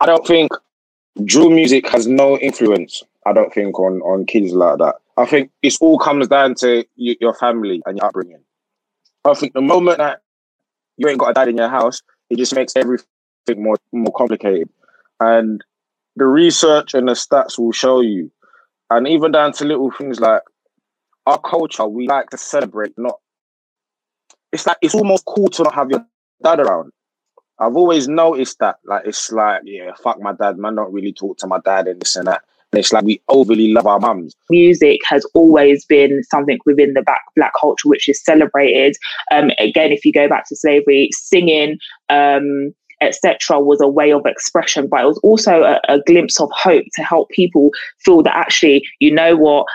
I 0.00 0.06
don't 0.06 0.26
think 0.26 0.50
drill 1.24 1.50
music 1.50 1.88
has 1.88 2.06
no 2.06 2.38
influence. 2.38 3.02
I 3.26 3.32
don't 3.32 3.52
think 3.52 3.78
on 3.78 4.00
on 4.02 4.24
kids 4.26 4.52
like 4.52 4.78
that. 4.78 4.96
I 5.16 5.26
think 5.26 5.50
it 5.62 5.76
all 5.80 5.98
comes 5.98 6.28
down 6.28 6.54
to 6.56 6.84
your 6.96 7.34
family 7.34 7.82
and 7.84 7.98
your 7.98 8.06
upbringing. 8.06 8.42
I 9.24 9.34
think 9.34 9.52
the 9.52 9.60
moment 9.60 9.98
that 9.98 10.22
you 10.96 11.08
ain't 11.08 11.18
got 11.18 11.30
a 11.30 11.34
dad 11.34 11.48
in 11.48 11.58
your 11.58 11.68
house, 11.68 12.02
it 12.30 12.36
just 12.36 12.54
makes 12.54 12.74
everything 12.76 13.06
more 13.58 13.76
more 13.92 14.12
complicated. 14.16 14.70
And 15.20 15.62
the 16.16 16.24
research 16.24 16.94
and 16.94 17.08
the 17.08 17.12
stats 17.12 17.58
will 17.58 17.72
show 17.72 18.00
you, 18.00 18.30
and 18.88 19.06
even 19.06 19.32
down 19.32 19.52
to 19.54 19.64
little 19.66 19.90
things 19.90 20.18
like 20.20 20.42
our 21.26 21.38
culture, 21.38 21.86
we 21.86 22.08
like 22.08 22.30
to 22.30 22.38
celebrate. 22.38 22.96
Not, 22.96 23.18
it's 24.52 24.66
like 24.66 24.78
it's 24.80 24.94
almost 24.94 25.26
cool 25.26 25.48
to 25.48 25.64
not 25.64 25.74
have 25.74 25.90
your 25.90 26.06
dad 26.42 26.60
around. 26.60 26.92
I've 27.60 27.76
always 27.76 28.08
noticed 28.08 28.58
that. 28.60 28.78
Like 28.84 29.06
it's 29.06 29.30
like, 29.30 29.62
yeah, 29.64 29.92
fuck 30.02 30.20
my 30.20 30.32
dad, 30.32 30.58
man. 30.58 30.76
Don't 30.76 30.92
really 30.92 31.12
talk 31.12 31.36
to 31.38 31.46
my 31.46 31.60
dad 31.64 31.86
and 31.86 32.00
this 32.00 32.16
and 32.16 32.26
that. 32.26 32.42
And 32.72 32.78
it's 32.78 32.92
like 32.92 33.04
we 33.04 33.20
overly 33.28 33.72
love 33.72 33.86
our 33.86 33.98
mums. 33.98 34.34
music 34.48 35.00
has 35.04 35.24
always 35.34 35.84
been 35.84 36.22
something 36.24 36.58
within 36.64 36.94
the 36.94 37.02
black 37.02 37.22
black 37.36 37.52
culture 37.60 37.88
which 37.88 38.08
is 38.08 38.22
celebrated. 38.22 38.96
Um, 39.30 39.50
again, 39.58 39.92
if 39.92 40.04
you 40.04 40.12
go 40.12 40.28
back 40.28 40.48
to 40.48 40.56
slavery, 40.56 41.10
singing, 41.12 41.78
um, 42.08 42.72
etc., 43.00 43.60
was 43.60 43.80
a 43.80 43.88
way 43.88 44.12
of 44.12 44.24
expression, 44.24 44.86
but 44.86 45.02
it 45.02 45.06
was 45.06 45.18
also 45.18 45.62
a, 45.62 45.80
a 45.88 46.00
glimpse 46.06 46.40
of 46.40 46.50
hope 46.52 46.84
to 46.94 47.02
help 47.02 47.28
people 47.30 47.70
feel 47.98 48.22
that 48.22 48.36
actually, 48.36 48.86
you 49.00 49.12
know 49.12 49.36
what. 49.36 49.66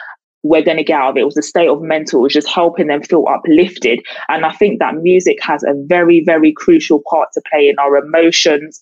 We're 0.49 0.67
going 0.69 0.77
to 0.77 0.83
get 0.83 1.01
out 1.01 1.09
of 1.09 1.17
it. 1.17 1.21
It 1.21 1.31
was 1.31 1.37
a 1.37 1.41
state 1.41 1.69
of 1.69 1.81
mental. 1.81 2.19
It 2.19 2.23
was 2.23 2.33
just 2.33 2.47
helping 2.47 2.87
them 2.87 3.01
feel 3.01 3.25
uplifted. 3.27 3.99
And 4.29 4.45
I 4.45 4.51
think 4.51 4.79
that 4.79 4.95
music 4.95 5.37
has 5.41 5.63
a 5.63 5.73
very, 5.87 6.23
very 6.23 6.51
crucial 6.53 7.01
part 7.09 7.29
to 7.33 7.41
play 7.49 7.67
in 7.67 7.79
our 7.79 7.97
emotions, 7.97 8.81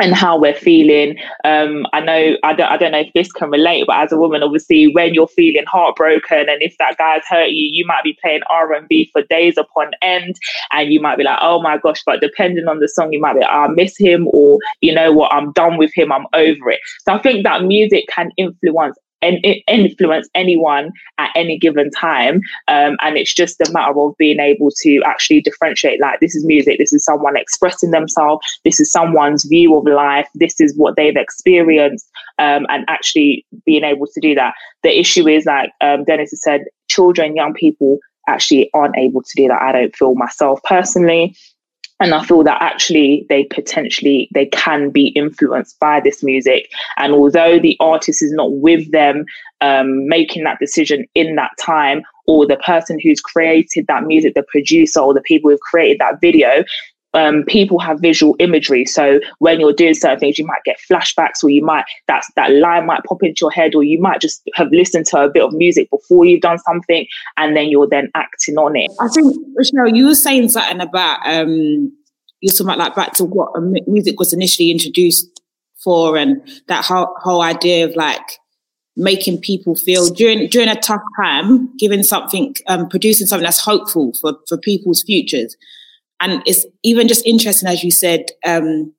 and 0.00 0.12
how 0.12 0.36
we're 0.36 0.54
feeling. 0.54 1.16
Um, 1.44 1.86
I 1.92 2.00
know 2.00 2.36
I 2.42 2.52
don't 2.52 2.70
I 2.70 2.76
don't 2.76 2.92
know 2.92 3.00
if 3.06 3.12
this 3.14 3.30
can 3.30 3.50
relate, 3.50 3.84
but 3.86 3.96
as 4.02 4.10
a 4.10 4.16
woman, 4.16 4.42
obviously, 4.42 4.92
when 4.92 5.14
you're 5.14 5.28
feeling 5.28 5.64
heartbroken 5.66 6.48
and 6.48 6.60
if 6.62 6.74
that 6.78 6.96
guy's 6.98 7.22
hurt 7.28 7.50
you, 7.50 7.68
you 7.72 7.86
might 7.86 8.02
be 8.02 8.18
playing 8.20 8.40
R 8.50 8.72
and 8.72 8.88
B 8.88 9.08
for 9.12 9.22
days 9.22 9.56
upon 9.56 9.92
end, 10.02 10.34
and 10.72 10.92
you 10.92 11.00
might 11.00 11.16
be 11.16 11.24
like, 11.24 11.38
oh 11.40 11.62
my 11.62 11.78
gosh. 11.78 12.02
But 12.04 12.20
depending 12.20 12.66
on 12.66 12.80
the 12.80 12.88
song, 12.88 13.12
you 13.12 13.20
might 13.20 13.34
be, 13.34 13.40
like, 13.40 13.50
I 13.50 13.68
miss 13.68 13.96
him, 13.96 14.28
or 14.32 14.58
you 14.80 14.92
know 14.92 15.12
what, 15.12 15.32
I'm 15.32 15.52
done 15.52 15.76
with 15.78 15.92
him, 15.94 16.10
I'm 16.10 16.26
over 16.32 16.70
it. 16.70 16.80
So 17.04 17.14
I 17.14 17.22
think 17.22 17.44
that 17.44 17.62
music 17.62 18.04
can 18.08 18.30
influence. 18.36 18.96
And 19.24 19.44
influence 19.68 20.28
anyone 20.34 20.92
at 21.18 21.30
any 21.34 21.58
given 21.58 21.90
time, 21.90 22.42
um, 22.68 22.96
and 23.00 23.16
it's 23.16 23.32
just 23.32 23.60
a 23.60 23.72
matter 23.72 23.98
of 23.98 24.14
being 24.18 24.38
able 24.38 24.70
to 24.82 25.00
actually 25.06 25.40
differentiate. 25.40 26.00
Like 26.00 26.20
this 26.20 26.34
is 26.34 26.44
music, 26.44 26.78
this 26.78 26.92
is 26.92 27.04
someone 27.04 27.36
expressing 27.36 27.90
themselves, 27.90 28.46
this 28.64 28.80
is 28.80 28.92
someone's 28.92 29.44
view 29.44 29.76
of 29.76 29.86
life, 29.86 30.28
this 30.34 30.60
is 30.60 30.76
what 30.76 30.96
they've 30.96 31.16
experienced, 31.16 32.06
um, 32.38 32.66
and 32.68 32.84
actually 32.88 33.46
being 33.64 33.84
able 33.84 34.06
to 34.06 34.20
do 34.20 34.34
that. 34.34 34.54
The 34.82 34.98
issue 34.98 35.26
is 35.26 35.46
like 35.46 35.70
um, 35.80 36.04
Dennis 36.04 36.30
has 36.30 36.42
said, 36.42 36.64
children, 36.88 37.34
young 37.34 37.54
people 37.54 37.98
actually 38.28 38.70
aren't 38.74 38.96
able 38.96 39.22
to 39.22 39.32
do 39.36 39.48
that. 39.48 39.62
I 39.62 39.72
don't 39.72 39.96
feel 39.96 40.14
myself 40.14 40.60
personally. 40.64 41.34
And 42.00 42.12
I 42.12 42.24
feel 42.24 42.42
that 42.42 42.60
actually 42.60 43.24
they 43.28 43.44
potentially 43.44 44.28
they 44.34 44.46
can 44.46 44.90
be 44.90 45.08
influenced 45.08 45.78
by 45.78 46.00
this 46.00 46.22
music. 46.22 46.70
And 46.96 47.12
although 47.12 47.58
the 47.58 47.76
artist 47.80 48.22
is 48.22 48.32
not 48.32 48.52
with 48.52 48.90
them 48.90 49.24
um, 49.60 50.08
making 50.08 50.44
that 50.44 50.58
decision 50.58 51.06
in 51.14 51.36
that 51.36 51.52
time, 51.58 52.02
or 52.26 52.46
the 52.46 52.56
person 52.56 52.98
who's 53.02 53.20
created 53.20 53.86
that 53.86 54.04
music, 54.04 54.34
the 54.34 54.44
producer 54.44 55.00
or 55.00 55.14
the 55.14 55.20
people 55.20 55.50
who've 55.50 55.60
created 55.60 55.98
that 56.00 56.20
video, 56.20 56.64
um, 57.14 57.44
people 57.44 57.78
have 57.78 58.00
visual 58.00 58.36
imagery. 58.38 58.84
So 58.84 59.20
when 59.38 59.60
you're 59.60 59.72
doing 59.72 59.94
certain 59.94 60.18
things, 60.18 60.38
you 60.38 60.46
might 60.46 60.64
get 60.64 60.78
flashbacks, 60.90 61.42
or 61.42 61.50
you 61.50 61.64
might 61.64 61.84
that's 62.06 62.28
that 62.36 62.52
line 62.52 62.86
might 62.86 63.04
pop 63.04 63.22
into 63.22 63.38
your 63.42 63.50
head, 63.50 63.74
or 63.74 63.82
you 63.82 64.00
might 64.00 64.20
just 64.20 64.42
have 64.54 64.68
listened 64.72 65.06
to 65.06 65.22
a 65.22 65.30
bit 65.30 65.42
of 65.42 65.52
music 65.52 65.88
before 65.90 66.24
you've 66.24 66.42
done 66.42 66.58
something, 66.58 67.06
and 67.36 67.56
then 67.56 67.68
you're 67.68 67.88
then 67.88 68.10
acting 68.14 68.56
on 68.58 68.76
it. 68.76 68.90
I 69.00 69.08
think 69.08 69.36
Rochelle, 69.56 69.94
you 69.94 70.06
were 70.06 70.14
saying 70.14 70.48
something 70.48 70.80
about 70.80 71.20
um, 71.24 71.92
you 72.40 72.50
talking 72.50 72.66
about 72.66 72.78
like 72.78 72.94
back 72.94 73.12
to 73.14 73.24
what 73.24 73.50
music 73.86 74.18
was 74.18 74.32
initially 74.32 74.70
introduced 74.70 75.40
for, 75.82 76.16
and 76.16 76.42
that 76.68 76.84
whole 76.84 77.14
whole 77.20 77.42
idea 77.42 77.84
of 77.84 77.94
like 77.94 78.38
making 78.96 79.40
people 79.40 79.74
feel 79.76 80.08
during 80.10 80.48
during 80.48 80.68
a 80.68 80.80
tough 80.80 81.02
time, 81.20 81.74
giving 81.78 82.02
something, 82.02 82.54
um, 82.66 82.88
producing 82.88 83.26
something 83.26 83.44
that's 83.44 83.60
hopeful 83.60 84.12
for 84.20 84.36
for 84.48 84.58
people's 84.58 85.02
futures. 85.02 85.56
And 86.20 86.42
it's 86.46 86.64
even 86.82 87.08
just 87.08 87.26
interesting, 87.26 87.68
as 87.68 87.82
you 87.82 87.90
said, 87.90 88.26
um, 88.46 88.92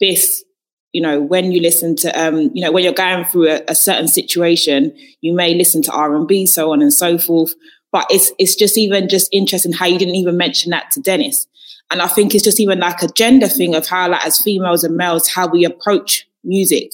this. 0.00 0.44
You 0.92 1.02
know, 1.02 1.20
when 1.20 1.52
you 1.52 1.60
listen 1.60 1.94
to, 1.96 2.10
um, 2.20 2.50
you 2.52 2.60
know, 2.64 2.72
when 2.72 2.82
you're 2.82 2.92
going 2.92 3.24
through 3.24 3.48
a, 3.48 3.62
a 3.68 3.74
certain 3.76 4.08
situation, 4.08 4.92
you 5.20 5.32
may 5.32 5.54
listen 5.54 5.82
to 5.82 5.92
R 5.92 6.16
and 6.16 6.26
B, 6.26 6.46
so 6.46 6.72
on 6.72 6.82
and 6.82 6.92
so 6.92 7.16
forth. 7.16 7.54
But 7.92 8.06
it's 8.10 8.32
it's 8.40 8.56
just 8.56 8.76
even 8.76 9.08
just 9.08 9.28
interesting 9.32 9.72
how 9.72 9.86
you 9.86 10.00
didn't 10.00 10.16
even 10.16 10.36
mention 10.36 10.70
that 10.70 10.90
to 10.92 11.00
Dennis. 11.00 11.46
And 11.92 12.02
I 12.02 12.08
think 12.08 12.34
it's 12.34 12.42
just 12.44 12.58
even 12.58 12.80
like 12.80 13.02
a 13.02 13.08
gender 13.08 13.48
thing 13.48 13.74
of 13.74 13.86
how, 13.86 14.08
like, 14.08 14.24
as 14.24 14.40
females 14.40 14.84
and 14.84 14.96
males, 14.96 15.28
how 15.28 15.48
we 15.48 15.64
approach 15.64 16.28
music, 16.44 16.92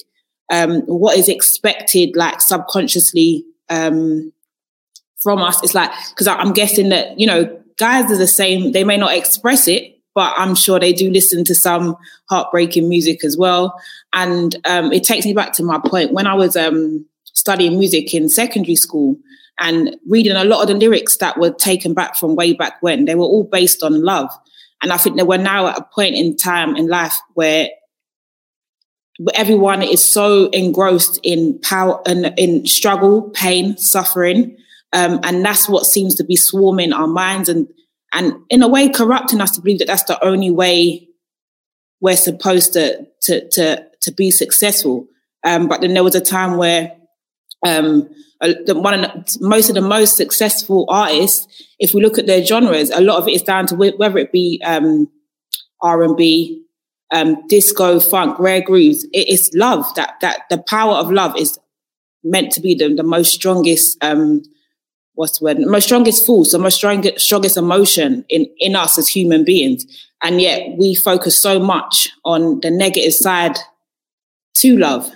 um, 0.52 0.80
what 0.82 1.18
is 1.18 1.28
expected, 1.28 2.16
like 2.16 2.40
subconsciously 2.40 3.44
um, 3.68 4.32
from 5.16 5.38
us. 5.38 5.62
It's 5.62 5.74
like 5.74 5.90
because 6.10 6.26
I'm 6.26 6.52
guessing 6.52 6.90
that 6.90 7.18
you 7.18 7.26
know 7.26 7.62
guys 7.78 8.10
are 8.10 8.16
the 8.16 8.26
same. 8.26 8.72
They 8.72 8.84
may 8.84 8.96
not 8.96 9.14
express 9.14 9.68
it, 9.68 9.98
but 10.14 10.32
I'm 10.36 10.54
sure 10.54 10.80
they 10.80 10.92
do 10.92 11.10
listen 11.10 11.44
to 11.44 11.54
some 11.54 11.96
heartbreaking 12.28 12.88
music 12.88 13.24
as 13.24 13.36
well. 13.36 13.78
And 14.12 14.56
um, 14.64 14.92
it 14.92 15.04
takes 15.04 15.26
me 15.26 15.34
back 15.34 15.52
to 15.54 15.62
my 15.62 15.78
point 15.78 16.12
when 16.12 16.26
I 16.26 16.34
was 16.34 16.56
um, 16.56 17.06
studying 17.24 17.78
music 17.78 18.14
in 18.14 18.28
secondary 18.28 18.76
school 18.76 19.16
and 19.58 19.96
reading 20.08 20.36
a 20.36 20.44
lot 20.44 20.62
of 20.62 20.68
the 20.68 20.74
lyrics 20.74 21.18
that 21.18 21.38
were 21.38 21.52
taken 21.52 21.94
back 21.94 22.16
from 22.16 22.34
way 22.34 22.52
back 22.52 22.74
when. 22.80 23.04
They 23.04 23.14
were 23.14 23.24
all 23.24 23.44
based 23.44 23.82
on 23.82 24.02
love. 24.02 24.30
And 24.82 24.92
I 24.92 24.96
think 24.96 25.16
that 25.16 25.26
we're 25.26 25.38
now 25.38 25.66
at 25.68 25.78
a 25.78 25.84
point 25.94 26.14
in 26.14 26.36
time 26.36 26.76
in 26.76 26.88
life 26.88 27.14
where 27.34 27.68
everyone 29.34 29.82
is 29.82 30.04
so 30.04 30.48
engrossed 30.50 31.18
in 31.22 31.58
power 31.60 32.00
and 32.06 32.34
in 32.38 32.66
struggle, 32.66 33.22
pain, 33.30 33.76
suffering. 33.78 34.56
Um, 34.92 35.20
and 35.24 35.44
that's 35.44 35.68
what 35.68 35.86
seems 35.86 36.14
to 36.16 36.24
be 36.24 36.36
swarming 36.36 36.92
our 36.92 37.08
minds 37.08 37.48
and, 37.48 37.68
and 38.12 38.34
in 38.48 38.62
a 38.62 38.68
way 38.68 38.88
corrupting 38.88 39.40
us 39.40 39.50
to 39.52 39.60
believe 39.60 39.80
that 39.80 39.88
that's 39.88 40.04
the 40.04 40.22
only 40.24 40.50
way 40.50 41.08
we're 42.00 42.16
supposed 42.16 42.72
to, 42.74 43.06
to, 43.22 43.48
to, 43.50 43.84
to 44.00 44.12
be 44.12 44.30
successful. 44.30 45.06
Um, 45.44 45.68
but 45.68 45.80
then 45.80 45.94
there 45.94 46.04
was 46.04 46.14
a 46.14 46.20
time 46.20 46.56
where 46.56 46.96
um, 47.66 48.08
one 48.40 49.04
of 49.04 49.10
the, 49.10 49.38
most 49.40 49.68
of 49.68 49.74
the 49.74 49.80
most 49.80 50.16
successful 50.16 50.86
artists, 50.88 51.46
if 51.78 51.94
we 51.94 52.02
look 52.02 52.18
at 52.18 52.26
their 52.26 52.44
genres, 52.44 52.90
a 52.90 53.00
lot 53.00 53.18
of 53.18 53.28
it 53.28 53.32
is 53.32 53.42
down 53.42 53.66
to 53.66 53.74
wh- 53.74 53.98
whether 53.98 54.18
it 54.18 54.32
be 54.32 54.60
um, 54.64 55.08
R 55.82 56.02
and 56.02 56.16
B, 56.16 56.64
um, 57.12 57.46
disco, 57.48 58.00
funk, 58.00 58.38
rare 58.38 58.60
grooves. 58.60 59.04
It 59.12 59.28
is 59.28 59.50
love. 59.54 59.86
That 59.94 60.16
that 60.20 60.42
the 60.50 60.58
power 60.58 60.94
of 60.94 61.10
love 61.10 61.36
is 61.36 61.58
meant 62.24 62.52
to 62.52 62.60
be 62.60 62.74
the, 62.74 62.92
the 62.94 63.02
most 63.02 63.32
strongest. 63.32 64.02
Um, 64.02 64.42
what's 65.16 65.38
the 65.38 65.44
word? 65.44 65.58
Most 65.58 65.84
strongest 65.84 66.24
force, 66.24 66.52
the 66.52 66.58
most 66.58 66.76
strongest, 66.76 67.20
strongest 67.20 67.56
emotion 67.56 68.24
in 68.28 68.46
in 68.58 68.76
us 68.76 68.96
as 68.98 69.08
human 69.08 69.44
beings, 69.44 69.84
and 70.22 70.40
yet 70.40 70.76
we 70.78 70.94
focus 70.94 71.38
so 71.38 71.58
much 71.58 72.08
on 72.24 72.60
the 72.60 72.70
negative 72.70 73.12
side 73.12 73.56
to 74.54 74.76
love. 74.76 75.10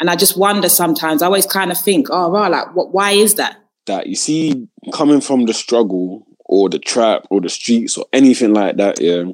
And 0.00 0.10
I 0.10 0.16
just 0.16 0.36
wonder 0.36 0.68
sometimes. 0.68 1.22
I 1.22 1.26
always 1.26 1.46
kind 1.46 1.70
of 1.70 1.78
think, 1.78 2.08
oh, 2.10 2.28
like, 2.28 2.74
what? 2.74 2.92
Why 2.92 3.12
is 3.12 3.34
that? 3.36 3.58
that 3.86 4.06
you 4.06 4.14
see 4.14 4.68
coming 4.92 5.20
from 5.20 5.46
the 5.46 5.54
struggle 5.54 6.26
or 6.46 6.68
the 6.68 6.78
trap 6.78 7.26
or 7.30 7.40
the 7.40 7.48
streets 7.48 7.96
or 7.96 8.06
anything 8.12 8.54
like 8.54 8.76
that, 8.76 9.00
yeah. 9.00 9.24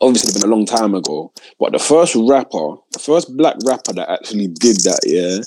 Obviously, 0.00 0.32
been 0.32 0.48
a 0.48 0.54
long 0.54 0.64
time 0.64 0.94
ago, 0.94 1.30
but 1.60 1.72
the 1.72 1.78
first 1.78 2.14
rapper, 2.14 2.76
the 2.92 2.98
first 2.98 3.36
black 3.36 3.56
rapper 3.66 3.92
that 3.92 4.08
actually 4.08 4.48
did 4.48 4.76
that, 4.84 5.00
yeah, 5.04 5.42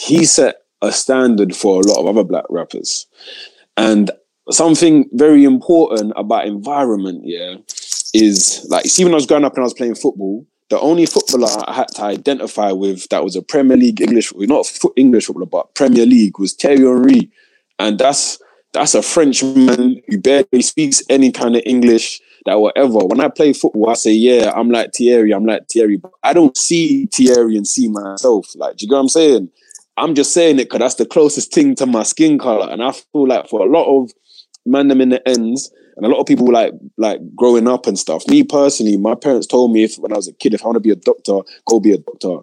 he 0.00 0.24
set 0.24 0.59
a 0.82 0.92
standard 0.92 1.54
for 1.54 1.80
a 1.80 1.86
lot 1.86 1.98
of 1.98 2.06
other 2.06 2.24
black 2.24 2.44
rappers. 2.48 3.06
And 3.76 4.10
something 4.50 5.08
very 5.12 5.44
important 5.44 6.12
about 6.16 6.46
environment, 6.46 7.22
yeah, 7.24 7.56
is 8.12 8.66
like, 8.68 8.86
see, 8.86 9.04
when 9.04 9.12
I 9.12 9.16
was 9.16 9.26
growing 9.26 9.44
up 9.44 9.54
and 9.54 9.62
I 9.62 9.64
was 9.64 9.74
playing 9.74 9.94
football, 9.94 10.46
the 10.70 10.80
only 10.80 11.04
footballer 11.04 11.48
I 11.66 11.74
had 11.74 11.88
to 11.96 12.04
identify 12.04 12.70
with 12.70 13.08
that 13.08 13.24
was 13.24 13.36
a 13.36 13.42
Premier 13.42 13.76
League 13.76 14.00
English, 14.00 14.32
not 14.36 14.70
English 14.96 15.26
footballer, 15.26 15.46
but 15.46 15.74
Premier 15.74 16.06
League 16.06 16.38
was 16.38 16.54
Thierry 16.54 16.78
Henry, 16.78 17.30
and 17.78 17.98
that's 17.98 18.38
that's 18.72 18.94
a 18.94 19.02
Frenchman 19.02 20.00
who 20.06 20.18
barely 20.18 20.62
speaks 20.62 21.02
any 21.10 21.32
kind 21.32 21.56
of 21.56 21.62
English. 21.66 22.20
That 22.46 22.60
whatever. 22.60 23.00
When 23.00 23.20
I 23.20 23.28
play 23.28 23.52
football, 23.52 23.90
I 23.90 23.94
say, 23.94 24.12
yeah, 24.12 24.52
I'm 24.54 24.70
like 24.70 24.92
Thierry, 24.94 25.32
I'm 25.32 25.44
like 25.44 25.68
Thierry. 25.68 25.96
But 25.96 26.12
I 26.22 26.32
don't 26.32 26.56
see 26.56 27.06
Thierry 27.06 27.56
and 27.56 27.66
see 27.66 27.88
myself. 27.88 28.46
Like, 28.54 28.76
do 28.76 28.84
you 28.84 28.88
get 28.88 28.94
what 28.94 29.00
I'm 29.00 29.08
saying? 29.08 29.50
I'm 29.96 30.14
just 30.14 30.32
saying 30.32 30.58
it 30.58 30.64
because 30.64 30.80
that's 30.80 30.94
the 30.96 31.06
closest 31.06 31.52
thing 31.52 31.74
to 31.76 31.86
my 31.86 32.02
skin 32.02 32.38
color, 32.38 32.70
and 32.70 32.82
I 32.82 32.92
feel 32.92 33.28
like 33.28 33.48
for 33.48 33.60
a 33.60 33.70
lot 33.70 33.86
of 33.86 34.10
man 34.66 34.88
them 34.88 35.00
in 35.00 35.10
the 35.10 35.28
ends, 35.28 35.70
and 35.96 36.06
a 36.06 36.08
lot 36.08 36.20
of 36.20 36.26
people 36.26 36.50
like 36.50 36.72
like 36.96 37.20
growing 37.34 37.68
up 37.68 37.86
and 37.86 37.98
stuff. 37.98 38.26
Me 38.28 38.42
personally, 38.42 38.96
my 38.96 39.14
parents 39.14 39.46
told 39.46 39.72
me 39.72 39.84
if 39.84 39.96
when 39.96 40.12
I 40.12 40.16
was 40.16 40.28
a 40.28 40.32
kid, 40.34 40.54
if 40.54 40.62
I 40.62 40.68
want 40.68 40.76
to 40.76 40.80
be 40.80 40.90
a 40.90 40.96
doctor, 40.96 41.40
go 41.66 41.80
be 41.80 41.92
a 41.92 41.98
doctor. 41.98 42.38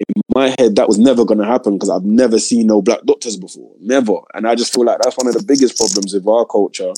In 0.00 0.22
my 0.32 0.54
head, 0.58 0.76
that 0.76 0.86
was 0.86 0.98
never 0.98 1.24
going 1.24 1.38
to 1.38 1.44
happen 1.44 1.74
because 1.74 1.90
I've 1.90 2.04
never 2.04 2.38
seen 2.38 2.68
no 2.68 2.80
black 2.80 3.00
doctors 3.04 3.36
before, 3.36 3.74
never. 3.80 4.14
And 4.34 4.46
I 4.46 4.54
just 4.54 4.72
feel 4.72 4.84
like 4.84 4.98
that's 5.02 5.16
one 5.16 5.26
of 5.26 5.34
the 5.34 5.42
biggest 5.42 5.76
problems 5.76 6.14
with 6.14 6.26
our 6.28 6.46
culture 6.46 6.92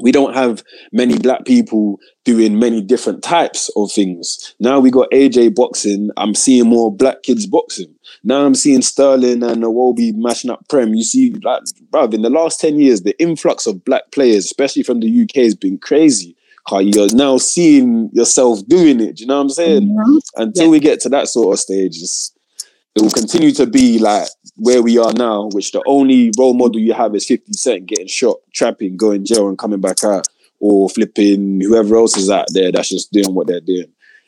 we 0.00 0.12
don't 0.12 0.34
have 0.34 0.62
many 0.92 1.18
black 1.18 1.44
people 1.44 1.98
doing 2.24 2.58
many 2.58 2.80
different 2.80 3.22
types 3.22 3.70
of 3.76 3.90
things. 3.90 4.54
Now 4.60 4.78
we 4.78 4.90
got 4.90 5.10
AJ 5.10 5.54
boxing. 5.54 6.10
I'm 6.16 6.34
seeing 6.34 6.68
more 6.68 6.94
black 6.94 7.22
kids 7.22 7.46
boxing. 7.46 7.94
Now 8.22 8.44
I'm 8.44 8.54
seeing 8.54 8.82
Sterling 8.82 9.42
and 9.42 9.62
Iwobi 9.62 10.14
mashing 10.14 10.50
up 10.50 10.66
Prem. 10.68 10.94
You 10.94 11.04
see, 11.04 11.34
like, 11.42 11.62
bruv, 11.90 12.14
in 12.14 12.22
the 12.22 12.30
last 12.30 12.60
10 12.60 12.78
years, 12.78 13.02
the 13.02 13.20
influx 13.20 13.66
of 13.66 13.84
black 13.84 14.10
players, 14.12 14.44
especially 14.44 14.82
from 14.82 15.00
the 15.00 15.22
UK, 15.22 15.42
has 15.42 15.54
been 15.54 15.78
crazy. 15.78 16.36
You're 16.70 17.14
now 17.14 17.38
seeing 17.38 18.10
yourself 18.12 18.60
doing 18.68 19.00
it. 19.00 19.16
Do 19.16 19.22
you 19.22 19.26
know 19.26 19.36
what 19.36 19.42
I'm 19.42 19.48
saying? 19.48 19.88
Mm-hmm. 19.88 20.42
Until 20.42 20.64
yeah. 20.64 20.70
we 20.70 20.80
get 20.80 21.00
to 21.00 21.08
that 21.08 21.28
sort 21.28 21.54
of 21.54 21.58
stage, 21.60 21.96
it 21.96 23.00
will 23.00 23.10
continue 23.10 23.52
to 23.52 23.66
be 23.66 23.98
like 23.98 24.28
where 24.58 24.82
we 24.82 24.98
are 24.98 25.12
now, 25.12 25.48
which 25.52 25.72
the 25.72 25.82
only 25.86 26.32
role 26.36 26.54
model 26.54 26.80
you 26.80 26.92
have 26.92 27.14
is 27.14 27.26
50 27.26 27.52
Cent 27.52 27.86
getting 27.86 28.08
shot, 28.08 28.36
trapping, 28.52 28.96
going 28.96 29.24
jail, 29.24 29.48
and 29.48 29.58
coming 29.58 29.80
back 29.80 30.02
out, 30.04 30.26
or 30.60 30.90
flipping 30.90 31.60
whoever 31.60 31.96
else 31.96 32.16
is 32.16 32.28
out 32.28 32.46
there 32.52 32.72
that's 32.72 32.88
just 32.88 33.12
doing 33.12 33.34
what 33.34 33.46
they're 33.46 33.60
doing. 33.60 33.86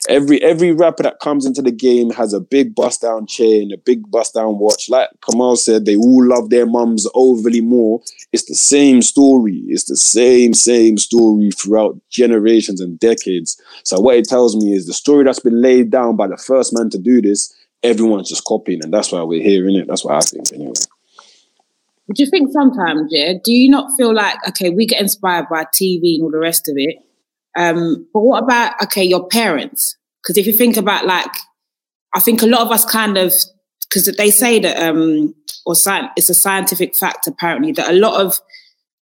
Every 0.08 0.42
every 0.42 0.72
rapper 0.72 1.02
that 1.02 1.20
comes 1.20 1.44
into 1.44 1.60
the 1.60 1.70
game 1.70 2.08
has 2.10 2.32
a 2.32 2.40
big 2.40 2.74
bust 2.74 3.02
down 3.02 3.26
chain, 3.26 3.70
a 3.70 3.76
big 3.76 4.10
bust 4.10 4.32
down 4.32 4.58
watch. 4.58 4.88
Like 4.88 5.10
Kamal 5.28 5.56
said, 5.56 5.84
they 5.84 5.94
all 5.94 6.26
love 6.26 6.48
their 6.48 6.64
mums 6.64 7.06
overly 7.14 7.60
more. 7.60 8.00
It's 8.32 8.46
the 8.46 8.54
same 8.54 9.02
story. 9.02 9.62
It's 9.68 9.84
the 9.84 9.96
same 9.96 10.54
same 10.54 10.96
story 10.96 11.50
throughout 11.50 12.00
generations 12.08 12.80
and 12.80 12.98
decades. 12.98 13.60
So 13.84 14.00
what 14.00 14.16
it 14.16 14.26
tells 14.26 14.56
me 14.56 14.72
is 14.72 14.86
the 14.86 14.94
story 14.94 15.24
that's 15.24 15.40
been 15.40 15.60
laid 15.60 15.90
down 15.90 16.16
by 16.16 16.28
the 16.28 16.38
first 16.38 16.72
man 16.72 16.88
to 16.90 16.98
do 16.98 17.20
this 17.20 17.54
everyone's 17.82 18.28
just 18.28 18.44
copying, 18.44 18.82
and 18.82 18.92
that's 18.92 19.12
why 19.12 19.22
we're 19.22 19.42
hearing 19.42 19.76
it. 19.76 19.86
That's 19.88 20.04
what 20.04 20.14
I 20.14 20.20
think, 20.20 20.52
anyway. 20.52 20.72
Do 22.14 22.24
you 22.24 22.30
think 22.30 22.50
sometimes, 22.52 23.08
yeah, 23.10 23.34
do 23.42 23.52
you 23.52 23.70
not 23.70 23.90
feel 23.96 24.12
like, 24.12 24.36
okay, 24.48 24.70
we 24.70 24.84
get 24.86 25.00
inspired 25.00 25.46
by 25.48 25.64
TV 25.64 26.16
and 26.16 26.24
all 26.24 26.30
the 26.30 26.38
rest 26.38 26.68
of 26.68 26.74
it? 26.76 26.96
Um, 27.56 28.08
but 28.12 28.20
what 28.20 28.42
about, 28.42 28.74
okay, 28.82 29.04
your 29.04 29.28
parents? 29.28 29.96
Because 30.22 30.36
if 30.36 30.46
you 30.46 30.52
think 30.52 30.76
about 30.76 31.06
like, 31.06 31.30
I 32.14 32.20
think 32.20 32.42
a 32.42 32.46
lot 32.46 32.62
of 32.62 32.72
us 32.72 32.84
kind 32.84 33.16
of, 33.16 33.32
because 33.88 34.06
they 34.16 34.30
say 34.30 34.58
that, 34.58 34.76
um, 34.82 35.34
or 35.64 35.74
sci- 35.74 36.10
it's 36.16 36.28
a 36.28 36.34
scientific 36.34 36.96
fact 36.96 37.28
apparently, 37.28 37.72
that 37.72 37.90
a 37.90 37.94
lot 37.94 38.20
of 38.20 38.40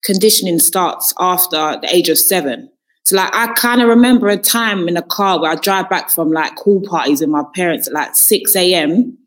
conditioning 0.06 0.60
starts 0.60 1.14
after 1.20 1.80
the 1.82 1.90
age 1.92 2.10
of 2.10 2.20
seven. 2.20 2.70
So 3.06 3.18
like 3.18 3.34
I 3.34 3.48
kind 3.54 3.82
of 3.82 3.90
remember 3.90 4.30
a 4.30 4.38
time 4.38 4.88
in 4.88 4.96
a 4.96 5.02
car 5.02 5.42
where 5.42 5.52
I 5.52 5.56
drive 5.56 5.90
back 5.90 6.10
from 6.10 6.32
like 6.32 6.56
cool 6.56 6.82
parties 6.82 7.20
with 7.22 7.30
my 7.30 7.44
parents 7.54 7.88
at 7.88 7.94
like 7.94 8.16
6 8.16 8.56
a.m. 8.56 9.18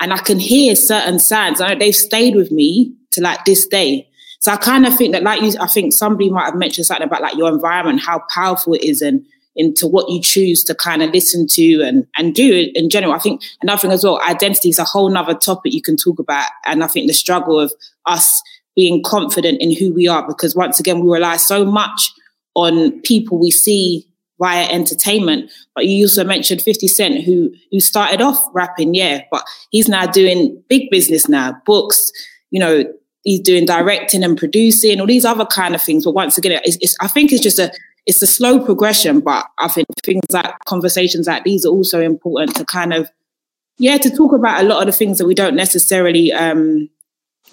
and 0.00 0.12
I 0.12 0.18
can 0.18 0.38
hear 0.38 0.76
certain 0.76 1.18
sounds. 1.18 1.60
I 1.60 1.74
they've 1.74 1.94
stayed 1.94 2.36
with 2.36 2.52
me 2.52 2.94
to 3.12 3.20
like 3.20 3.44
this 3.44 3.66
day. 3.66 4.08
So 4.40 4.52
I 4.52 4.56
kind 4.56 4.86
of 4.86 4.96
think 4.96 5.12
that 5.12 5.24
like 5.24 5.42
you, 5.42 5.52
I 5.60 5.66
think 5.66 5.92
somebody 5.92 6.30
might 6.30 6.44
have 6.44 6.54
mentioned 6.54 6.86
something 6.86 7.06
about 7.06 7.22
like 7.22 7.36
your 7.36 7.48
environment, 7.48 8.00
how 8.00 8.22
powerful 8.32 8.74
it 8.74 8.84
is 8.84 9.02
and 9.02 9.24
into 9.56 9.88
what 9.88 10.08
you 10.10 10.20
choose 10.20 10.62
to 10.64 10.74
kind 10.74 11.02
of 11.02 11.10
listen 11.10 11.46
to 11.48 11.80
and, 11.82 12.06
and 12.16 12.34
do 12.34 12.70
in 12.74 12.90
general. 12.90 13.14
I 13.14 13.18
think 13.18 13.42
another 13.62 13.80
thing 13.80 13.90
as 13.90 14.04
well, 14.04 14.20
identity 14.28 14.68
is 14.68 14.78
a 14.78 14.84
whole 14.84 15.08
nother 15.08 15.34
topic 15.34 15.72
you 15.72 15.82
can 15.82 15.96
talk 15.96 16.18
about. 16.18 16.48
And 16.66 16.84
I 16.84 16.86
think 16.86 17.08
the 17.08 17.14
struggle 17.14 17.58
of 17.58 17.72
us 18.04 18.40
being 18.76 19.02
confident 19.02 19.62
in 19.62 19.74
who 19.74 19.92
we 19.92 20.06
are, 20.06 20.26
because 20.26 20.54
once 20.54 20.78
again, 20.78 21.00
we 21.00 21.10
rely 21.10 21.38
so 21.38 21.64
much 21.64 22.12
on 22.56 23.00
people 23.02 23.38
we 23.38 23.50
see 23.50 24.04
via 24.38 24.66
entertainment. 24.68 25.50
But 25.74 25.86
you 25.86 26.06
also 26.06 26.24
mentioned 26.24 26.62
50 26.62 26.88
Cent, 26.88 27.24
who 27.24 27.54
who 27.70 27.78
started 27.78 28.20
off 28.20 28.44
rapping, 28.52 28.94
yeah, 28.94 29.22
but 29.30 29.44
he's 29.70 29.88
now 29.88 30.06
doing 30.06 30.60
big 30.68 30.90
business 30.90 31.28
now, 31.28 31.56
books, 31.64 32.10
you 32.50 32.58
know, 32.58 32.84
he's 33.22 33.40
doing 33.40 33.66
directing 33.66 34.24
and 34.24 34.38
producing, 34.38 35.00
all 35.00 35.06
these 35.06 35.24
other 35.24 35.44
kind 35.46 35.74
of 35.74 35.82
things. 35.82 36.04
But 36.04 36.12
once 36.12 36.38
again, 36.38 36.60
it's, 36.64 36.78
it's, 36.80 36.96
I 37.00 37.08
think 37.08 37.32
it's 37.32 37.42
just 37.42 37.58
a 37.58 37.72
it's 38.06 38.22
a 38.22 38.26
slow 38.26 38.64
progression, 38.64 39.20
but 39.20 39.46
I 39.58 39.68
think 39.68 39.88
things 40.04 40.22
like 40.30 40.54
conversations 40.64 41.26
like 41.26 41.44
these 41.44 41.66
are 41.66 41.70
also 41.70 42.00
important 42.00 42.56
to 42.56 42.64
kind 42.64 42.94
of 42.94 43.10
yeah, 43.78 43.98
to 43.98 44.10
talk 44.10 44.32
about 44.32 44.64
a 44.64 44.66
lot 44.66 44.80
of 44.80 44.86
the 44.86 44.96
things 44.96 45.18
that 45.18 45.26
we 45.26 45.34
don't 45.34 45.56
necessarily 45.56 46.32
um 46.32 46.88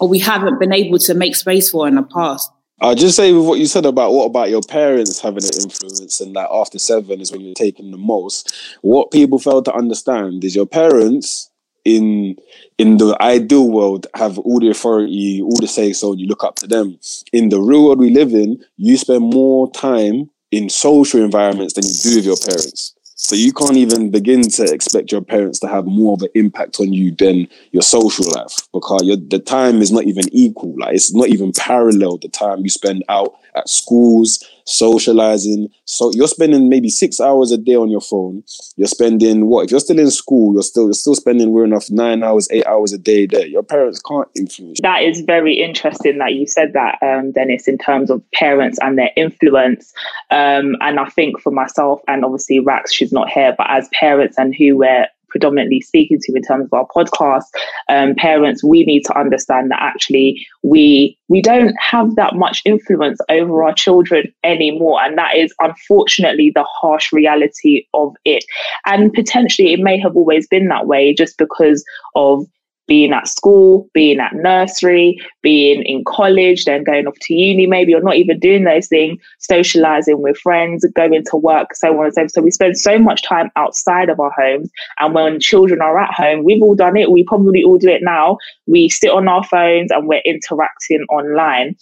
or 0.00 0.08
we 0.08 0.18
haven't 0.18 0.58
been 0.58 0.72
able 0.72 0.98
to 0.98 1.14
make 1.14 1.36
space 1.36 1.70
for 1.70 1.86
in 1.86 1.94
the 1.94 2.02
past. 2.02 2.50
I'll 2.84 2.94
just 2.94 3.16
say 3.16 3.32
with 3.32 3.46
what 3.46 3.58
you 3.58 3.64
said 3.64 3.86
about 3.86 4.12
what 4.12 4.26
about 4.26 4.50
your 4.50 4.60
parents 4.60 5.18
having 5.18 5.42
an 5.42 5.54
influence 5.62 6.20
and 6.20 6.36
that 6.36 6.50
after 6.52 6.78
seven 6.78 7.18
is 7.18 7.32
when 7.32 7.40
you're 7.40 7.54
taking 7.54 7.90
the 7.90 7.96
most. 7.96 8.54
What 8.82 9.10
people 9.10 9.38
fail 9.38 9.62
to 9.62 9.74
understand 9.74 10.44
is 10.44 10.54
your 10.54 10.66
parents 10.66 11.50
in 11.86 12.36
in 12.76 12.98
the 12.98 13.16
ideal 13.22 13.70
world 13.70 14.06
have 14.14 14.38
all 14.38 14.60
the 14.60 14.68
authority, 14.68 15.40
all 15.40 15.56
the 15.58 15.66
say 15.66 15.94
so, 15.94 16.12
and 16.12 16.20
you 16.20 16.26
look 16.26 16.44
up 16.44 16.56
to 16.56 16.66
them. 16.66 16.98
In 17.32 17.48
the 17.48 17.58
real 17.58 17.86
world 17.86 18.00
we 18.00 18.10
live 18.10 18.34
in, 18.34 18.62
you 18.76 18.98
spend 18.98 19.32
more 19.32 19.72
time 19.72 20.28
in 20.50 20.68
social 20.68 21.24
environments 21.24 21.72
than 21.72 21.84
you 21.84 21.94
do 22.02 22.16
with 22.16 22.26
your 22.26 22.36
parents. 22.36 22.93
So 23.16 23.36
you 23.36 23.52
can't 23.52 23.76
even 23.76 24.10
begin 24.10 24.42
to 24.42 24.64
expect 24.64 25.12
your 25.12 25.20
parents 25.20 25.60
to 25.60 25.68
have 25.68 25.86
more 25.86 26.14
of 26.14 26.22
an 26.22 26.30
impact 26.34 26.80
on 26.80 26.92
you 26.92 27.14
than 27.14 27.46
your 27.70 27.82
social 27.82 28.26
life 28.34 28.56
because 28.72 29.02
the 29.28 29.38
time 29.38 29.80
is 29.80 29.92
not 29.92 30.04
even 30.04 30.28
equal. 30.32 30.74
Like 30.76 30.96
it's 30.96 31.14
not 31.14 31.28
even 31.28 31.52
parallel 31.52 32.18
the 32.18 32.28
time 32.28 32.60
you 32.60 32.70
spend 32.70 33.04
out 33.08 33.36
at 33.54 33.68
schools, 33.68 34.42
socializing. 34.64 35.68
So 35.84 36.10
you're 36.14 36.28
spending 36.28 36.68
maybe 36.68 36.88
six 36.88 37.20
hours 37.20 37.52
a 37.52 37.58
day 37.58 37.74
on 37.74 37.90
your 37.90 38.00
phone. 38.00 38.42
You're 38.76 38.88
spending 38.88 39.46
what? 39.46 39.66
If 39.66 39.70
you're 39.70 39.80
still 39.80 39.98
in 39.98 40.10
school, 40.10 40.54
you're 40.54 40.62
still 40.62 40.84
you're 40.84 40.94
still 40.94 41.14
spending 41.14 41.50
we're 41.50 41.64
enough 41.64 41.90
nine 41.90 42.22
hours, 42.22 42.48
eight 42.50 42.66
hours 42.66 42.92
a 42.92 42.98
day 42.98 43.26
there. 43.26 43.46
Your 43.46 43.62
parents 43.62 44.00
can't 44.00 44.28
influence. 44.34 44.80
That 44.82 45.02
is 45.02 45.20
very 45.20 45.62
interesting 45.62 46.18
that 46.18 46.34
you 46.34 46.46
said 46.46 46.72
that, 46.72 46.98
um, 47.02 47.32
Dennis, 47.32 47.68
in 47.68 47.78
terms 47.78 48.10
of 48.10 48.22
parents 48.32 48.78
and 48.82 48.98
their 48.98 49.10
influence. 49.16 49.92
Um, 50.30 50.76
and 50.80 50.98
I 50.98 51.06
think 51.10 51.40
for 51.40 51.52
myself 51.52 52.00
and 52.08 52.24
obviously 52.24 52.58
Rax, 52.60 52.92
she's 52.92 53.12
not 53.12 53.28
here, 53.28 53.54
but 53.56 53.68
as 53.70 53.88
parents 53.92 54.36
and 54.38 54.54
who 54.54 54.76
we're 54.76 55.06
predominantly 55.34 55.80
speaking 55.80 56.20
to 56.22 56.32
in 56.32 56.42
terms 56.42 56.66
of 56.66 56.72
our 56.72 56.86
podcast 56.94 57.42
um, 57.88 58.14
parents 58.14 58.62
we 58.62 58.84
need 58.84 59.02
to 59.04 59.18
understand 59.18 59.68
that 59.68 59.82
actually 59.82 60.46
we 60.62 61.18
we 61.28 61.42
don't 61.42 61.74
have 61.80 62.14
that 62.14 62.36
much 62.36 62.62
influence 62.64 63.18
over 63.28 63.64
our 63.64 63.74
children 63.74 64.32
anymore. 64.44 65.02
And 65.02 65.18
that 65.18 65.36
is 65.36 65.52
unfortunately 65.58 66.52
the 66.54 66.64
harsh 66.64 67.12
reality 67.12 67.86
of 67.94 68.14
it. 68.24 68.44
And 68.86 69.12
potentially 69.12 69.72
it 69.72 69.80
may 69.80 69.98
have 69.98 70.16
always 70.16 70.46
been 70.46 70.68
that 70.68 70.86
way 70.86 71.14
just 71.14 71.36
because 71.38 71.84
of 72.14 72.46
being 72.86 73.12
at 73.12 73.28
school, 73.28 73.88
being 73.94 74.20
at 74.20 74.34
nursery, 74.34 75.18
being 75.42 75.82
in 75.82 76.04
college, 76.04 76.64
then 76.64 76.84
going 76.84 77.06
off 77.06 77.18
to 77.22 77.34
uni, 77.34 77.66
maybe, 77.66 77.94
or 77.94 78.00
not 78.00 78.16
even 78.16 78.38
doing 78.38 78.64
those 78.64 78.88
things, 78.88 79.20
socializing 79.38 80.20
with 80.20 80.36
friends, 80.38 80.86
going 80.94 81.24
to 81.24 81.36
work, 81.36 81.74
so 81.74 81.98
on 81.98 82.06
and 82.06 82.14
so 82.14 82.20
forth. 82.22 82.32
So 82.32 82.42
we 82.42 82.50
spend 82.50 82.78
so 82.78 82.98
much 82.98 83.22
time 83.22 83.50
outside 83.56 84.08
of 84.08 84.20
our 84.20 84.32
homes. 84.32 84.70
And 84.98 85.14
when 85.14 85.40
children 85.40 85.80
are 85.80 85.98
at 85.98 86.12
home, 86.12 86.44
we've 86.44 86.62
all 86.62 86.74
done 86.74 86.96
it. 86.96 87.10
We 87.10 87.24
probably 87.24 87.62
all 87.62 87.78
do 87.78 87.88
it 87.88 88.02
now. 88.02 88.38
We 88.66 88.88
sit 88.88 89.10
on 89.10 89.28
our 89.28 89.44
phones 89.44 89.90
and 89.90 90.06
we're 90.06 90.22
interacting 90.24 91.04
online 91.10 91.76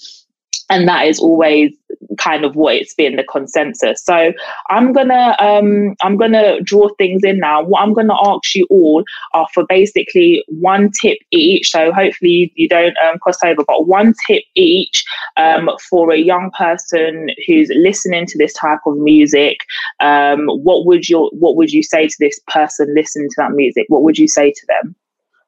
and 0.71 0.89
that 0.89 1.07
is 1.07 1.19
always 1.19 1.73
kind 2.19 2.45
of 2.45 2.57
what 2.57 2.75
it's 2.75 2.95
been 2.95 3.17
the 3.17 3.25
consensus. 3.25 4.03
So 4.03 4.33
i'm 4.71 4.93
gonna 4.93 5.37
um 5.39 5.95
i'm 6.03 6.17
gonna 6.17 6.61
draw 6.61 6.89
things 6.99 7.23
in 7.25 7.39
now. 7.39 7.63
What 7.63 7.83
i'm 7.83 7.93
gonna 7.93 8.17
ask 8.25 8.55
you 8.55 8.67
all 8.71 9.05
are 9.33 9.47
for 9.53 9.65
basically 9.67 10.45
one 10.49 10.91
tip 10.91 11.19
each. 11.31 11.71
So 11.71 11.93
hopefully 11.93 12.53
you 12.55 12.69
don't 12.69 12.97
um, 12.99 13.19
cross 13.19 13.43
over 13.43 13.65
but 13.65 13.87
one 13.87 14.15
tip 14.27 14.45
each 14.55 15.05
um, 15.37 15.71
for 15.91 16.13
a 16.13 16.19
young 16.19 16.51
person 16.57 17.31
who's 17.47 17.71
listening 17.75 18.27
to 18.27 18.39
this 18.39 18.53
type 18.53 18.81
of 18.87 18.97
music. 18.97 19.59
Um, 20.01 20.47
what 20.47 20.87
would 20.87 21.09
your 21.09 21.31
what 21.33 21.57
would 21.57 21.73
you 21.73 21.83
say 21.83 22.09
to 22.09 22.17
this 22.19 22.41
person 22.49 22.95
listening 22.95 23.29
to 23.31 23.35
that 23.39 23.53
music? 23.53 23.87
What 23.89 24.03
would 24.03 24.19
you 24.19 24.29
say 24.29 24.51
to 24.53 24.67
them? 24.67 24.97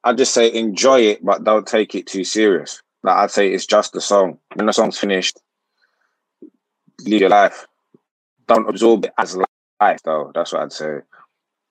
I'd 0.05 0.19
just 0.19 0.35
say 0.35 0.53
enjoy 0.53 1.01
it 1.01 1.25
but 1.25 1.45
don't 1.45 1.67
take 1.67 1.95
it 1.95 2.07
too 2.07 2.25
serious 2.25 2.83
like 3.05 3.17
I'd 3.17 3.31
say 3.31 3.53
it's 3.53 3.67
just 3.67 3.93
the 3.93 4.01
song. 4.01 4.39
When 4.55 4.67
the 4.67 4.73
song's 4.73 4.99
finished, 4.99 5.39
live 7.05 7.21
your 7.21 7.31
life. 7.31 7.67
Don't 8.49 8.69
absorb 8.69 9.05
it 9.05 9.13
as 9.19 9.37
life 9.37 10.01
though. 10.05 10.33
That's 10.35 10.53
what 10.53 10.63
I'd 10.63 10.73
say. 10.73 10.99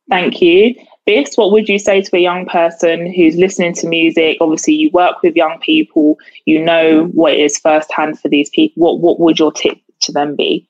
Thank 0.10 0.42
you. 0.42 0.76
Bis, 1.06 1.36
what 1.36 1.52
would 1.52 1.68
you 1.68 1.80
say 1.80 2.02
to 2.02 2.16
a 2.16 2.20
young 2.20 2.46
person 2.46 3.12
who's 3.12 3.36
listening 3.36 3.74
to 3.76 3.88
music? 3.88 4.38
Obviously, 4.42 4.74
you 4.74 4.90
work 4.92 5.22
with 5.24 5.36
young 5.36 5.60
people, 5.60 6.18
you 6.46 6.64
know 6.64 7.06
what 7.14 7.34
it 7.34 7.40
is 7.40 7.58
firsthand 7.58 8.20
for 8.20 8.30
these 8.30 8.50
people. 8.52 8.84
What 8.84 9.00
what 9.00 9.20
would 9.20 9.40
your 9.40 9.52
tip 9.52 9.80
to 10.02 10.12
them 10.12 10.36
be? 10.36 10.70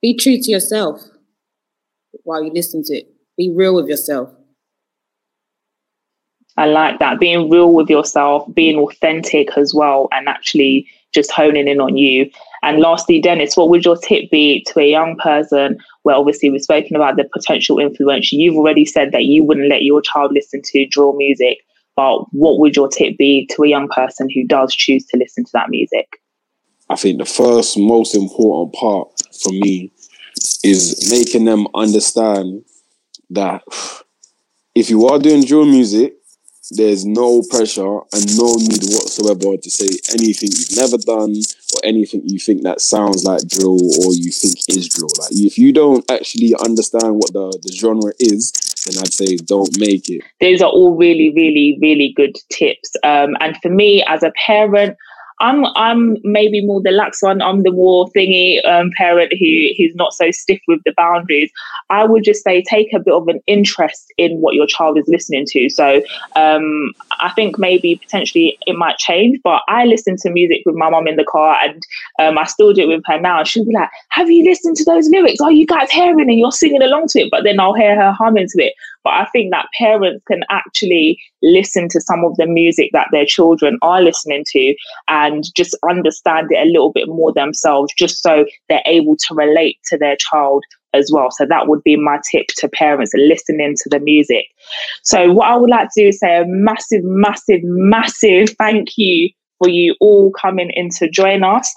Be 0.00 0.16
true 0.16 0.38
to 0.40 0.50
yourself 0.50 1.02
while 2.22 2.44
you 2.44 2.52
listen 2.52 2.84
to 2.84 2.94
it. 2.94 3.08
Be 3.36 3.50
real 3.50 3.74
with 3.74 3.88
yourself. 3.88 4.30
I 6.56 6.66
like 6.66 6.98
that. 7.00 7.18
Being 7.18 7.50
real 7.50 7.72
with 7.72 7.90
yourself, 7.90 8.52
being 8.54 8.78
authentic 8.78 9.56
as 9.56 9.74
well, 9.74 10.08
and 10.12 10.28
actually 10.28 10.88
just 11.12 11.30
honing 11.30 11.68
in 11.68 11.80
on 11.80 11.96
you. 11.96 12.30
And 12.62 12.80
lastly, 12.80 13.20
Dennis, 13.20 13.56
what 13.56 13.68
would 13.68 13.84
your 13.84 13.96
tip 13.96 14.30
be 14.30 14.64
to 14.68 14.80
a 14.80 14.90
young 14.90 15.16
person? 15.16 15.78
Well, 16.04 16.20
obviously, 16.20 16.50
we've 16.50 16.62
spoken 16.62 16.96
about 16.96 17.16
the 17.16 17.28
potential 17.32 17.78
influence. 17.78 18.32
You've 18.32 18.56
already 18.56 18.84
said 18.84 19.12
that 19.12 19.24
you 19.24 19.44
wouldn't 19.44 19.68
let 19.68 19.82
your 19.82 20.00
child 20.00 20.32
listen 20.32 20.62
to 20.62 20.86
drill 20.86 21.14
music, 21.14 21.58
but 21.96 22.24
what 22.32 22.58
would 22.58 22.76
your 22.76 22.88
tip 22.88 23.16
be 23.16 23.46
to 23.52 23.62
a 23.62 23.68
young 23.68 23.88
person 23.88 24.28
who 24.34 24.46
does 24.46 24.74
choose 24.74 25.04
to 25.06 25.16
listen 25.16 25.44
to 25.44 25.50
that 25.54 25.70
music? 25.70 26.20
I 26.90 26.96
think 26.96 27.18
the 27.18 27.24
first 27.24 27.78
most 27.78 28.14
important 28.14 28.74
part 28.74 29.08
for 29.42 29.50
me 29.50 29.90
is 30.62 31.10
making 31.10 31.44
them 31.44 31.66
understand 31.74 32.64
that 33.30 33.62
if 34.74 34.90
you 34.90 35.06
are 35.06 35.18
doing 35.18 35.44
drill 35.44 35.64
music, 35.64 36.14
there's 36.70 37.04
no 37.04 37.42
pressure 37.50 37.98
and 38.12 38.38
no 38.38 38.54
need 38.56 38.82
whatsoever 38.88 39.56
to 39.56 39.70
say 39.70 39.88
anything 40.12 40.50
you've 40.52 40.76
never 40.76 40.96
done 40.98 41.34
or 41.74 41.80
anything 41.84 42.22
you 42.24 42.38
think 42.38 42.62
that 42.62 42.80
sounds 42.80 43.24
like 43.24 43.46
drill 43.48 43.80
or 44.04 44.12
you 44.12 44.30
think 44.30 44.56
is 44.68 44.88
drill. 44.88 45.10
Like 45.20 45.32
if 45.32 45.58
you 45.58 45.72
don't 45.72 46.08
actually 46.10 46.54
understand 46.64 47.16
what 47.16 47.32
the, 47.32 47.58
the 47.62 47.72
genre 47.72 48.12
is, 48.18 48.52
then 48.86 49.02
I'd 49.02 49.12
say 49.12 49.36
don't 49.36 49.78
make 49.78 50.08
it. 50.08 50.22
These 50.40 50.62
are 50.62 50.70
all 50.70 50.96
really, 50.96 51.32
really, 51.34 51.78
really 51.80 52.12
good 52.16 52.36
tips. 52.50 52.90
Um, 53.02 53.36
and 53.40 53.56
for 53.58 53.70
me 53.70 54.04
as 54.08 54.22
a 54.22 54.32
parent, 54.46 54.96
I'm 55.40 55.64
I'm 55.76 56.16
maybe 56.22 56.64
more 56.64 56.80
the 56.80 56.90
lax 56.90 57.20
one. 57.20 57.42
I'm 57.42 57.62
the 57.64 57.72
more 57.72 58.08
thingy 58.10 58.64
um, 58.68 58.90
parent 58.96 59.32
who 59.32 59.68
who's 59.76 59.94
not 59.94 60.12
so 60.12 60.30
stiff 60.30 60.60
with 60.68 60.80
the 60.84 60.94
boundaries. 60.96 61.50
I 61.90 62.04
would 62.04 62.22
just 62.24 62.44
say 62.44 62.62
take 62.62 62.92
a 62.92 63.00
bit 63.00 63.12
of 63.12 63.26
an 63.28 63.40
interest 63.46 64.12
in 64.16 64.40
what 64.40 64.54
your 64.54 64.66
child 64.66 64.96
is 64.96 65.08
listening 65.08 65.44
to. 65.48 65.68
So 65.68 66.02
um, 66.36 66.92
I 67.20 67.30
think 67.34 67.58
maybe 67.58 67.96
potentially 67.96 68.58
it 68.66 68.76
might 68.76 68.98
change, 68.98 69.40
but 69.42 69.62
I 69.68 69.84
listen 69.86 70.16
to 70.18 70.30
music 70.30 70.62
with 70.64 70.76
my 70.76 70.88
mom 70.88 71.08
in 71.08 71.16
the 71.16 71.24
car, 71.24 71.58
and 71.60 71.82
um, 72.20 72.38
I 72.38 72.44
still 72.44 72.72
do 72.72 72.82
it 72.82 72.94
with 72.94 73.02
her 73.06 73.20
now. 73.20 73.40
And 73.40 73.48
She'll 73.48 73.64
be 73.64 73.74
like, 73.74 73.90
"Have 74.10 74.30
you 74.30 74.44
listened 74.44 74.76
to 74.76 74.84
those 74.84 75.08
lyrics? 75.08 75.40
Are 75.40 75.52
you 75.52 75.66
guys 75.66 75.90
hearing 75.90 76.20
and 76.30 76.38
you're 76.38 76.52
singing 76.52 76.82
along 76.82 77.08
to 77.08 77.20
it?" 77.22 77.30
But 77.30 77.42
then 77.42 77.58
I'll 77.58 77.74
hear 77.74 77.96
her 77.96 78.12
humming 78.12 78.46
to 78.48 78.62
it. 78.62 78.74
But 79.04 79.12
I 79.12 79.26
think 79.26 79.50
that 79.52 79.68
parents 79.78 80.24
can 80.26 80.42
actually 80.50 81.20
listen 81.42 81.88
to 81.90 82.00
some 82.00 82.24
of 82.24 82.36
the 82.36 82.46
music 82.46 82.90
that 82.92 83.08
their 83.12 83.26
children 83.26 83.78
are 83.82 84.02
listening 84.02 84.44
to 84.48 84.74
and 85.08 85.44
just 85.54 85.76
understand 85.88 86.48
it 86.50 86.66
a 86.66 86.70
little 86.70 86.92
bit 86.92 87.08
more 87.08 87.32
themselves, 87.32 87.92
just 87.96 88.22
so 88.22 88.46
they're 88.68 88.82
able 88.86 89.16
to 89.16 89.34
relate 89.34 89.78
to 89.90 89.98
their 89.98 90.16
child 90.16 90.64
as 90.94 91.10
well. 91.12 91.30
So 91.30 91.44
that 91.44 91.68
would 91.68 91.82
be 91.82 91.96
my 91.96 92.18
tip 92.30 92.46
to 92.56 92.68
parents 92.68 93.12
listening 93.14 93.74
to 93.82 93.88
the 93.90 94.00
music. 94.00 94.46
So 95.02 95.32
what 95.32 95.48
I 95.48 95.56
would 95.56 95.70
like 95.70 95.88
to 95.94 96.02
do 96.02 96.08
is 96.08 96.20
say 96.20 96.40
a 96.40 96.46
massive, 96.46 97.04
massive, 97.04 97.60
massive 97.62 98.50
thank 98.58 98.96
you 98.96 99.28
for 99.58 99.68
you 99.68 99.94
all 100.00 100.30
coming 100.32 100.70
in 100.74 100.90
to 100.90 101.08
join 101.08 101.44
us 101.44 101.74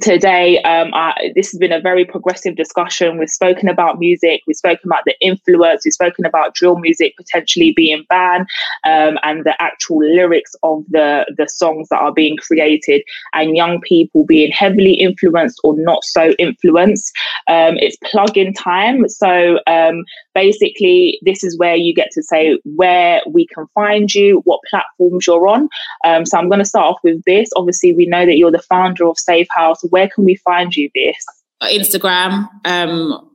today 0.00 0.60
um, 0.62 0.92
this 1.36 1.52
has 1.52 1.60
been 1.60 1.72
a 1.72 1.80
very 1.80 2.04
progressive 2.04 2.56
discussion. 2.56 3.18
We've 3.18 3.30
spoken 3.30 3.68
about 3.68 4.00
music 4.00 4.42
we've 4.46 4.56
spoken 4.56 4.90
about 4.90 5.04
the 5.06 5.14
influence 5.20 5.84
we've 5.84 5.94
spoken 5.94 6.26
about 6.26 6.54
drill 6.54 6.78
music 6.78 7.16
potentially 7.16 7.72
being 7.72 8.04
banned 8.08 8.48
um, 8.84 9.16
and 9.22 9.44
the 9.44 9.54
actual 9.62 9.98
lyrics 9.98 10.56
of 10.64 10.84
the 10.88 11.24
the 11.36 11.48
songs 11.48 11.88
that 11.90 12.00
are 12.00 12.12
being 12.12 12.36
created 12.36 13.02
and 13.32 13.56
young 13.56 13.80
people 13.80 14.24
being 14.24 14.50
heavily 14.50 14.94
influenced 14.94 15.60
or 15.62 15.76
not 15.78 16.02
so 16.02 16.30
influenced. 16.32 17.14
Um, 17.46 17.76
it's 17.76 17.96
plug-in 18.10 18.54
time. 18.54 19.08
So 19.08 19.60
um, 19.68 20.04
basically 20.34 21.20
this 21.22 21.44
is 21.44 21.56
where 21.58 21.76
you 21.76 21.94
get 21.94 22.10
to 22.12 22.22
say 22.22 22.58
where 22.64 23.22
we 23.28 23.46
can 23.46 23.66
find 23.68 24.12
you 24.12 24.40
what 24.44 24.60
platforms 24.68 25.28
you're 25.28 25.46
on. 25.46 25.68
Um, 26.04 26.26
so 26.26 26.38
i'm 26.38 26.48
going 26.48 26.58
to 26.58 26.64
start 26.64 26.86
off 26.86 27.00
with 27.04 27.22
this. 27.24 27.50
Obviously 27.54 27.92
we 27.92 28.06
know 28.06 28.26
that 28.26 28.36
you're 28.36 28.50
the 28.50 28.58
founder 28.58 29.06
of 29.06 29.18
safe 29.18 29.46
house 29.50 29.75
where 29.90 30.08
can 30.08 30.24
we 30.24 30.36
find 30.36 30.74
you, 30.74 30.90
Bis 30.94 31.16
Instagram 31.62 32.48
um, 32.64 33.30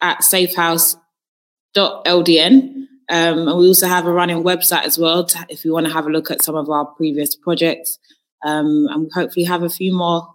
at 0.00 0.18
safehouse.ldn. 0.18 0.98
Um, 3.08 3.46
and 3.48 3.58
we 3.58 3.68
also 3.68 3.86
have 3.86 4.06
a 4.06 4.12
running 4.12 4.42
website 4.42 4.82
as 4.84 4.98
well 4.98 5.24
to, 5.24 5.46
if 5.48 5.64
you 5.64 5.72
want 5.72 5.86
to 5.86 5.92
have 5.92 6.06
a 6.06 6.10
look 6.10 6.28
at 6.30 6.42
some 6.42 6.56
of 6.56 6.68
our 6.68 6.84
previous 6.84 7.36
projects. 7.36 7.98
Um, 8.44 8.88
and 8.90 9.08
hopefully 9.14 9.44
have 9.44 9.62
a 9.62 9.70
few 9.70 9.94
more 9.94 10.28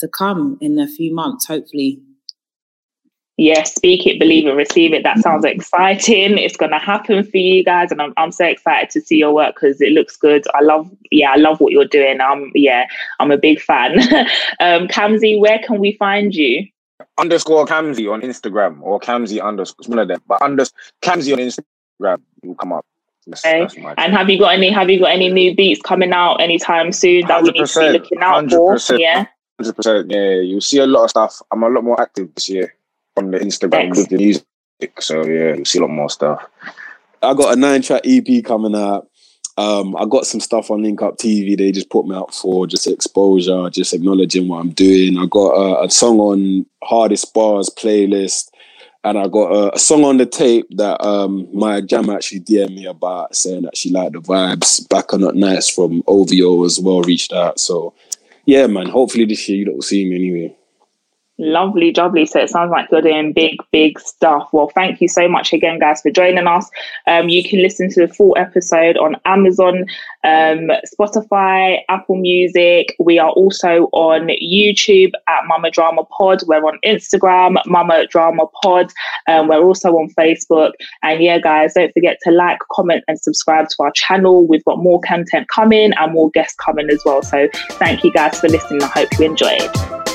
to 0.00 0.08
come 0.08 0.56
in 0.60 0.78
a 0.78 0.86
few 0.88 1.14
months, 1.14 1.46
hopefully 1.46 2.00
yeah, 3.38 3.64
speak 3.64 4.06
it, 4.06 4.18
believe 4.18 4.46
it, 4.46 4.52
receive 4.52 4.94
it. 4.94 5.02
That 5.02 5.18
sounds 5.18 5.44
exciting. 5.44 6.38
It's 6.38 6.56
going 6.56 6.72
to 6.72 6.78
happen 6.78 7.22
for 7.22 7.36
you 7.36 7.62
guys. 7.62 7.90
And 7.90 8.00
I'm, 8.00 8.14
I'm 8.16 8.32
so 8.32 8.46
excited 8.46 8.88
to 8.90 9.00
see 9.02 9.18
your 9.18 9.34
work 9.34 9.56
because 9.56 9.80
it 9.80 9.92
looks 9.92 10.16
good. 10.16 10.44
I 10.54 10.62
love, 10.62 10.90
yeah, 11.10 11.32
I 11.32 11.36
love 11.36 11.60
what 11.60 11.72
you're 11.72 11.84
doing. 11.84 12.20
I'm, 12.20 12.50
yeah, 12.54 12.86
I'm 13.20 13.30
a 13.30 13.36
big 13.36 13.60
fan. 13.60 13.98
um, 14.60 14.88
Kamzi, 14.88 15.38
where 15.38 15.58
can 15.58 15.78
we 15.80 15.92
find 15.92 16.34
you? 16.34 16.66
Underscore 17.18 17.66
Kamzi 17.66 18.10
on 18.10 18.22
Instagram 18.22 18.80
or 18.80 18.98
Kamzi 18.98 19.42
underscore, 19.42 19.84
one 19.88 19.98
of 19.98 20.08
them, 20.08 20.22
but 20.26 20.40
under 20.40 20.64
Kamzi 21.02 21.32
on 21.32 21.38
Instagram 21.38 22.22
will 22.42 22.54
come 22.54 22.72
up. 22.72 22.86
That's, 23.26 23.44
okay. 23.44 23.82
That's 23.82 23.94
and 23.98 24.14
have 24.14 24.30
you 24.30 24.38
got 24.38 24.54
any, 24.54 24.70
have 24.70 24.88
you 24.88 25.00
got 25.00 25.10
any 25.10 25.30
new 25.30 25.54
beats 25.54 25.82
coming 25.82 26.12
out 26.12 26.36
anytime 26.36 26.90
soon 26.92 27.26
that 27.26 27.42
we 27.42 27.50
need 27.50 27.66
to 27.66 27.80
be 27.80 27.90
looking 27.90 28.18
out 28.20 28.50
for? 28.50 28.78
Yeah. 28.96 29.26
100%. 29.60 30.10
Yeah, 30.10 30.40
you'll 30.40 30.60
see 30.60 30.78
a 30.78 30.86
lot 30.86 31.04
of 31.04 31.10
stuff. 31.10 31.42
I'm 31.50 31.62
a 31.62 31.68
lot 31.68 31.84
more 31.84 32.00
active 32.00 32.34
this 32.34 32.48
year 32.48 32.76
on 33.16 33.30
the 33.30 33.38
Instagram 33.38 33.88
Excellent. 33.88 33.96
with 33.96 34.08
the 34.08 34.16
music. 34.16 35.00
So 35.00 35.24
yeah, 35.24 35.54
you 35.54 35.64
see 35.64 35.78
a 35.78 35.82
lot 35.82 35.90
more 35.90 36.10
stuff. 36.10 36.46
I 37.22 37.34
got 37.34 37.56
a 37.56 37.56
nine 37.56 37.82
track 37.82 38.02
EP 38.04 38.44
coming 38.44 38.74
out. 38.74 39.08
Um, 39.58 39.96
I 39.96 40.04
got 40.04 40.26
some 40.26 40.40
stuff 40.40 40.70
on 40.70 40.82
Link 40.82 41.00
Up 41.00 41.16
TV. 41.16 41.56
They 41.56 41.72
just 41.72 41.88
put 41.88 42.06
me 42.06 42.14
out 42.14 42.34
for 42.34 42.66
just 42.66 42.86
exposure, 42.86 43.70
just 43.70 43.94
acknowledging 43.94 44.48
what 44.48 44.60
I'm 44.60 44.70
doing. 44.70 45.16
I 45.16 45.24
got 45.26 45.52
a, 45.52 45.84
a 45.84 45.90
song 45.90 46.20
on 46.20 46.66
Hardest 46.84 47.32
Bars 47.32 47.70
playlist, 47.70 48.50
and 49.02 49.16
I 49.16 49.28
got 49.28 49.52
a, 49.52 49.74
a 49.74 49.78
song 49.78 50.04
on 50.04 50.18
the 50.18 50.26
tape 50.26 50.66
that 50.72 51.02
um, 51.02 51.48
my 51.54 51.80
jam 51.80 52.10
actually 52.10 52.40
DM 52.40 52.74
me 52.74 52.84
about, 52.84 53.34
saying 53.34 53.62
that 53.62 53.78
she 53.78 53.90
liked 53.90 54.12
the 54.12 54.20
vibes. 54.20 54.86
Back 54.90 55.14
on 55.14 55.22
Not 55.22 55.36
Nice 55.36 55.70
from 55.70 56.02
OVO 56.06 56.64
as 56.64 56.78
well 56.78 57.00
reached 57.00 57.32
out. 57.32 57.58
So 57.58 57.94
yeah, 58.44 58.66
man. 58.66 58.88
Hopefully 58.88 59.24
this 59.24 59.48
year 59.48 59.58
you 59.58 59.64
don't 59.64 59.82
see 59.82 60.04
me 60.04 60.16
anyway. 60.16 60.56
Lovely, 61.38 61.92
lovely. 61.92 62.24
So 62.24 62.40
it 62.40 62.48
sounds 62.48 62.70
like 62.70 62.90
you're 62.90 63.02
doing 63.02 63.34
big, 63.34 63.58
big 63.70 64.00
stuff. 64.00 64.48
Well, 64.52 64.70
thank 64.74 65.02
you 65.02 65.08
so 65.08 65.28
much 65.28 65.52
again, 65.52 65.78
guys, 65.78 66.00
for 66.00 66.10
joining 66.10 66.46
us. 66.46 66.70
Um, 67.06 67.28
you 67.28 67.46
can 67.46 67.60
listen 67.60 67.90
to 67.90 68.06
the 68.06 68.12
full 68.12 68.34
episode 68.38 68.96
on 68.96 69.16
Amazon, 69.26 69.84
um, 70.24 70.70
Spotify, 70.98 71.80
Apple 71.90 72.16
Music. 72.16 72.96
We 72.98 73.18
are 73.18 73.28
also 73.30 73.90
on 73.92 74.28
YouTube 74.28 75.12
at 75.28 75.46
Mama 75.46 75.70
Drama 75.70 76.04
Pod. 76.04 76.40
We're 76.46 76.64
on 76.64 76.78
Instagram, 76.86 77.56
Mama 77.66 78.06
Drama 78.06 78.46
Pod. 78.62 78.90
Um, 79.28 79.48
we're 79.48 79.62
also 79.62 79.90
on 79.90 80.08
Facebook. 80.18 80.72
And 81.02 81.22
yeah, 81.22 81.38
guys, 81.38 81.74
don't 81.74 81.92
forget 81.92 82.18
to 82.22 82.30
like, 82.30 82.60
comment, 82.72 83.04
and 83.08 83.20
subscribe 83.20 83.68
to 83.68 83.76
our 83.82 83.92
channel. 83.92 84.46
We've 84.46 84.64
got 84.64 84.78
more 84.78 85.00
content 85.00 85.48
coming 85.48 85.92
and 85.98 86.12
more 86.14 86.30
guests 86.30 86.56
coming 86.56 86.88
as 86.88 87.02
well. 87.04 87.22
So 87.22 87.46
thank 87.72 88.04
you 88.04 88.12
guys 88.12 88.40
for 88.40 88.48
listening. 88.48 88.82
I 88.82 88.86
hope 88.86 89.18
you 89.18 89.26
enjoyed. 89.26 90.05